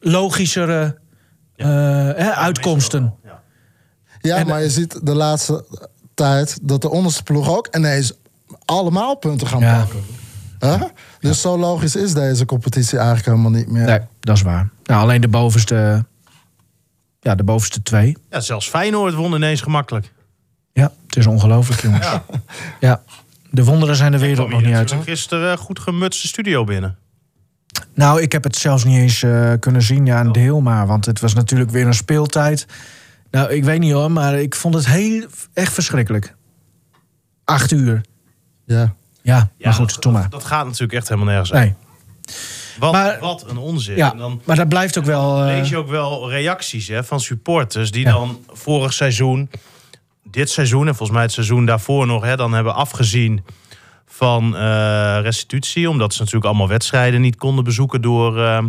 logischere 0.00 0.98
eh, 1.56 1.66
hè, 1.66 2.32
uitkomsten. 2.34 3.14
Ja. 4.24 4.34
Ja, 4.34 4.40
En- 4.40 4.46
maar 4.46 4.62
je 4.62 4.70
ziet 4.70 5.06
de 5.06 5.14
laatste 5.14 5.64
tijd 6.14 6.58
dat 6.62 6.82
de 6.82 6.90
onderste 6.90 7.22
ploeg 7.22 7.48
ook 7.56 7.68
ineens 7.76 8.12
allemaal 8.64 9.16
punten 9.16 9.46
gaan 9.46 9.60
Ja. 9.60 9.78
pakken. 9.78 10.00
Hè? 10.58 10.86
Dus 11.20 11.40
zo 11.40 11.58
logisch 11.58 11.96
is 11.96 12.14
deze 12.14 12.44
competitie 12.44 12.98
eigenlijk 12.98 13.26
helemaal 13.28 13.50
niet 13.50 13.68
meer. 13.70 13.84
Nee, 13.84 14.00
dat 14.20 14.36
is 14.36 14.42
waar. 14.42 14.68
Nou, 14.84 15.02
alleen 15.02 15.20
de 15.20 15.28
bovenste. 15.28 16.04
Ja, 17.20 17.34
de 17.34 17.44
bovenste 17.44 17.82
twee. 17.82 18.16
Ja, 18.30 18.40
zelfs 18.40 18.68
Feyenoord 18.68 19.14
won 19.14 19.34
ineens 19.34 19.60
gemakkelijk. 19.60 20.12
Ja, 20.72 20.92
het 21.06 21.16
is 21.16 21.26
ongelooflijk, 21.26 21.80
jongens. 21.82 22.06
Ja. 22.80 23.02
De 23.50 23.64
wonderen 23.64 23.96
zijn 23.96 24.12
de 24.12 24.18
wereld 24.18 24.48
nog 24.48 24.60
niet 24.60 24.68
uit. 24.74 24.78
natuurlijk 24.82 25.08
gisteren 25.08 25.52
eh, 25.52 25.58
goed 25.58 25.78
gemutste 25.78 26.26
studio 26.26 26.64
binnen. 26.64 26.96
Nou, 27.94 28.20
ik 28.22 28.32
heb 28.32 28.44
het 28.44 28.56
zelfs 28.56 28.84
niet 28.84 28.96
eens 28.98 29.22
eh, 29.22 29.52
kunnen 29.60 29.82
zien. 29.82 30.06
Ja, 30.06 30.20
een 30.20 30.32
deel 30.32 30.60
maar. 30.60 30.86
Want 30.86 31.06
het 31.06 31.20
was 31.20 31.34
natuurlijk 31.34 31.70
weer 31.70 31.86
een 31.86 31.94
speeltijd. 31.94 32.66
Nou, 33.34 33.50
ik 33.52 33.64
weet 33.64 33.80
niet 33.80 33.92
hoor, 33.92 34.10
maar 34.12 34.34
ik 34.38 34.54
vond 34.54 34.74
het 34.74 34.86
heel, 34.86 35.26
echt 35.54 35.72
verschrikkelijk. 35.72 36.34
Acht 37.44 37.70
uur. 37.70 38.00
Ja. 38.66 38.94
Ja, 39.22 39.50
maar 39.58 39.72
goed, 39.72 40.02
dat, 40.02 40.12
maar. 40.12 40.30
Dat, 40.30 40.44
gaat 40.44 40.64
natuurlijk 40.64 40.92
echt 40.92 41.08
helemaal 41.08 41.28
nergens. 41.28 41.50
Nee, 41.50 41.74
Wat, 42.78 42.92
Maar- 42.92 43.18
wat 43.20 43.44
een 43.50 43.56
onzin. 43.56 43.96
ja, 43.96 44.12
En 44.12 44.18
dan 44.18 44.40
maar 44.44 44.56
dat 44.56 44.68
blijft 44.68 44.98
ook 44.98 45.04
wel... 45.04 45.38
eh, 45.40 45.44
lees 45.46 45.68
je 45.68 45.76
ook 45.76 45.88
wel 45.88 46.30
reacties 46.30 46.88
hè, 46.88 47.04
van 47.04 47.20
supporters 47.20 47.90
die 47.90 48.04
Ja. 48.04 48.12
dan 48.12 48.38
vorig 48.52 48.92
seizoen, 48.92 49.50
dit 50.22 50.50
seizoen 50.50 50.80
en 50.86 50.94
volgens 50.94 51.10
mij 51.10 51.22
het 51.22 51.32
seizoen 51.32 51.66
daarvoor 51.66 52.06
nog, 52.06 52.22
hè, 52.24 52.36
dan 52.36 52.52
hebben 52.52 52.74
afgezien 52.74 53.44
van 54.06 54.56
eh, 54.56 55.18
restitutie. 55.22 55.90
Omdat 55.90 56.12
ze 56.12 56.18
natuurlijk 56.18 56.46
allemaal 56.46 56.68
wedstrijden 56.68 57.20
niet 57.20 57.36
konden 57.36 57.64
bezoeken 57.64 58.00
door 58.00 58.40
ehm, 58.44 58.68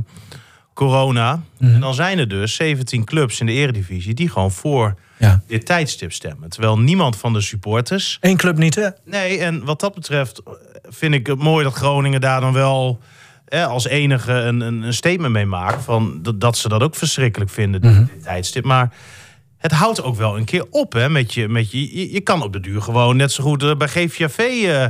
corona. 0.75 1.43
Mhm. 1.57 1.73
En 1.73 1.79
dan 1.79 1.93
zijn 1.93 2.19
er 2.19 2.27
dus 2.27 2.55
17 2.55 3.03
clubs 3.03 3.39
in 3.39 3.45
de 3.45 3.51
eredivisie 3.51 4.13
die 4.13 4.29
gewoon 4.29 4.51
voor 4.51 4.95
ja. 5.17 5.41
dit 5.47 5.65
tijdstip 5.65 6.13
stemmen. 6.13 6.49
Terwijl 6.49 6.79
niemand 6.79 7.15
van 7.17 7.33
de 7.33 7.41
supporters 7.41 8.17
Eén 8.21 8.37
club 8.37 8.57
niet, 8.57 8.75
hè? 8.75 8.87
Nee, 9.05 9.39
en 9.39 9.65
wat 9.65 9.79
dat 9.79 9.93
betreft 9.93 10.41
vind 10.83 11.13
ik 11.13 11.27
het 11.27 11.39
mooi 11.39 11.63
dat 11.63 11.73
Groningen 11.73 12.21
daar 12.21 12.41
dan 12.41 12.53
wel 12.53 12.99
hè, 13.45 13.65
als 13.65 13.87
enige 13.87 14.31
een, 14.31 14.61
een, 14.61 14.81
een 14.81 14.93
statement 14.93 15.33
mee 15.33 15.45
maakt. 15.45 15.83
Van 15.83 16.19
dat, 16.21 16.41
dat 16.41 16.57
ze 16.57 16.69
dat 16.69 16.81
ook 16.81 16.95
verschrikkelijk 16.95 17.51
vinden, 17.51 17.81
dit, 17.81 17.95
dit 17.95 18.23
tijdstip. 18.23 18.63
Maar 18.63 18.93
het 19.57 19.71
houdt 19.71 20.03
ook 20.03 20.15
wel 20.15 20.37
een 20.37 20.45
keer 20.45 20.65
op 20.69 20.93
hè, 20.93 21.09
met 21.09 21.33
je. 21.33 21.47
Met 21.47 21.71
je, 21.71 21.97
je, 21.97 22.11
je 22.11 22.21
kan 22.21 22.41
op 22.41 22.53
de 22.53 22.59
duur 22.59 22.81
gewoon 22.81 23.17
net 23.17 23.31
zo 23.31 23.43
goed 23.43 23.63
eh, 23.63 23.75
bij 23.75 23.87
GVAV 23.87 24.37
eh, 24.37 24.85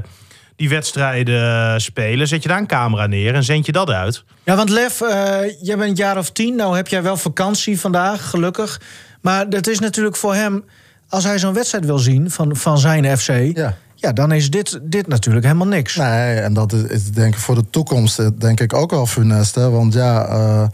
die 0.55 0.69
wedstrijden 0.69 1.81
spelen. 1.81 2.27
Zet 2.27 2.43
je 2.43 2.49
daar 2.49 2.59
een 2.59 2.67
camera 2.67 3.05
neer 3.07 3.33
en 3.33 3.43
zend 3.43 3.65
je 3.65 3.71
dat 3.71 3.89
uit. 3.89 4.23
Ja, 4.43 4.55
want 4.55 4.69
Lef, 4.69 5.01
eh, 5.01 5.37
jij 5.61 5.77
bent 5.77 5.89
een 5.89 5.95
jaar 5.95 6.17
of 6.17 6.31
tien. 6.31 6.55
Nou 6.55 6.75
heb 6.75 6.87
jij 6.87 7.03
wel 7.03 7.17
vakantie 7.17 7.79
vandaag, 7.79 8.29
gelukkig. 8.29 8.81
Maar 9.21 9.49
dat 9.49 9.67
is 9.67 9.79
natuurlijk 9.79 10.15
voor 10.15 10.35
hem... 10.35 10.63
Als 11.09 11.23
hij 11.23 11.39
zo'n 11.39 11.53
wedstrijd 11.53 11.85
wil 11.85 11.97
zien 11.97 12.31
van, 12.31 12.55
van 12.55 12.77
zijn 12.77 13.17
FC... 13.17 13.29
Ja. 13.53 13.77
ja, 13.95 14.13
dan 14.13 14.31
is 14.31 14.49
dit, 14.49 14.79
dit 14.81 15.07
natuurlijk 15.07 15.45
helemaal 15.45 15.67
niks. 15.67 15.95
Nee, 15.95 16.39
en 16.39 16.53
dat 16.53 16.73
is, 16.73 16.81
is 16.81 17.11
denk 17.11 17.33
ik 17.33 17.39
voor 17.39 17.55
de 17.55 17.69
toekomst 17.69 18.19
eh, 18.19 18.27
denk 18.37 18.59
ik 18.59 18.73
ook 18.73 18.91
wel 18.91 19.05
funest. 19.05 19.55
Hè? 19.55 19.69
Want 19.69 19.93
ja, 19.93 20.25
eh, 20.25 20.67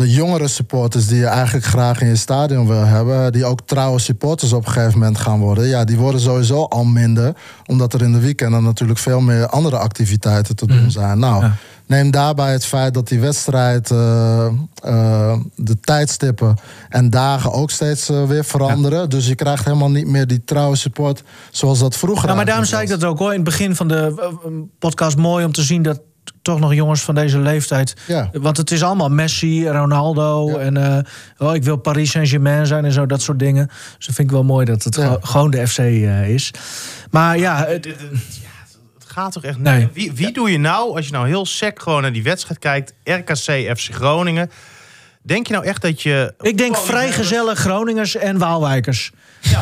de 0.00 0.10
jongere 0.10 0.48
supporters 0.48 1.06
die 1.06 1.18
je 1.18 1.26
eigenlijk 1.26 1.66
graag 1.66 2.00
in 2.00 2.08
je 2.08 2.16
stadion 2.16 2.66
wil 2.66 2.84
hebben... 2.84 3.32
die 3.32 3.44
ook 3.44 3.60
trouwe 3.64 3.98
supporters 3.98 4.52
op 4.52 4.66
een 4.66 4.72
gegeven 4.72 4.98
moment 4.98 5.18
gaan 5.18 5.40
worden... 5.40 5.66
ja, 5.68 5.84
die 5.84 5.96
worden 5.96 6.20
sowieso 6.20 6.64
al 6.64 6.84
minder. 6.84 7.34
Omdat 7.66 7.94
er 7.94 8.02
in 8.02 8.12
de 8.12 8.20
weekenden 8.20 8.62
natuurlijk 8.62 8.98
veel 8.98 9.20
meer 9.20 9.46
andere 9.46 9.78
activiteiten 9.78 10.56
te 10.56 10.66
doen 10.66 10.90
zijn. 10.90 11.18
Nou, 11.18 11.44
Ja. 11.44 11.54
neem 11.86 12.10
daarbij 12.10 12.52
het 12.52 12.64
feit 12.64 12.94
dat 12.94 13.08
die 13.08 13.20
wedstrijd... 13.20 13.90
eh, 13.90 14.46
eh, 14.82 15.38
de 15.56 15.80
tijdstippen 15.80 16.56
en 16.88 17.10
dagen 17.10 17.52
ook 17.52 17.70
steeds 17.70 18.08
eh, 18.08 18.24
weer 18.24 18.44
veranderen. 18.44 19.10
Dus 19.10 19.26
je 19.26 19.34
krijgt 19.34 19.64
helemaal 19.64 19.90
niet 19.90 20.06
meer 20.06 20.26
die 20.26 20.44
trouwe 20.44 20.76
support 20.76 21.22
zoals 21.50 21.78
dat 21.78 21.96
vroeger 21.96 22.24
Nou, 22.24 22.36
maar 22.36 22.46
daarom 22.46 22.64
zei 22.64 22.82
ik 22.82 22.88
dat 22.88 23.04
ook 23.04 23.18
hoor. 23.18 23.28
In 23.30 23.34
het 23.34 23.44
begin 23.44 23.76
van 23.76 23.88
de 23.88 24.30
podcast 24.78 25.16
mooi 25.16 25.44
om 25.44 25.52
te 25.52 25.62
zien 25.62 25.82
dat 25.82 26.00
toch 26.42 26.60
nog 26.60 26.74
jongens 26.74 27.00
van 27.02 27.14
deze 27.14 27.38
leeftijd. 27.38 27.94
Ja. 28.06 28.30
Want 28.32 28.56
het 28.56 28.70
is 28.70 28.82
allemaal 28.82 29.08
Messi, 29.08 29.68
Ronaldo 29.68 30.50
Ja. 30.50 30.58
en 30.58 30.76
eh, 30.76 30.98
oh, 31.48 31.54
ik 31.54 31.62
wil 31.64 31.76
Paris 31.76 32.10
Saint-Germain 32.10 32.66
zijn 32.66 32.84
en 32.84 32.92
zo, 32.92 33.06
dat 33.06 33.22
soort 33.22 33.38
dingen. 33.38 33.66
Dus 33.96 34.06
dat 34.06 34.14
vind 34.14 34.28
ik 34.28 34.30
wel 34.34 34.44
mooi 34.44 34.64
dat 34.64 34.82
het 34.84 34.94
Ja. 34.94 35.18
gewoon 35.20 35.50
de 35.50 35.66
FC 35.68 35.78
eh, 35.78 36.28
is. 36.28 36.50
Maar 37.10 37.38
ja, 37.38 37.64
het- 37.66 37.84
het 37.84 37.96
gaat 39.06 39.32
toch 39.32 39.44
echt 39.44 39.56
niet. 39.56 39.64
Nee. 39.66 39.88
Wie, 39.92 40.12
wie 40.12 40.32
doe 40.32 40.50
je 40.50 40.58
nou, 40.58 40.96
als 40.96 41.06
je 41.06 41.12
nou 41.12 41.26
heel 41.26 41.46
sec 41.46 41.82
gewoon 41.82 42.02
naar 42.02 42.12
die 42.12 42.22
wedstrijd 42.22 42.58
kijkt... 42.58 42.92
RKC, 43.04 43.76
FC 43.78 43.94
Groningen... 43.94 44.50
Denk 45.22 45.46
je 45.46 45.52
nou 45.52 45.64
echt 45.64 45.82
dat 45.82 46.02
je... 46.02 46.34
ik 46.40 46.58
denk 46.58 46.76
vrijgezelle 46.76 47.54
Groningers 47.54 48.16
en 48.16 48.38
Waalwijkers. 48.38 49.10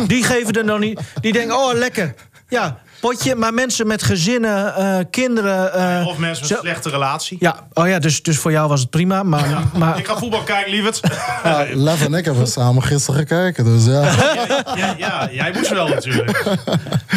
Die 0.06 0.22
geven 0.24 0.52
er 0.52 0.64
nog 0.64 0.78
niet. 0.78 1.00
Die 1.20 1.32
denken, 1.32 1.56
oh 1.56 1.74
lekker. 1.74 2.14
Ja, 2.48 2.78
potje. 3.00 3.34
Maar 3.34 3.54
mensen 3.54 3.86
met 3.86 4.02
gezinnen, 4.02 4.74
eh, 4.74 4.98
kinderen. 5.10 5.72
eh, 5.72 6.06
Of 6.06 6.16
mensen 6.18 6.42
met 6.42 6.50
een 6.50 6.56
slechte 6.60 6.90
relatie. 6.90 7.36
Ja, 7.40 7.66
oh 7.72 7.88
ja, 7.88 7.98
dus, 7.98 8.22
dus 8.22 8.38
voor 8.38 8.50
jou 8.50 8.68
was 8.68 8.80
het 8.80 8.90
prima. 8.90 9.22
Maar, 9.22 9.62
maar 9.76 9.98
Ik 9.98 10.06
ga 10.06 10.16
voetbal 10.18 10.42
kijken, 10.42 10.70
lieverd. 10.70 11.00
Ja, 11.44 11.66
Lev 11.72 12.04
en 12.04 12.14
ik 12.14 12.24
hebben 12.24 12.46
samen 12.46 12.82
gisteren 12.82 13.18
gekeken. 13.20 13.64
Dus 13.64 13.84
ja. 13.84 14.02
ja, 14.76 14.94
ja, 14.98 15.28
jij 15.32 15.52
moest 15.54 15.70
wel 15.70 15.88
natuurlijk. 15.88 16.44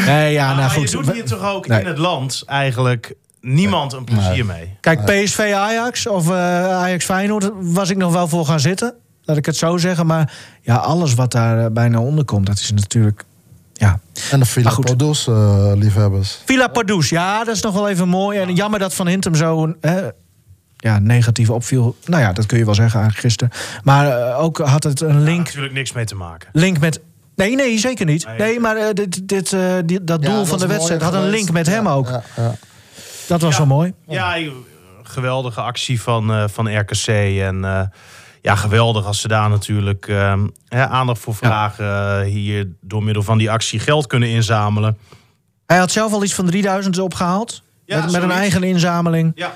nee, 0.05 0.33
ja, 0.33 0.45
nou 0.45 0.57
maar 0.59 0.69
goed. 0.69 0.91
je 0.91 0.97
doet 0.97 1.11
hier 1.11 1.25
toch 1.25 1.43
ook 1.53 1.67
Nee. 1.67 1.79
in 1.79 1.85
het 1.85 1.97
land 1.97 2.43
eigenlijk 2.45 3.13
niemand 3.41 3.93
een 3.93 4.03
plezier 4.03 4.45
mee. 4.45 4.77
Kijk, 4.81 5.05
PSV 5.05 5.51
Ajax 5.55 6.07
of 6.07 6.29
eh, 6.29 6.35
Ajax 6.77 7.05
Feyenoord 7.05 7.49
was 7.53 7.89
ik 7.89 7.97
nog 7.97 8.13
wel 8.13 8.27
voor 8.27 8.45
gaan 8.45 8.59
zitten. 8.59 8.93
Laat 9.23 9.37
ik 9.37 9.45
het 9.45 9.55
zo 9.57 9.77
zeggen. 9.77 10.05
Maar 10.05 10.33
ja, 10.61 10.75
alles 10.75 11.13
wat 11.13 11.31
daar 11.31 11.71
bijna 11.71 11.99
onder 11.99 12.25
komt, 12.25 12.45
dat 12.45 12.59
is 12.59 12.71
natuurlijk. 12.71 13.23
Ja. 13.81 13.99
En 14.31 14.39
de 14.39 14.45
Villa. 14.45 14.69
Produce 14.79 15.31
eh, 15.31 15.71
liefhebbers. 15.75 16.39
Villa 16.45 16.67
Pardoes, 16.67 17.09
ja, 17.09 17.43
dat 17.43 17.55
is 17.55 17.61
nog 17.61 17.73
wel 17.73 17.89
even 17.89 18.07
mooi. 18.07 18.39
En 18.39 18.55
jammer 18.55 18.79
dat 18.79 18.93
Van 18.93 19.07
Hintem 19.07 19.35
zo 19.35 19.73
hè, 19.81 20.01
ja, 20.77 20.99
negatief 20.99 21.49
opviel. 21.49 21.95
Nou 22.05 22.21
ja, 22.21 22.33
dat 22.33 22.45
kun 22.45 22.57
je 22.57 22.65
wel 22.65 22.75
zeggen 22.75 22.99
eigenlijk 22.99 23.25
gisteren. 23.27 23.53
Maar 23.83 24.07
eh, 24.29 24.39
ook 24.43 24.57
had 24.57 24.83
het 24.83 25.01
een 25.01 25.07
Daar 25.07 25.17
link, 25.21 25.45
natuurlijk 25.45 25.73
niks 25.73 25.91
mee 25.91 26.05
te 26.05 26.15
maken. 26.15 26.49
link 26.53 26.79
met... 26.79 26.99
Nee, 27.35 27.55
nee, 27.55 27.79
zeker 27.79 28.05
niet. 28.05 28.25
Nee. 28.25 28.37
Nee, 28.37 28.59
maar 28.59 28.75
eh, 28.75 28.93
dit, 28.93 29.27
dit, 29.27 29.53
eh, 29.53 29.59
dat 30.01 30.21
doel 30.21 30.39
Ja, 30.39 30.45
van 30.45 30.59
de 30.59 30.67
wedstrijd 30.67 31.01
had 31.01 31.13
een 31.13 31.29
link 31.29 31.51
met 31.51 31.65
hem 31.67 31.83
Ja, 31.85 31.91
ook. 31.93 32.07
ja, 32.07 32.23
ja. 32.35 32.55
Dat 33.27 33.41
was 33.41 33.51
Ja. 33.51 33.57
wel 33.57 33.67
mooi. 33.67 33.93
Ja, 34.07 34.35
geweldige 35.03 35.61
actie 35.61 36.01
van, 36.01 36.31
eh, 36.31 36.43
van 36.47 36.77
RKC. 36.79 37.07
En 37.07 37.65
eh, 37.65 37.81
ja, 38.41 38.55
geweldig 38.55 39.05
als 39.05 39.21
ze 39.21 39.27
daar 39.27 39.49
natuurlijk 39.49 40.07
eh, 40.07 40.43
hè, 40.67 40.87
aandacht 40.87 41.19
voor 41.21 41.35
vragen. 41.35 41.85
eh, 41.85 42.31
hier 42.31 42.67
door 42.81 43.03
middel 43.03 43.23
van 43.23 43.37
die 43.37 43.51
actie 43.51 43.79
geld 43.79 44.07
kunnen 44.07 44.29
inzamelen. 44.29 44.97
Hij 45.65 45.77
had 45.77 45.91
zelf 45.91 46.13
al 46.13 46.23
iets 46.23 46.33
van 46.33 46.45
3000 46.45 46.99
opgehaald. 46.99 47.61
Ja, 47.85 48.01
met, 48.03 48.11
met 48.11 48.23
een 48.23 48.31
eigen 48.31 48.63
inzameling. 48.63 49.31
Ja, 49.35 49.55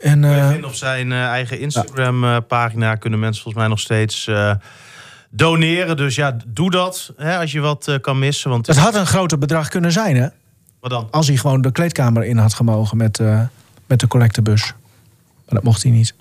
En, 0.00 0.24
eh, 0.24 0.64
op 0.64 0.74
zijn 0.74 1.12
eh, 1.12 1.24
eigen 1.24 1.60
Instagram-pagina 1.60 2.94
kunnen 2.94 3.18
mensen 3.18 3.42
volgens 3.42 3.62
mij 3.62 3.72
nog 3.72 3.80
steeds 3.80 4.30
doneren. 5.30 5.96
Dus 5.96 6.14
ja, 6.14 6.36
doe 6.46 6.70
dat 6.70 7.12
hè, 7.16 7.38
als 7.38 7.52
je 7.52 7.60
wat 7.60 7.98
kan 8.00 8.18
missen. 8.18 8.50
Want 8.50 8.66
het 8.66 8.76
had 8.76 8.94
een 8.94 9.06
groter 9.06 9.38
bedrag 9.38 9.68
kunnen 9.68 9.92
zijn, 9.92 10.16
hè? 10.16 10.28
wat 10.80 10.90
dan? 10.90 11.08
Als 11.10 11.26
hij 11.26 11.36
gewoon 11.36 11.60
de 11.62 11.72
kleedkamer 11.72 12.24
in 12.24 12.36
had 12.36 12.54
gemogen 12.54 12.96
met, 12.96 13.18
met 13.86 14.00
de 14.00 14.06
collectebus. 14.06 14.62
Maar 15.44 15.54
dat 15.54 15.62
mocht 15.62 15.82
hij 15.82 15.92
niet. 15.92 16.14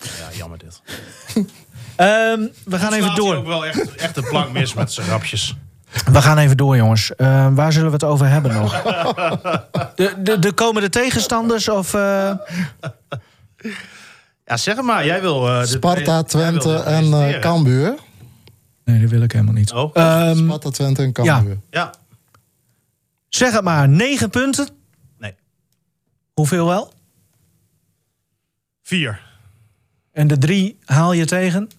Ja, 0.00 0.36
jammer 0.36 0.58
dit. 0.58 0.80
Ehm, 1.96 2.46
we 2.64 2.78
gaan 2.78 2.92
even 2.92 3.14
door. 3.14 3.34
ook 3.36 3.46
wel 3.46 3.66
echt, 3.66 3.94
echt 3.94 4.16
een 4.16 4.24
plank 4.28 4.52
mis 4.52 4.74
met 4.74 4.92
zijn 4.92 5.06
grapjes. 5.06 5.56
We 6.12 6.22
gaan 6.22 6.38
even 6.38 6.56
door, 6.56 6.76
jongens. 6.76 7.14
Eh, 7.14 7.48
waar 7.54 7.72
zullen 7.72 7.86
we 7.88 7.92
het 7.94 8.04
over 8.04 8.28
hebben 8.28 8.52
nog? 8.52 8.82
De, 9.94 10.14
de, 10.22 10.38
de 10.38 10.52
komende 10.52 10.88
tegenstanders 10.88 11.68
of... 11.68 11.94
eh, 11.94 12.32
Ja, 14.44 14.56
zeg 14.56 14.76
het 14.76 14.84
maar. 14.84 15.06
Jij 15.06 15.20
wil... 15.20 15.48
eh, 15.48 15.64
Sparta, 15.64 16.22
Twente 16.22 16.74
en 16.76 17.12
eh. 17.12 17.40
Cambuur. 17.40 17.94
Nee, 18.84 19.00
dat 19.00 19.10
wil 19.10 19.22
ik 19.22 19.32
helemaal 19.32 19.54
niet. 19.54 19.72
Oh, 19.72 19.90
Ehm, 19.96 20.36
Sparta, 20.36 20.70
Twente 20.70 21.02
en 21.02 21.12
Cambuur. 21.12 21.58
ja. 21.70 21.94
zeg 23.28 23.52
het 23.52 23.64
maar, 23.64 23.88
negen 23.88 24.30
punten. 24.30 24.68
Nee. 25.18 25.34
Hoeveel 26.34 26.66
wel? 26.66 26.92
Vier. 28.82 29.20
En 30.12 30.26
de 30.26 30.38
drie 30.38 30.78
haal 30.84 31.12
je 31.12 31.24
tegen? 31.24 31.70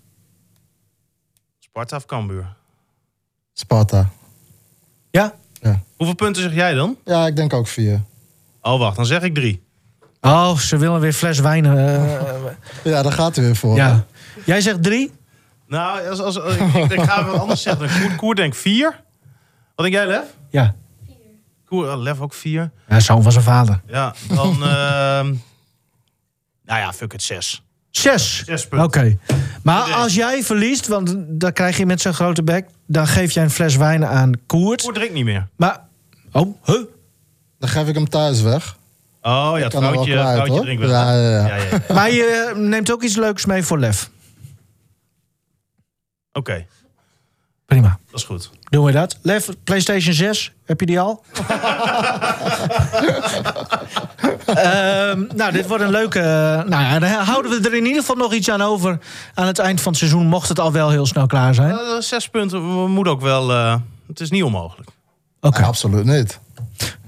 Sparta 1.59 1.95
of 1.95 2.05
Cambuur? 2.05 2.53
Sparta. 3.53 4.09
Ja? 5.11 5.35
Hoeveel 5.97 6.15
punten 6.15 6.41
zeg 6.43 6.53
jij 6.53 6.73
dan? 6.73 6.97
Ja, 7.05 7.27
ik 7.27 7.35
denk 7.35 7.53
ook 7.53 7.67
vier. 7.67 8.01
Oh, 8.61 8.79
wacht. 8.79 8.95
Dan 8.95 9.05
zeg 9.05 9.21
ik 9.21 9.33
drie. 9.33 9.63
Oh, 10.21 10.57
ze 10.57 10.77
willen 10.77 10.99
weer 10.99 11.13
fles 11.13 11.39
wijn. 11.39 11.65
eh, 11.65 12.51
Ja, 12.83 13.01
daar 13.01 13.11
gaat 13.11 13.35
hij 13.35 13.45
weer 13.45 13.55
voor. 13.55 13.75
ja. 13.75 14.05
Jij 14.45 14.61
zegt 14.61 14.83
drie? 14.83 15.11
Nou, 15.67 16.07
als, 16.07 16.19
als, 16.19 16.39
als- 16.39 16.55
ik, 16.55 16.91
ik 16.91 17.01
ga 17.01 17.25
wat 17.25 17.39
anders 17.39 17.61
zeggen. 17.61 18.01
Koer, 18.01 18.15
Koer 18.15 18.35
denkt 18.35 18.57
vier. 18.57 19.03
Wat 19.75 19.85
denk 19.85 19.93
jij, 19.93 20.07
Lef? 20.07 20.25
Ja. 20.49 20.75
Koer, 21.65 21.91
oh, 21.91 22.01
Lef 22.01 22.19
ook 22.19 22.33
vier. 22.33 22.71
Ja, 22.87 22.99
zoon 22.99 23.23
van 23.23 23.31
zijn 23.31 23.43
vader. 23.43 23.81
Ja, 23.87 24.15
dan... 24.27 24.51
ehm 24.63 25.35
nou 26.65 26.79
ja, 26.79 26.93
fuck 26.93 27.11
het, 27.11 27.23
zes. 27.23 27.63
Zes. 27.91 28.43
Zes 28.45 28.67
punten. 28.67 28.87
Oké. 28.87 29.17
Maar 29.63 29.85
Nee. 29.87 29.95
als 29.95 30.15
jij 30.15 30.43
verliest, 30.43 30.87
want 30.87 31.15
dan 31.27 31.53
krijg 31.53 31.77
je 31.77 31.85
met 31.85 32.01
zo'n 32.01 32.13
grote 32.13 32.43
bek... 32.43 32.65
dan 32.87 33.07
geef 33.07 33.31
jij 33.31 33.43
een 33.43 33.49
fles 33.49 33.75
wijn 33.75 34.05
aan 34.05 34.31
Koert. 34.45 34.81
Koer 34.81 34.93
drinkt 34.93 35.13
niet 35.13 35.25
meer. 35.25 35.47
Maar... 35.55 35.79
Oh, 36.31 36.57
huh? 36.65 36.81
Dan 37.59 37.69
geef 37.69 37.87
ik 37.87 37.95
hem 37.95 38.09
thuis 38.09 38.41
weg. 38.41 38.77
Oh 39.21 39.53
ja, 39.57 39.69
vrouwtje, 39.69 40.11
kwijt, 40.11 40.33
vrouwtje 40.33 40.61
drinkt 40.61 40.81
wel. 40.81 40.89
Ja, 40.91 41.13
ja, 41.13 41.29
ja. 41.29 41.47
ja, 41.47 41.55
ja, 41.55 41.63
ja. 41.87 41.89
Maar 41.95 42.11
je 42.11 42.51
neemt 42.55 42.91
ook 42.91 43.03
iets 43.03 43.15
leuks 43.15 43.45
mee 43.45 43.63
voor 43.63 43.79
Lef. 43.79 44.09
Oké, 46.33 46.65
Prima. 47.65 47.99
dat 48.11 48.19
is 48.19 48.25
goed. 48.25 48.49
Doen 48.69 48.85
we 48.85 48.91
dat. 48.91 49.17
Lef, 49.21 49.49
PlayStation 49.63 50.13
6, 50.13 50.51
heb 50.65 50.79
je 50.79 50.85
die 50.85 50.99
al? 50.99 51.23
Ehm, 55.41 55.49
nou, 55.49 55.61
dit 55.61 55.67
wordt 55.67 55.83
een 55.83 55.89
leuke... 55.89 56.19
eh, 56.19 56.69
nou 56.69 56.83
ja, 56.83 56.99
dan 56.99 57.09
houden 57.09 57.51
we 57.61 57.69
er 57.69 57.75
in 57.75 57.85
ieder 57.85 57.99
geval 58.01 58.15
nog 58.15 58.33
iets 58.33 58.49
aan 58.49 58.61
over... 58.61 58.99
aan 59.33 59.47
het 59.47 59.59
eind 59.59 59.81
van 59.81 59.91
het 59.91 59.99
seizoen, 59.99 60.25
mocht 60.27 60.49
het 60.49 60.59
al 60.59 60.71
wel 60.71 60.89
heel 60.89 61.05
snel 61.05 61.25
klaar 61.27 61.53
zijn. 61.53 61.71
Eh, 61.71 61.77
zes 61.99 62.27
punten 62.29 62.61
moet 62.91 63.07
ook 63.07 63.21
wel... 63.21 63.51
eh, 63.51 63.75
het 64.07 64.19
is 64.19 64.29
niet 64.29 64.43
onmogelijk. 64.43 64.89
Oké. 65.41 65.57
Nee, 65.59 65.67
absoluut 65.67 66.05
niet. 66.05 66.39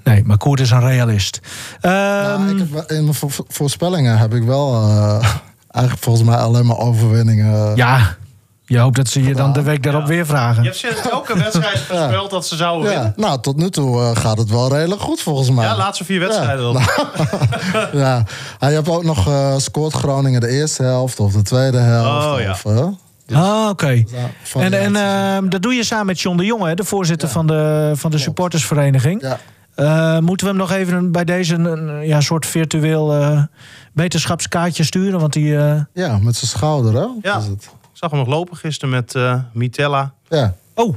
Nee, 0.04 0.24
maar 0.24 0.38
Koert 0.38 0.60
is 0.60 0.72
een 0.72 0.80
realist. 0.80 1.40
Ehm, 1.82 1.94
Nou, 1.94 2.50
ik 2.52 2.58
heb, 2.58 2.72
wel- 2.72 2.86
in 2.98 3.04
mijn 3.04 3.14
vo- 3.16 3.28
vo- 3.28 3.46
voorspellingen 3.48 4.18
heb 4.18 4.34
ik 4.34 4.44
wel 4.44 4.74
eh, 4.74 5.26
eigenlijk 5.72 6.04
volgens 6.04 6.26
mij 6.28 6.36
alleen 6.38 6.66
maar 6.66 6.78
overwinningen. 6.78 7.76
ja, 7.76 8.16
je 8.74 8.80
hoopt 8.80 8.95
dat 8.95 9.07
ze 9.07 9.24
je 9.24 9.36
dan 9.36 9.53
de 9.53 9.61
week 9.61 9.84
daarop 9.84 10.05
weer 10.05 10.17
Je 10.17 10.26
vragen. 10.26 10.63
hebt 10.63 10.76
sinds 10.78 11.09
elke 11.09 11.38
wedstrijd 11.38 11.80
voorspeld 11.89 12.30
dat 12.30 12.45
ze 12.47 12.55
zouden 12.55 12.91
Ja, 12.91 12.95
winnen. 12.95 13.13
nou, 13.17 13.41
tot 13.41 13.55
nu 13.57 13.69
toe 13.69 14.01
eh, 14.01 14.15
gaat 14.15 14.38
het 14.38 14.49
wel 14.49 14.69
redelijk 14.74 15.01
goed 15.01 15.21
volgens 15.21 15.49
mij. 15.51 15.65
Ja, 15.65 15.78
laatste 15.78 16.03
vier 16.05 16.19
wedstrijden 16.19 16.74
dan. 16.74 16.82
Ja. 18.01 18.24
Je 18.59 18.65
hebt 18.65 18.89
ook 18.89 19.03
nog 19.03 19.28
eh 19.28 19.57
scoort 19.57 19.93
Groningen 19.93 20.41
de 20.41 20.47
eerste 20.47 20.84
helft 20.84 21.19
of 21.19 21.34
de 21.34 21.41
tweede 21.41 21.78
helft. 21.78 22.26
Oh, 22.28 22.39
ja. 22.41 22.51
Of, 22.51 22.65
eh, 22.65 22.88
Ah, 23.34 23.69
oké. 23.69 23.88
ja, 23.88 24.03
En, 24.59 24.74
en 24.74 24.95
ehm, 24.95 25.49
dat 25.49 25.61
doe 25.61 25.74
je 25.74 25.84
samen 25.84 26.05
met 26.05 26.21
John 26.21 26.38
de 26.38 26.45
Jonge, 26.45 26.67
hè, 26.67 26.74
de 26.76 26.84
voorzitter 26.84 27.30
van 27.30 27.47
de, 27.47 27.91
van 27.95 28.11
de 28.11 28.17
supportersvereniging. 28.17 29.21
ja. 29.21 29.38
Eh, 29.76 30.19
moeten 30.19 30.45
we 30.45 30.51
hem 30.51 30.61
nog 30.61 30.71
even 30.71 31.11
bij 31.11 31.24
deze 31.24 31.55
een, 31.55 32.07
ja, 32.07 32.21
soort 32.21 32.45
virtueel 32.45 33.13
eh, 33.13 33.41
wetenschapskaartje 33.93 34.84
sturen? 34.84 35.19
Want 35.19 35.34
die. 35.34 35.57
eh, 35.57 35.82
ja, 35.93 36.17
met 36.21 36.36
zijn 36.36 36.49
schouder, 36.51 36.93
hè? 36.93 37.07
Ja. 37.21 37.38
Is 37.38 37.45
het. 37.47 37.69
Ik 37.94 38.00
zag 38.00 38.10
hem 38.10 38.20
nog 38.20 38.28
lopen 38.28 38.58
gisteren 38.58 38.89
met 38.96 39.16
eh, 39.16 39.39
Mitella. 39.52 40.14
Ja. 40.30 40.56
Oh, 40.76 40.96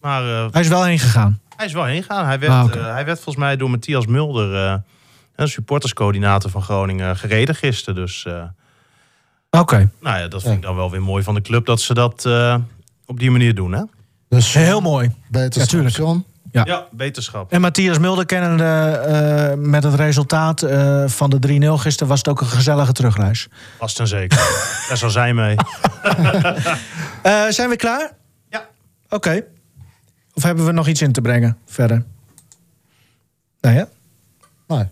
Maar 0.00 0.22
eh, 0.22 0.46
hij 0.52 0.60
is 0.62 0.68
wel 0.68 0.84
heen 0.84 0.98
gegaan. 0.98 1.40
hij 1.56 1.66
is 1.66 1.72
wel 1.72 1.84
heen 1.84 2.02
gegaan. 2.02 2.26
Hij 2.26 2.38
werd, 2.38 2.52
Ah, 2.52 2.74
eh, 2.74 2.92
hij 2.92 3.04
werd 3.04 3.16
volgens 3.20 3.44
mij 3.44 3.56
door 3.56 3.70
Matthias 3.70 4.06
Mulder, 4.06 4.66
eh, 4.66 4.74
een 5.36 5.48
supporterscoördinator 5.48 6.50
van 6.50 6.62
Groningen, 6.62 7.16
gereden 7.16 7.54
gisteren. 7.54 7.94
Dus 7.94 8.24
eh, 8.24 8.42
Oké, 9.50 9.90
nou 10.00 10.18
ja, 10.18 10.28
dat 10.28 10.42
vind 10.42 10.54
ik 10.54 10.62
dan 10.62 10.76
wel 10.76 10.90
weer 10.90 11.02
mooi 11.02 11.22
van 11.22 11.34
de 11.34 11.40
club 11.40 11.66
dat 11.66 11.80
ze 11.80 11.94
dat 11.94 12.24
eh, 12.24 12.56
op 13.06 13.18
die 13.18 13.30
manier 13.30 13.54
doen. 13.54 13.72
Hè? 13.72 13.82
Dus 14.28 14.52
heel 14.54 14.80
mooi. 14.80 15.10
beter 15.28 15.60
Ja, 15.60 15.66
tuurlijk. 15.66 15.96
Ja. 16.50 16.64
Ja, 16.64 16.86
beterschap. 16.90 17.52
En 17.52 17.60
Matthias 17.60 17.98
Mulder 17.98 18.26
kennende 18.26 18.64
eh, 18.64 19.54
met 19.58 19.82
het 19.82 19.94
resultaat 19.94 20.62
eh, 20.62 21.04
van 21.06 21.30
de 21.30 21.60
3-0 21.60 21.72
gisteren 21.72 22.08
was 22.08 22.18
het 22.18 22.28
ook 22.28 22.40
een 22.40 22.46
gezellige 22.46 22.92
terugreis. 22.92 23.48
Vast 23.78 24.00
en 24.00 24.06
zeker. 24.08 24.38
Daar 24.88 24.96
zal 24.96 25.10
zij 25.10 25.34
mee. 25.34 25.56
Eh, 27.22 27.46
zijn 27.48 27.68
we 27.68 27.76
klaar? 27.76 28.12
Ja. 28.50 28.66
Oké. 29.08 29.42
Of 30.34 30.42
hebben 30.42 30.66
we 30.66 30.72
nog 30.72 30.86
iets 30.88 31.02
in 31.02 31.12
te 31.12 31.20
brengen 31.20 31.56
verder? 31.66 32.04
Nee, 33.60 33.74
hè? 33.74 33.82
Nee. 34.66 34.86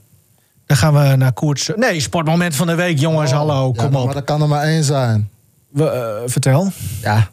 Dan 0.66 0.76
gaan 0.76 0.94
we 0.94 1.16
naar 1.16 1.32
koers. 1.32 1.70
Nee, 1.76 2.00
sportmoment 2.00 2.56
van 2.56 2.66
de 2.66 2.74
week, 2.74 2.98
jongens. 2.98 3.30
hallo, 3.32 3.72
Ja, 3.74 3.82
kom 3.82 3.92
Maar 3.92 4.02
op. 4.02 4.14
er 4.14 4.22
kan 4.22 4.42
er 4.42 4.48
maar 4.48 4.62
één 4.62 4.84
zijn. 4.84 5.30
We, 5.68 6.22
vertel. 6.26 6.72
Ja. 7.02 7.28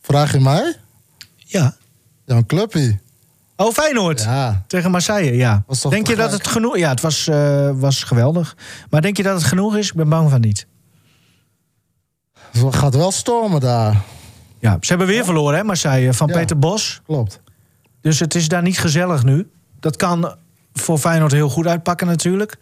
Vraag 0.00 0.32
je 0.32 0.40
mij? 0.40 0.74
Ja. 1.36 1.76
Ja, 2.24 2.34
een 2.36 2.46
clubje. 2.46 2.98
Oh, 3.56 3.72
Feyenoord. 3.72 4.22
Ja. 4.22 4.62
Tegen 4.66 4.90
Marseille, 4.90 5.36
ja. 5.36 5.64
Denk 5.88 6.06
je 6.06 6.16
dat 6.16 6.32
het 6.32 6.46
genoeg... 6.46 6.78
Ja, 6.78 6.88
het 6.88 7.00
was, 7.00 7.28
eh, 7.28 7.70
was 7.74 8.02
geweldig. 8.02 8.56
Maar 8.90 9.02
denk 9.02 9.16
je 9.16 9.22
dat 9.22 9.34
het 9.34 9.44
genoeg 9.44 9.76
is? 9.76 9.88
Ik 9.88 9.94
ben 9.94 10.08
bang 10.08 10.30
van 10.30 10.40
niet. 10.40 10.66
Het 12.50 12.76
gaat 12.76 12.94
wel 12.94 13.12
stormen 13.12 13.60
daar. 13.60 14.02
Ja, 14.58 14.76
ze 14.80 14.88
hebben 14.88 15.06
weer 15.06 15.24
verloren, 15.24 15.56
hè, 15.58 15.64
Marseille, 15.64 16.12
van 16.12 16.28
Ja. 16.28 16.34
Peter 16.34 16.58
Bos. 16.58 17.00
Klopt. 17.06 17.40
Dus 18.00 18.20
het 18.20 18.34
is 18.34 18.48
daar 18.48 18.62
niet 18.62 18.78
gezellig 18.78 19.24
nu. 19.24 19.50
Dat 19.80 19.96
kan 19.96 20.34
voor 20.72 20.98
Feyenoord 20.98 21.32
heel 21.32 21.48
goed 21.48 21.66
uitpakken 21.66 22.06
natuurlijk. 22.06 22.56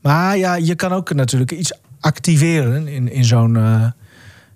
Maar 0.00 0.36
ja, 0.36 0.54
je 0.54 0.74
kan 0.74 0.92
ook 0.92 1.12
natuurlijk 1.12 1.50
iets 1.50 1.72
activeren 2.00 2.88
in, 2.88 3.12
in 3.12 3.24
zo'n 3.24 3.56
eh, 3.56 3.86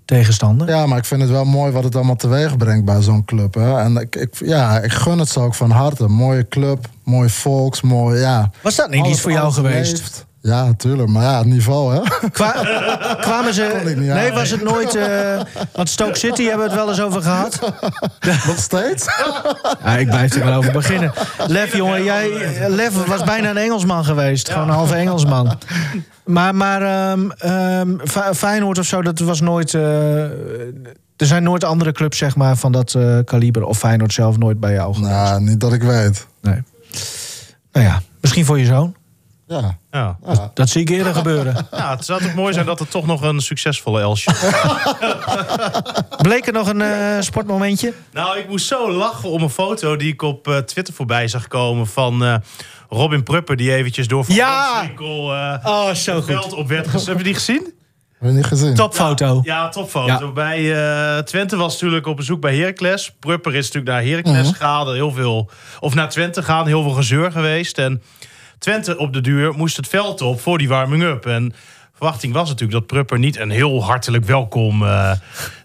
tegenstander. 0.06 0.68
Ja, 0.68 0.86
maar 0.86 0.98
ik 0.98 1.04
vind 1.04 1.20
het 1.20 1.30
wel 1.30 1.44
mooi 1.44 1.72
wat 1.72 1.84
het 1.84 1.94
allemaal 1.96 2.16
teweeg 2.16 2.56
brengt 2.56 2.84
bij 2.84 3.02
zo'n 3.02 3.24
club. 3.24 3.54
Hè. 3.54 3.78
En 3.80 3.96
ik, 3.96 4.16
ik, 4.16 4.34
ja, 4.44 4.78
ik 4.80 4.92
gun 4.92 5.18
het 5.18 5.28
ze 5.28 5.40
ook 5.40 5.54
van 5.54 5.70
harte. 5.70 6.08
Mooie 6.08 6.48
club, 6.48 6.86
mooi 7.04 7.28
volks, 7.28 7.80
mooi, 7.80 8.20
ja. 8.20 8.50
Was 8.62 8.76
dat 8.76 8.90
niet 8.90 9.00
Alles- 9.00 9.12
iets 9.12 9.20
voor 9.20 9.32
jou 9.32 9.52
geweest? 9.52 9.92
leeft. 9.92 10.24
Ja, 10.40 10.64
natuurlijk. 10.64 11.08
Maar 11.08 11.22
ja, 11.22 11.38
het 11.38 11.46
niveau, 11.46 11.94
hè. 11.94 12.28
Kwa- 12.30 12.64
kwamen 13.20 13.54
ze... 13.54 13.94
Nee, 13.96 14.32
was 14.32 14.50
het 14.50 14.62
nooit... 14.62 14.94
eh, 14.94 15.40
want 15.72 15.88
Stoke 15.88 16.18
City 16.18 16.42
hebben 16.42 16.58
we 16.66 16.72
het 16.72 16.80
wel 16.80 16.88
eens 16.88 17.00
over 17.00 17.22
gehad. 17.22 17.58
Nog 18.46 18.58
steeds? 18.58 19.04
Ja, 19.84 19.96
ik 19.96 20.06
blijf 20.08 20.34
er 20.34 20.44
wel 20.44 20.54
over 20.58 20.72
beginnen. 20.72 21.12
Lef, 21.46 21.76
jongen, 21.76 22.04
jij, 22.04 22.28
Lef 22.68 23.06
was 23.06 23.24
bijna 23.24 23.50
een 23.50 23.56
Engelsman 23.56 24.04
geweest. 24.04 24.50
Gewoon 24.50 24.68
een 24.68 24.74
halve 24.74 24.94
Engelsman. 24.94 25.58
Maar, 26.26 26.54
maar 26.54 26.82
ehm, 26.82 27.30
ehm, 27.30 27.96
Fe- 28.06 28.34
Feyenoord 28.34 28.78
of 28.78 28.86
zo, 28.86 29.02
dat 29.02 29.18
was 29.18 29.40
nooit... 29.40 29.74
eh, 29.74 30.22
Er 31.16 31.26
zijn 31.26 31.42
nooit 31.42 31.64
andere 31.64 31.92
clubs 31.92 32.18
zeg 32.18 32.36
maar, 32.36 32.56
van 32.56 32.72
dat 32.72 32.94
eh, 32.94 33.18
kaliber 33.24 33.64
of 33.64 33.78
Feyenoord 33.78 34.12
zelf 34.12 34.38
nooit 34.38 34.60
bij 34.60 34.72
jou 34.72 34.94
geweest. 34.94 35.12
Nou, 35.12 35.40
niet 35.42 35.60
dat 35.60 35.72
ik 35.72 35.82
weet. 35.82 36.26
Nee. 36.42 36.62
Nou 37.72 37.86
ja, 37.86 38.00
misschien 38.20 38.44
voor 38.44 38.58
je 38.58 38.64
zoon. 38.64 38.94
Ja. 39.46 39.78
Ja. 39.90 40.18
Dat 40.54 40.68
zie 40.68 40.80
ik 40.80 40.88
eerder 40.88 41.14
gebeuren. 41.14 41.54
ja, 41.70 41.90
het 41.90 42.04
zou 42.04 42.22
toch 42.22 42.34
mooi 42.34 42.52
zijn 42.52 42.66
dat 42.66 42.80
er 42.80 42.88
toch 42.88 43.06
nog 43.06 43.22
een 43.22 43.40
succesvolle 43.40 44.00
Elsje 44.00 44.30
Bleek 46.22 46.46
er 46.46 46.52
nog 46.52 46.68
een 46.68 46.80
eh, 46.82 47.20
sportmomentje? 47.20 47.92
Nou, 48.12 48.38
ik 48.38 48.48
moest 48.48 48.66
zo 48.66 48.92
lachen 48.92 49.30
om 49.30 49.42
een 49.42 49.50
foto 49.50 49.96
die 49.96 50.12
ik 50.12 50.22
op 50.22 50.48
eh, 50.48 50.56
Twitter 50.56 50.94
voorbij 50.94 51.28
zag 51.28 51.48
komen 51.48 51.86
van 51.86 52.24
eh, 52.24 52.34
Robin 52.88 53.22
Prupper, 53.22 53.56
die 53.56 53.74
eventjes 53.74 54.08
door 54.08 54.24
Van 54.24 54.34
Ja! 54.34 54.74
Ganswinkel, 54.74 55.34
eh, 55.34 55.58
Oh, 55.64 55.92
zo 55.92 56.16
het 56.16 56.24
veld 56.24 56.52
op 56.52 56.68
werd 56.68 56.88
gezet. 56.88 57.06
Heb 57.06 57.18
je 57.18 57.24
die 57.24 57.34
gezien? 57.34 57.74
Heb 58.18 58.28
je 58.28 58.36
niet 58.36 58.44
gezien? 58.46 58.74
Topfoto. 58.74 59.40
Ja, 59.42 59.68
topfoto. 59.68 60.26
Ja. 60.26 60.32
Bij 60.32 60.74
eh, 61.16 61.22
Twente 61.22 61.56
was 61.56 61.72
natuurlijk 61.72 62.06
op 62.06 62.16
bezoek 62.16 62.40
bij 62.40 62.56
Heracles. 62.56 63.14
Prupper 63.20 63.54
is 63.54 63.64
natuurlijk 63.72 63.92
naar 63.92 64.04
Heracles 64.04 64.48
gegaan. 64.48 64.92
Heel 64.92 65.12
veel, 65.12 65.50
of 65.80 65.94
naar 65.94 66.08
Twente 66.08 66.42
gaan. 66.42 66.66
Heel 66.66 66.82
veel 66.82 66.90
gezeur 66.90 67.32
geweest. 67.32 67.78
En 67.78 68.02
Twente 68.58 68.96
op 68.98 69.12
de 69.12 69.20
duur 69.20 69.52
moest 69.54 69.76
het 69.76 69.88
veld 69.88 70.20
op 70.20 70.40
voor 70.40 70.58
die 70.58 70.68
warming-up. 70.68 71.26
En 71.26 71.54
verwachting 71.94 72.32
was 72.32 72.48
natuurlijk 72.48 72.78
dat 72.78 72.86
Prupper 72.86 73.18
niet 73.18 73.38
een 73.38 73.50
heel 73.50 73.84
hartelijk 73.84 74.24
welkom 74.24 74.82
eh, 74.84 75.10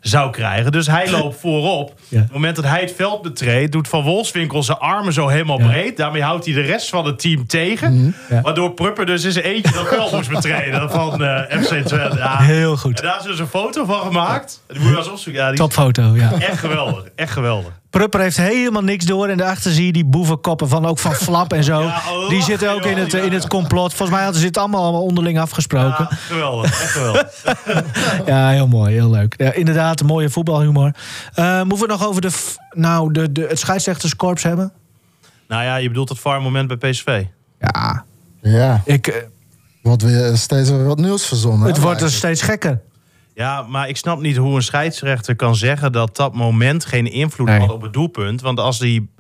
zou 0.01 0.31
krijgen. 0.31 0.71
Dus 0.71 0.87
hij 0.87 1.09
loopt 1.11 1.39
voorop. 1.41 1.93
Ja. 2.07 2.17
Op 2.17 2.23
het 2.23 2.33
moment 2.33 2.55
dat 2.55 2.65
hij 2.65 2.81
het 2.81 2.93
veld 2.95 3.21
betreedt, 3.21 3.71
doet 3.71 3.87
Van 3.87 4.03
Wolfswinkel 4.03 4.63
zijn 4.63 4.77
armen 4.77 5.13
zo 5.13 5.27
helemaal 5.27 5.59
Ja. 5.59 5.67
breed. 5.67 5.97
Daarmee 5.97 6.21
houdt 6.23 6.45
hij 6.45 6.53
de 6.53 6.61
rest 6.61 6.89
van 6.89 7.05
het 7.05 7.19
team 7.19 7.47
tegen. 7.47 8.15
Ja. 8.29 8.41
Waardoor 8.41 8.71
Prupper 8.73 9.05
dus 9.05 9.23
in 9.23 9.31
zijn 9.31 9.45
eentje 9.45 9.73
dat 9.73 9.87
veld 9.87 10.11
moest 10.11 10.29
betreden 10.29 10.89
van 10.99 11.23
eh, 11.23 11.59
FC 11.61 11.67
Twente. 11.85 12.11
Ja. 12.17 12.37
Heel 12.37 12.77
goed. 12.77 12.99
En 13.01 13.05
daar 13.07 13.19
is 13.19 13.25
dus 13.25 13.39
een 13.39 13.47
foto 13.47 13.85
van 13.85 14.01
gemaakt. 14.01 14.63
Die 14.67 14.79
moet 14.79 14.89
je 14.91 14.97
eens 14.97 15.09
opzoeken. 15.09 15.55
Topfoto, 15.55 16.01
ja. 16.15 16.31
echt 16.39 16.59
geweldig. 16.59 17.03
Echt 17.15 17.31
geweldig. 17.31 17.71
Prupper 17.91 18.19
heeft 18.19 18.37
helemaal 18.37 18.81
niks 18.81 19.05
door. 19.05 19.27
En 19.27 19.37
daarachter 19.37 19.71
zie 19.71 19.85
je 19.85 19.91
die 19.91 20.05
boevenkoppen 20.05 20.67
van, 20.69 20.85
ook 20.85 20.99
van 20.99 21.13
Flap 21.13 21.53
en 21.53 21.63
zo. 21.63 21.81
Ja, 21.91 22.01
oh, 22.11 22.29
die 22.29 22.41
zitten 22.43 22.71
ook 22.73 22.85
in 22.85 22.97
het, 22.97 23.13
in 23.13 23.31
het 23.33 23.47
complot. 23.47 23.89
Volgens 23.93 24.09
mij 24.09 24.21
hadden 24.23 24.39
ze 24.41 24.45
dit 24.47 24.57
allemaal, 24.57 24.83
allemaal 24.83 25.03
onderling 25.03 25.39
afgesproken. 25.39 26.07
Ja, 26.09 26.15
geweldig. 26.15 26.81
Echt 26.81 26.91
geweldig. 26.91 27.43
Ja, 28.25 28.49
heel 28.49 28.67
mooi, 28.67 28.93
heel 28.93 29.09
leuk. 29.09 29.33
Ja, 29.37 29.53
inderdaad, 29.53 29.99
een 29.99 30.05
mooie 30.05 30.29
voetbalhumor. 30.29 30.91
Eh, 31.33 31.57
moeten 31.61 31.87
we 31.87 31.91
het 31.93 31.99
nog 32.01 32.07
over 32.09 32.21
de, 32.21 32.31
nou, 32.69 33.13
de, 33.13 33.31
de, 33.31 33.45
het 33.49 33.59
scheidsrechterskorps 33.59 34.43
hebben? 34.43 34.71
Nou 35.47 35.63
ja, 35.63 35.75
je 35.75 35.87
bedoelt 35.87 36.09
het 36.09 36.19
VAR 36.19 36.41
moment 36.41 36.67
bij 36.79 36.91
PSV. 36.91 37.23
Ja, 37.59 38.05
Ja. 38.41 38.81
ik, 38.85 39.07
eh, 39.07 39.15
Wordt 39.81 40.01
weer 40.03 40.37
steeds 40.37 40.69
wat 40.69 40.97
nieuws 40.97 41.25
verzonnen. 41.25 41.67
het 41.67 41.75
hè, 41.77 41.81
wordt 41.83 41.99
dus 41.99 42.11
eigenlijk. 42.21 42.35
steeds 42.37 42.51
gekker. 42.51 42.81
Ja, 43.41 43.61
maar 43.61 43.89
ik 43.89 43.97
snap 43.97 44.21
niet 44.21 44.37
hoe 44.37 44.55
een 44.55 44.61
scheidsrechter 44.63 45.35
kan 45.35 45.55
zeggen 45.55 45.91
dat 45.91 46.15
dat 46.15 46.33
moment 46.33 46.85
geen 46.85 47.11
invloed 47.11 47.47
Nee. 47.47 47.59
had 47.59 47.69
op 47.71 47.81
het 47.81 47.93
doelpunt. 47.93 48.41
Want 48.41 48.59
als 48.59 48.79
die 48.79 49.11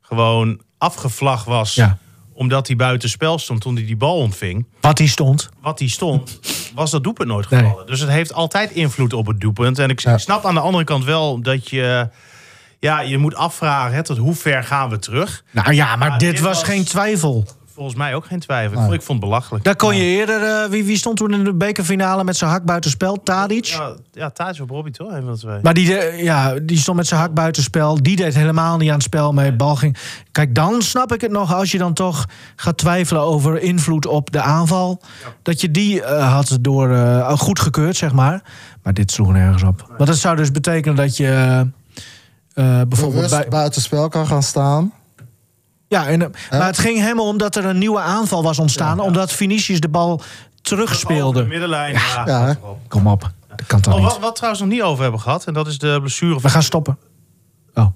gewoon 0.00 0.60
afgevlag 0.78 1.44
was 1.44 1.74
Ja. 1.74 1.98
omdat 2.32 2.66
hij 2.66 2.76
buiten 2.76 3.08
spel 3.08 3.38
stond 3.38 3.60
toen 3.60 3.74
hij 3.76 3.84
die 3.84 3.96
bal 3.96 4.16
ontving, 4.16 4.66
Wat 4.80 4.96
die 4.96 5.08
stond. 5.08 5.48
wat 5.60 5.78
hij 5.78 5.88
stond, 5.88 6.40
was 6.74 6.90
dat 6.90 7.02
doelpunt 7.04 7.28
nooit 7.28 7.50
Nee. 7.50 7.60
gevallen. 7.60 7.86
Dus 7.86 8.00
het 8.00 8.08
heeft 8.10 8.32
altijd 8.32 8.70
invloed 8.70 9.12
op 9.12 9.26
het 9.26 9.40
doelpunt. 9.40 9.78
En 9.78 9.90
ik, 9.90 10.00
Ja. 10.00 10.18
snap 10.18 10.44
aan 10.46 10.54
de 10.54 10.60
andere 10.60 10.84
kant 10.84 11.04
wel 11.04 11.40
dat 11.42 11.70
je, 11.70 12.08
ja, 12.78 13.00
je 13.00 13.18
moet 13.18 13.34
afvragen 13.34 13.94
hè, 13.94 14.02
tot 14.02 14.18
hoe 14.18 14.34
ver 14.34 14.64
gaan 14.64 14.88
we 14.90 14.98
terug. 14.98 15.44
Nou 15.50 15.72
ja, 15.74 15.96
maar 15.96 16.18
dit 16.18 16.40
was 16.40 16.54
was- 16.54 16.62
geen 16.68 16.84
twijfel. 16.84 17.46
Volgens 17.74 17.96
mij 17.96 18.14
ook 18.14 18.24
geen 18.26 18.38
twijfel. 18.40 18.70
Ik 18.72 18.78
Nee. 18.78 18.84
vond, 18.86 18.94
ik 19.00 19.02
vond 19.06 19.20
het 19.20 19.28
belachelijk. 19.28 19.64
Daar 19.64 19.76
kon 19.76 19.96
je 19.96 20.02
eerder... 20.02 20.42
eh, 20.42 20.68
wie, 20.70 20.84
wie 20.84 20.96
stond 20.96 21.16
toen 21.16 21.32
in 21.32 21.44
de 21.44 21.54
bekerfinale 21.54 22.24
met 22.24 22.36
zijn 22.36 22.50
hak 22.50 22.64
buitenspel? 22.64 23.22
Tadic? 23.22 23.64
Ja, 23.64 23.94
ja 24.12 24.30
Thijs 24.30 24.60
op 24.60 24.70
Robbie 24.70 24.92
toch? 24.92 25.10
Een 25.12 25.22
van 25.22 25.32
de 25.32 25.38
twee. 25.38 25.58
Maar 25.62 25.74
die, 25.74 25.86
de- 25.86 26.18
ja, 26.22 26.54
die 26.62 26.78
stond 26.78 26.96
met 26.96 27.06
zijn 27.06 27.20
hak 27.20 27.34
buitenspel. 27.34 28.02
Die 28.02 28.16
deed 28.16 28.34
helemaal 28.34 28.76
niet 28.76 28.88
aan 28.88 28.94
het 28.94 29.02
spel 29.02 29.32
mee. 29.32 29.52
Bal 29.52 29.76
ging. 29.76 29.96
Kijk, 30.32 30.54
dan 30.54 30.82
snap 30.82 31.12
ik 31.12 31.20
het 31.20 31.30
nog 31.30 31.54
als 31.54 31.70
je 31.70 31.78
dan 31.78 31.92
toch 31.92 32.24
gaat 32.56 32.76
twijfelen 32.78 33.22
over 33.22 33.60
invloed 33.62 34.06
op 34.06 34.30
de 34.32 34.40
aanval. 34.40 35.00
Dat 35.42 35.60
je 35.60 35.70
die 35.70 36.02
eh, 36.02 36.32
had 36.32 36.58
door 36.60 36.90
eh, 36.90 37.32
goed 37.38 37.60
gekeurd, 37.60 37.96
zeg 37.96 38.12
maar. 38.12 38.42
Maar 38.82 38.94
dit 38.94 39.10
sloeg 39.10 39.32
nergens 39.32 39.62
op. 39.62 39.84
Want 39.96 40.08
dat 40.08 40.16
zou 40.18 40.36
dus 40.36 40.50
betekenen 40.50 40.96
dat 40.96 41.16
je 41.16 41.26
eh, 41.26 41.60
eh, 42.80 42.86
bijvoorbeeld 42.88 43.30
bij. 43.30 43.46
buitenspel 43.48 44.08
kan 44.08 44.26
gaan 44.26 44.42
staan. 44.42 44.92
Ja, 45.92 46.06
en, 46.06 46.22
eh, 46.22 46.58
maar 46.58 46.66
het 46.66 46.78
ging 46.78 46.98
helemaal 47.00 47.26
om 47.28 47.38
dat 47.38 47.56
er 47.56 47.64
een 47.64 47.78
nieuwe 47.78 48.00
aanval 48.00 48.42
was 48.42 48.58
ontstaan. 48.58 49.00
Omdat 49.00 49.32
Vinicius 49.32 49.80
de 49.80 49.88
bal 49.88 50.22
terugspeelde. 50.62 51.44
middenlijn. 51.44 51.92
Ja. 52.26 52.56
Kom 52.88 53.06
op, 53.06 53.30
dat 53.56 53.66
kan 53.66 53.80
toch 53.80 53.94
Oh, 53.94 54.00
niet. 54.00 54.08
wat, 54.08 54.18
wat 54.20 54.34
trouwens 54.36 54.62
nog 54.62 54.72
niet 54.72 54.82
over 54.82 55.02
hebben 55.02 55.20
gehad, 55.20 55.44
en 55.46 55.52
dat 55.54 55.66
is 55.66 55.78
de 55.78 55.96
blessure 56.00 56.34
We 56.34 56.40
van, 56.40 56.50
gaan 56.50 56.62
stoppen. 56.62 56.98
Oh. 57.74 57.86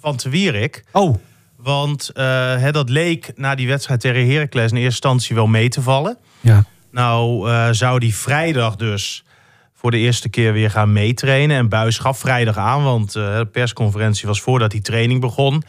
van 0.00 0.16
Te 0.16 0.28
Wierik. 0.28 0.84
Oh, 0.92 1.14
Want 1.56 2.08
eh, 2.08 2.24
hè, 2.56 2.72
dat 2.72 2.88
leek 2.88 3.32
na 3.36 3.54
die 3.54 3.68
wedstrijd 3.68 4.00
tegen 4.00 4.30
Heracles 4.30 4.70
in 4.70 4.76
eerste 4.76 4.84
instantie 4.90 5.34
wel 5.34 5.46
mee 5.46 5.68
te 5.68 5.82
vallen. 5.82 6.16
ja. 6.40 6.64
Nou 6.90 7.50
eh, 7.50 7.68
zou 7.70 7.98
die 7.98 8.14
vrijdag 8.16 8.76
dus 8.76 9.24
voor 9.74 9.90
de 9.90 9.98
eerste 9.98 10.28
keer 10.28 10.52
weer 10.52 10.70
gaan 10.70 10.92
meetrainen. 10.92 11.56
En 11.56 11.68
Buis 11.68 11.98
gaf 11.98 12.18
vrijdag 12.18 12.56
aan, 12.56 12.82
want 12.84 13.16
eh, 13.16 13.36
de 13.36 13.46
persconferentie 13.52 14.26
was 14.26 14.40
voordat 14.40 14.70
die 14.70 14.80
training 14.80 15.20
begon. 15.20 15.62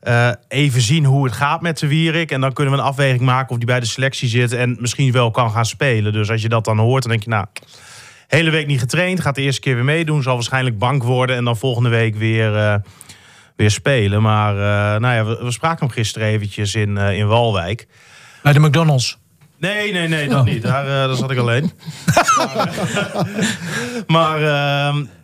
Eh, 0.00 0.30
even 0.48 0.80
zien 0.80 1.04
hoe 1.04 1.24
het 1.24 1.34
gaat 1.34 1.60
met 1.60 1.78
de 1.78 1.86
Wierik. 1.86 2.30
En 2.30 2.40
dan 2.40 2.52
kunnen 2.52 2.74
we 2.74 2.80
een 2.80 2.86
afweging 2.86 3.20
maken 3.20 3.50
of 3.50 3.56
die 3.56 3.66
bij 3.66 3.80
de 3.80 3.86
selectie 3.86 4.28
zit 4.28 4.52
en 4.52 4.76
misschien 4.80 5.12
wel 5.12 5.30
kan 5.30 5.50
gaan 5.50 5.64
spelen. 5.66 6.12
Dus 6.12 6.30
als 6.30 6.42
je 6.42 6.48
dat 6.48 6.64
dan 6.64 6.78
hoort, 6.78 7.02
dan 7.02 7.10
denk 7.10 7.22
je, 7.22 7.30
nou, 7.30 7.46
hele 8.26 8.50
week 8.50 8.66
niet 8.66 8.80
getraind. 8.80 9.20
Gaat 9.20 9.34
de 9.34 9.42
eerste 9.42 9.60
keer 9.60 9.74
weer 9.74 9.84
meedoen. 9.84 10.22
Zal 10.22 10.34
waarschijnlijk 10.34 10.78
bank 10.78 11.02
worden 11.02 11.36
en 11.36 11.44
dan 11.44 11.56
volgende 11.56 11.88
week 11.88 12.16
weer, 12.16 12.56
eh, 12.56 12.74
weer 13.56 13.70
spelen. 13.70 14.22
Maar 14.22 14.54
eh, 14.54 15.00
nou 15.00 15.14
ja, 15.14 15.24
we, 15.24 15.44
we 15.44 15.50
spraken 15.50 15.86
hem 15.86 15.94
gisteren 15.94 16.28
eventjes 16.28 16.74
in, 16.74 16.96
in 16.96 17.26
Walwijk. 17.26 17.86
bij 18.42 18.52
de 18.52 18.60
McDonald's. 18.60 19.18
Nee, 19.58 19.92
nee, 19.92 20.08
nee, 20.08 20.28
dat 20.28 20.38
Oh. 20.38 20.44
niet. 20.44 20.62
Daar, 20.62 20.84
eh, 20.84 20.90
daar 20.90 21.16
zat 21.16 21.30
ik 21.30 21.38
alleen. 21.38 21.72
maar 24.06 24.40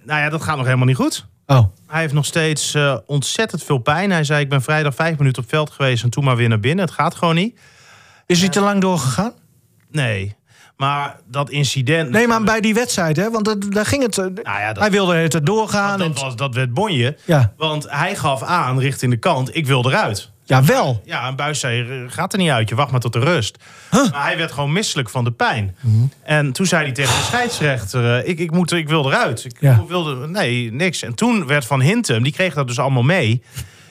nou 0.04 0.20
ja, 0.20 0.28
dat 0.28 0.42
gaat 0.42 0.56
nog 0.56 0.64
helemaal 0.64 0.86
niet 0.86 0.96
goed. 0.96 1.26
Oh. 1.46 1.64
Hij 1.86 2.00
heeft 2.00 2.12
nog 2.14 2.24
steeds 2.24 2.74
eh, 2.74 2.96
ontzettend 3.06 3.62
veel 3.62 3.78
pijn. 3.78 4.10
Hij 4.10 4.24
zei, 4.24 4.40
ik 4.40 4.48
ben 4.48 4.62
vrijdag 4.62 4.94
vijf 4.94 5.18
minuten 5.18 5.42
op 5.42 5.48
veld 5.48 5.70
geweest 5.70 6.02
en 6.04 6.10
toen 6.10 6.24
maar 6.24 6.36
weer 6.36 6.48
naar 6.48 6.60
binnen. 6.60 6.84
Het 6.84 6.94
gaat 6.94 7.14
gewoon 7.14 7.34
niet. 7.34 7.58
Is 8.26 8.40
hij 8.40 8.48
te 8.48 8.60
lang 8.60 8.80
doorgegaan? 8.80 9.32
Nee. 9.90 10.36
Maar 10.76 11.16
dat 11.30 11.50
incident... 11.50 12.10
Nee, 12.10 12.26
maar 12.26 12.42
bij 12.42 12.60
die 12.60 12.74
wedstrijd, 12.74 13.16
hè? 13.16 13.30
Want 13.30 13.72
daar 13.74 13.86
ging 13.86 14.02
het. 14.02 14.18
eh, 14.18 14.24
Nou 14.24 14.42
ja, 14.60 14.66
dat, 14.72 14.78
hij 14.82 14.90
wilde 14.90 15.14
het 15.14 15.46
doorgaan. 15.46 15.98
dat, 15.98 16.16
en- 16.16 16.22
was, 16.22 16.36
dat 16.36 16.54
werd 16.54 16.74
bonje. 16.74 17.16
ja. 17.24 17.52
Want 17.56 17.90
hij 17.90 18.16
gaf 18.16 18.42
aan 18.42 18.78
richting 18.78 19.12
de 19.12 19.18
kant, 19.18 19.56
ik 19.56 19.66
wil 19.66 19.86
eruit. 19.88 20.30
Ja, 20.48 20.64
wel. 20.64 21.02
Ja, 21.04 21.26
en 21.26 21.36
Buis 21.36 21.60
zei, 21.60 21.80
"Eh, 22.04 22.12
gaat 22.12 22.32
er 22.32 22.38
niet 22.38 22.50
uit, 22.50 22.68
je 22.68 22.74
wacht 22.74 22.90
maar 22.90 23.00
tot 23.00 23.12
de 23.12 23.18
rust. 23.18 23.56
Maar 23.90 24.24
hij 24.24 24.36
werd 24.36 24.52
gewoon 24.52 24.72
misselijk 24.72 25.10
van 25.10 25.24
de 25.24 25.30
pijn. 25.32 25.76
En 26.22 26.52
toen 26.52 26.66
zei 26.66 26.82
hij 26.84 26.92
tegen 26.92 27.14
de 27.16 27.22
scheidsrechter, 27.24 28.18
eh, 28.22 28.28
ik, 28.28 28.38
ik, 28.38 28.50
moet, 28.50 28.72
ik 28.72 28.88
wil 28.88 29.06
eruit. 29.06 29.44
Ik 29.44 29.56
Ja. 29.60 29.84
wilde, 29.88 30.28
nee, 30.28 30.72
niks. 30.72 31.02
En 31.02 31.14
toen 31.14 31.46
werd 31.46 31.64
Van 31.66 31.80
Hintem, 31.80 32.22
die 32.22 32.32
kreeg 32.32 32.54
dat 32.54 32.66
dus 32.66 32.78
allemaal 32.78 33.02
mee. 33.02 33.42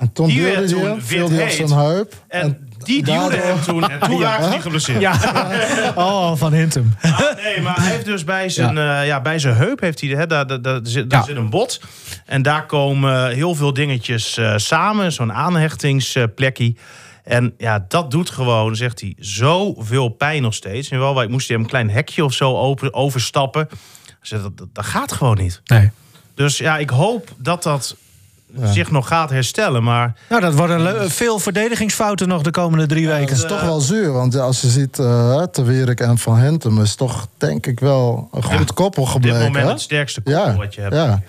En 0.05 0.13
toen 0.13 0.27
Die 0.27 0.37
duwde 0.37 0.55
hij 0.57 0.67
toen 0.67 0.81
hem, 0.83 1.01
viel 1.01 1.29
hij 1.29 1.41
op 1.41 1.47
heet. 1.47 1.67
zijn 1.69 1.79
heup. 1.79 2.13
En, 2.27 2.67
die 2.83 3.03
duwde 3.03 3.19
daardoor- 3.29 3.39
hem 3.47 3.61
toen, 3.61 3.89
en 3.89 3.99
toen 3.99 4.21
raakte 4.27 4.47
hij 4.47 4.61
geblesseerd. 4.61 5.01
Ja. 5.01 5.13
Oh, 5.95 6.35
van 6.35 6.53
Hintem. 6.53 6.93
Ah, 7.01 7.19
nee, 7.43 7.61
maar 7.61 7.75
hij 7.81 7.91
heeft 7.91 8.05
dus 8.05 8.23
bij 8.23 8.49
zijn, 8.49 8.75
ja. 8.75 9.01
ja, 9.01 9.21
bij 9.21 9.39
zijn 9.39 9.55
heup 9.55 9.79
heeft 9.79 10.01
hij, 10.01 10.09
hè, 10.09 10.27
daar, 10.27 10.47
daar, 10.47 10.61
daar, 10.61 10.79
zit, 10.83 11.09
daar 11.09 11.19
Ja. 11.19 11.25
zit 11.25 11.35
een 11.35 11.49
bot. 11.49 11.81
En 12.25 12.41
daar 12.41 12.65
komen 12.65 13.29
heel 13.31 13.55
veel 13.55 13.73
dingetjes 13.73 14.37
eh, 14.37 14.53
samen. 14.57 15.11
Zo'n 15.11 15.33
aanhechtingsplekje. 15.33 16.75
En 17.23 17.53
ja, 17.57 17.85
dat 17.87 18.11
doet 18.11 18.29
gewoon, 18.29 18.75
zegt 18.75 19.01
hij, 19.01 19.13
zoveel 19.19 20.09
pijn 20.09 20.41
nog 20.41 20.53
steeds. 20.53 20.89
En 20.89 20.99
wel, 20.99 21.21
ik 21.21 21.29
moest 21.29 21.47
hij 21.47 21.57
een 21.57 21.65
klein 21.65 21.89
hekje 21.89 22.23
of 22.25 22.33
zo 22.33 22.55
open, 22.57 22.93
overstappen. 22.93 23.67
Zegt, 24.21 24.41
dat, 24.43 24.57
dat, 24.57 24.67
dat 24.73 24.85
gaat 24.85 25.11
gewoon 25.11 25.37
niet. 25.37 25.61
Nee. 25.65 25.91
Dus 26.35 26.57
ja, 26.57 26.77
ik 26.77 26.89
hoop 26.89 27.29
dat 27.37 27.63
dat 27.63 27.95
zich 28.63 28.91
nog 28.91 29.07
gaat 29.07 29.29
herstellen. 29.29 29.83
Maar 29.83 30.13
Nou, 30.29 30.41
dat 30.41 30.53
worden 30.55 31.11
veel 31.11 31.39
verdedigingsfouten 31.39 32.27
nog 32.27 32.41
de 32.41 32.51
komende 32.51 32.85
drie 32.85 33.07
weken. 33.07 33.27
Dat 33.27 33.35
is 33.37 33.45
toch 33.45 33.61
wel 33.61 33.79
zuur, 33.81 34.11
want 34.11 34.33
ja, 34.33 34.39
als 34.39 34.61
je 34.61 34.67
ziet, 34.67 34.99
eh 34.99 35.41
Te 35.43 35.63
Wierik 35.63 35.99
en 35.99 36.17
Van 36.17 36.39
Hintem 36.39 36.81
is 36.81 36.95
toch 36.95 37.27
denk 37.37 37.65
ik 37.65 37.79
wel 37.79 38.29
een 38.31 38.43
goed 38.43 38.73
koppel 38.73 39.03
op 39.03 39.07
dit 39.09 39.15
gebleken. 39.21 39.45
moment 39.45 39.63
hè? 39.65 39.71
het 39.71 39.81
sterkste 39.81 40.21
koppel 40.21 40.43
ja, 40.45 40.55
wat 40.55 40.75
je 40.75 40.81
hebt. 40.81 40.93
ja. 40.95 41.21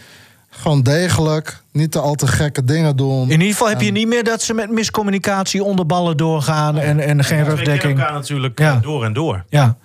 Gewoon 0.50 0.82
degelijk, 0.82 1.60
niet 1.72 1.92
te 1.92 2.00
al 2.00 2.14
te 2.14 2.26
gekke 2.26 2.64
dingen 2.64 2.96
doen. 2.96 3.22
In 3.22 3.30
ieder 3.30 3.46
geval 3.46 3.68
heb 3.68 3.80
je 3.80 3.90
niet 3.92 4.06
meer 4.08 4.24
dat 4.24 4.42
ze 4.42 4.54
met 4.54 4.70
miscommunicatie 4.70 5.64
onder 5.64 5.86
ballen 5.86 6.16
doorgaan 6.16 6.78
en, 6.78 7.00
en 7.00 7.24
geen 7.24 7.36
kennen 7.38 7.56
rugdekking. 7.56 7.98
elkaar 7.98 8.12
natuurlijk 8.12 8.58
Ja. 8.58 8.74
eh, 8.74 8.82
door 8.82 9.04
en 9.04 9.12
door. 9.12 9.44
Ja. 9.48 9.76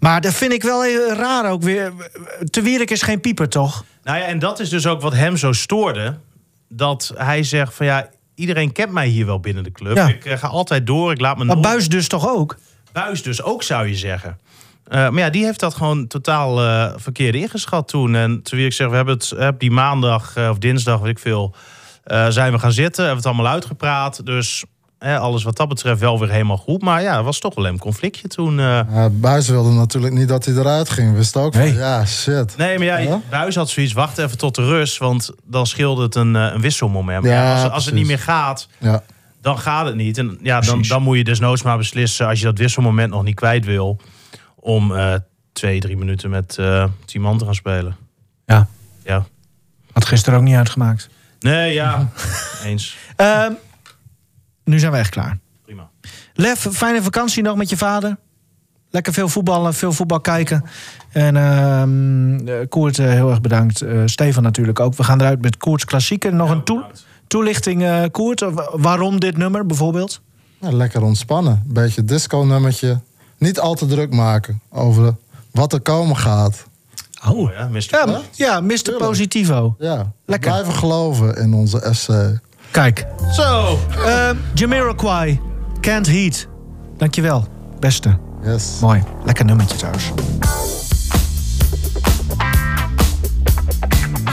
Maar 0.00 0.20
dat 0.20 0.34
vind 0.34 0.52
ik 0.52 0.62
wel 0.62 0.86
raar 1.16 1.50
ook 1.50 1.62
weer. 1.62 1.92
Te 2.50 2.60
Wierik 2.62 2.90
is 2.90 3.02
geen 3.02 3.20
pieper, 3.20 3.48
toch? 3.48 3.84
Nou 4.04 4.18
ja, 4.18 4.24
en 4.24 4.38
dat 4.38 4.60
is 4.60 4.68
dus 4.68 4.86
ook 4.86 5.00
wat 5.00 5.14
hem 5.14 5.36
zo 5.36 5.52
stoorde. 5.52 6.14
Dat 6.68 7.12
hij 7.16 7.42
zegt 7.42 7.74
van 7.74 7.86
ja, 7.86 8.10
iedereen 8.34 8.72
kent 8.72 8.92
mij 8.92 9.06
hier 9.06 9.26
wel 9.26 9.40
binnen 9.40 9.64
de 9.64 9.72
club. 9.72 9.96
Ja. 9.96 10.08
Ik 10.08 10.24
eh, 10.24 10.38
ga 10.38 10.46
altijd 10.46 10.86
door, 10.86 11.12
ik 11.12 11.20
laat 11.20 11.38
me 11.38 11.44
Maar 11.44 11.60
Buis 11.60 11.88
dus 11.88 12.08
toch 12.08 12.28
ook? 12.28 12.58
Buis 12.92 13.22
dus 13.22 13.42
ook, 13.42 13.62
zou 13.62 13.86
je 13.86 13.94
zeggen. 13.94 14.38
Eh, 14.84 15.08
maar 15.08 15.18
ja, 15.18 15.30
die 15.30 15.44
heeft 15.44 15.60
dat 15.60 15.74
gewoon 15.74 16.06
totaal 16.06 16.62
eh, 16.62 16.92
verkeerd 16.96 17.34
ingeschat 17.34 17.88
toen. 17.88 18.14
En 18.14 18.42
toen 18.42 18.58
ik 18.58 18.72
zeggen, 18.72 18.90
we 18.90 18.96
hebben 18.96 19.14
het 19.14 19.30
heb 19.36 19.58
die 19.58 19.70
maandag 19.70 20.36
of 20.36 20.58
dinsdag, 20.58 21.00
weet 21.00 21.10
ik 21.10 21.18
veel, 21.18 21.54
zijn 22.28 22.52
we 22.52 22.58
gaan 22.58 22.72
zitten. 22.72 23.04
Hebben 23.04 23.22
het 23.22 23.32
allemaal 23.32 23.52
uitgepraat. 23.52 24.26
Dus 24.26 24.64
eh, 24.98 25.20
alles 25.20 25.42
wat 25.42 25.56
dat 25.56 25.68
betreft 25.68 26.00
wel 26.00 26.18
weer 26.18 26.30
helemaal 26.30 26.56
goed. 26.56 26.82
Maar 26.82 27.02
ja, 27.02 27.16
het 27.16 27.24
was 27.24 27.38
toch 27.38 27.54
wel 27.54 27.66
een 27.66 27.78
conflictje 27.78 28.28
toen. 28.28 28.58
eh. 28.58 28.80
Ja, 28.90 29.08
Buis 29.10 29.48
wilde 29.48 29.70
natuurlijk 29.70 30.14
niet 30.14 30.28
dat 30.28 30.44
hij 30.44 30.54
eruit 30.54 30.90
ging. 30.90 31.14
Wist 31.16 31.36
ook 31.36 31.52
van, 31.52 31.62
Nee. 31.62 31.74
ja, 31.74 32.06
shit. 32.06 32.56
Nee, 32.56 32.78
maar 32.78 32.86
ja, 32.86 32.96
Ja? 32.96 33.20
Buis 33.30 33.54
had 33.54 33.68
zoiets, 33.68 33.92
wacht 33.92 34.18
even 34.18 34.38
tot 34.38 34.54
de 34.54 34.64
rust. 34.64 34.98
Want 34.98 35.30
dan 35.44 35.66
scheelde 35.66 36.02
het 36.02 36.14
een, 36.14 36.36
eh, 36.36 36.50
een 36.54 36.60
wisselmoment. 36.60 37.22
Maar 37.22 37.32
Ja, 37.32 37.42
ja, 37.56 37.62
als, 37.62 37.72
als 37.72 37.84
het 37.84 37.94
niet 37.94 38.06
meer 38.06 38.18
gaat, 38.18 38.68
Ja, 38.78 39.02
dan 39.40 39.58
gaat 39.58 39.86
het 39.86 39.94
niet. 39.94 40.18
En 40.18 40.38
ja, 40.42 40.60
dan, 40.60 40.82
dan 40.82 41.02
moet 41.02 41.16
je 41.16 41.24
desnoods 41.24 41.62
maar 41.62 41.76
beslissen 41.78 42.26
als 42.26 42.38
je 42.38 42.44
dat 42.44 42.58
wisselmoment 42.58 43.10
nog 43.10 43.22
niet 43.22 43.34
kwijt 43.34 43.64
wil. 43.64 44.00
Om 44.54 44.96
eh, 44.96 45.14
twee, 45.52 45.80
drie 45.80 45.96
minuten 45.96 46.30
met 46.30 46.56
eh 46.58 46.84
tien 47.04 47.20
man 47.20 47.38
te 47.38 47.44
gaan 47.44 47.54
spelen. 47.54 47.96
Ja. 48.46 48.68
Ja. 49.04 49.26
Had 49.92 50.04
gisteren 50.04 50.38
ook 50.38 50.44
niet 50.44 50.56
uitgemaakt. 50.56 51.08
Nee, 51.40 51.72
ja. 51.72 52.08
Eens. 52.64 52.96
Ehm, 53.16 53.52
nu 54.68 54.78
zijn 54.78 54.92
we 54.92 54.98
echt 54.98 55.10
klaar. 55.10 55.38
Prima. 55.64 55.88
Lef, 56.34 56.66
fijne 56.72 57.02
vakantie 57.02 57.42
nog 57.42 57.56
met 57.56 57.70
je 57.70 57.76
vader. 57.76 58.16
Lekker 58.90 59.12
veel 59.12 59.28
voetballen, 59.28 59.74
veel 59.74 59.92
voetbal 59.92 60.20
kijken. 60.20 60.64
En 61.12 61.36
ehm 61.36 62.48
eh, 62.48 62.54
Koert, 62.68 62.98
eh, 62.98 63.06
heel 63.06 63.30
erg 63.30 63.40
bedankt. 63.40 63.80
Eh, 63.80 64.02
Stefan 64.04 64.42
natuurlijk 64.42 64.80
ook. 64.80 64.94
We 64.94 65.04
gaan 65.04 65.20
eruit 65.20 65.40
met 65.42 65.56
Koerts 65.56 65.84
klassieker. 65.84 66.34
Nog 66.34 66.50
een 66.50 66.64
toe- 66.64 66.84
toelichting, 67.26 67.82
eh 67.82 68.02
Koert. 68.10 68.40
wa- 68.40 68.70
Waarom 68.72 69.20
dit 69.20 69.36
nummer 69.36 69.66
bijvoorbeeld? 69.66 70.20
Ja, 70.60 70.70
lekker 70.72 71.02
ontspannen. 71.02 71.62
Beetje 71.66 72.04
disco-nummertje. 72.04 73.00
Niet 73.38 73.60
al 73.60 73.74
te 73.74 73.86
druk 73.86 74.12
maken 74.12 74.60
over 74.70 75.14
wat 75.50 75.72
er 75.72 75.80
komen 75.80 76.16
gaat. 76.16 76.64
Oh 77.28 77.50
ja, 77.52 77.68
Mr. 77.68 77.86
Ja, 77.90 78.20
ja 78.32 78.60
Mr. 78.60 78.94
Positivo. 78.98 79.74
Ja, 79.78 80.12
Lekker. 80.26 80.50
blijven 80.50 80.72
geloven 80.74 81.36
in 81.36 81.54
onze 81.54 81.88
SC. 81.92 82.08
Kijk, 82.70 83.06
Zo. 83.32 83.78
uh, 83.98 84.30
Jamiroquai, 84.54 85.40
Can't 85.80 86.06
Heat. 86.06 86.48
Dankjewel, 86.96 87.44
beste. 87.80 88.18
Yes. 88.42 88.78
Mooi, 88.80 89.02
lekker 89.24 89.44
nummertje 89.44 89.76
trouwens. 89.76 90.12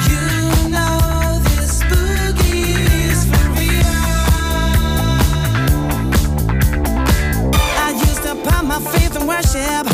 You 0.07 0.69
know 0.69 1.39
this 1.43 1.81
boogie 1.89 3.09
is 3.09 3.25
for 3.25 3.49
real. 3.57 3.95
I 7.77 7.91
used 8.09 8.21
to 8.23 8.35
put 8.35 8.63
my 8.63 8.79
faith 8.91 9.15
in 9.19 9.25
worship, 9.27 9.85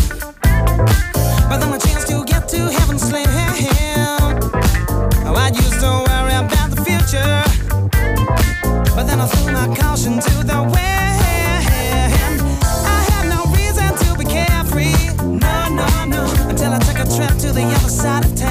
but 1.49 1.59
then 1.59 1.73
a 1.73 1.77
chance 1.79 2.05
to 2.05 2.23
get 2.25 2.47
to 2.49 2.57
heaven 2.79 2.99
slim. 2.99 3.30
Then 9.07 9.19
I 9.19 9.27
threw 9.27 9.53
my 9.53 9.67
caution 9.75 10.19
to 10.19 10.43
the 10.43 10.61
wind. 10.61 11.17
I 12.95 12.99
had 13.11 13.25
no 13.29 13.45
reason 13.51 13.89
to 14.03 14.17
be 14.17 14.25
carefree, 14.25 14.93
no, 15.25 15.69
no, 15.69 16.05
no, 16.05 16.23
until 16.49 16.71
I 16.73 16.79
took 16.79 16.99
a 16.99 17.05
trip 17.15 17.37
to 17.39 17.51
the 17.51 17.63
other 17.63 17.89
side 17.89 18.25
of 18.25 18.35
town. 18.35 18.50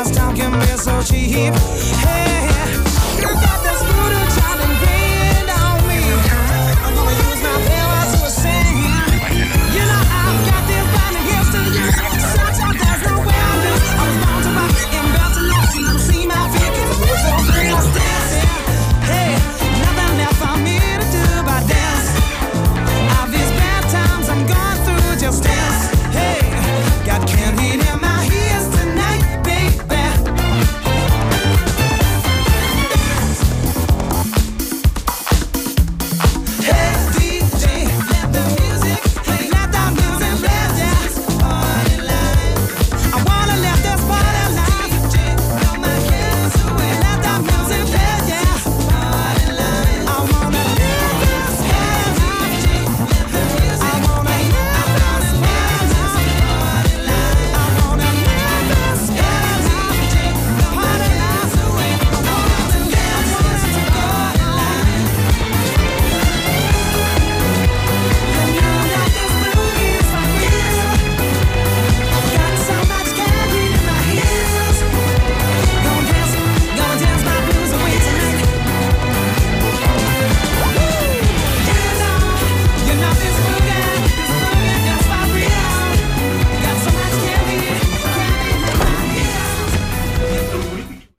Cause 0.00 0.12
time 0.12 0.34
can 0.34 0.58
be 0.58 0.66
so 0.78 1.02
cheap. 1.02 1.52
Hey. 1.52 2.39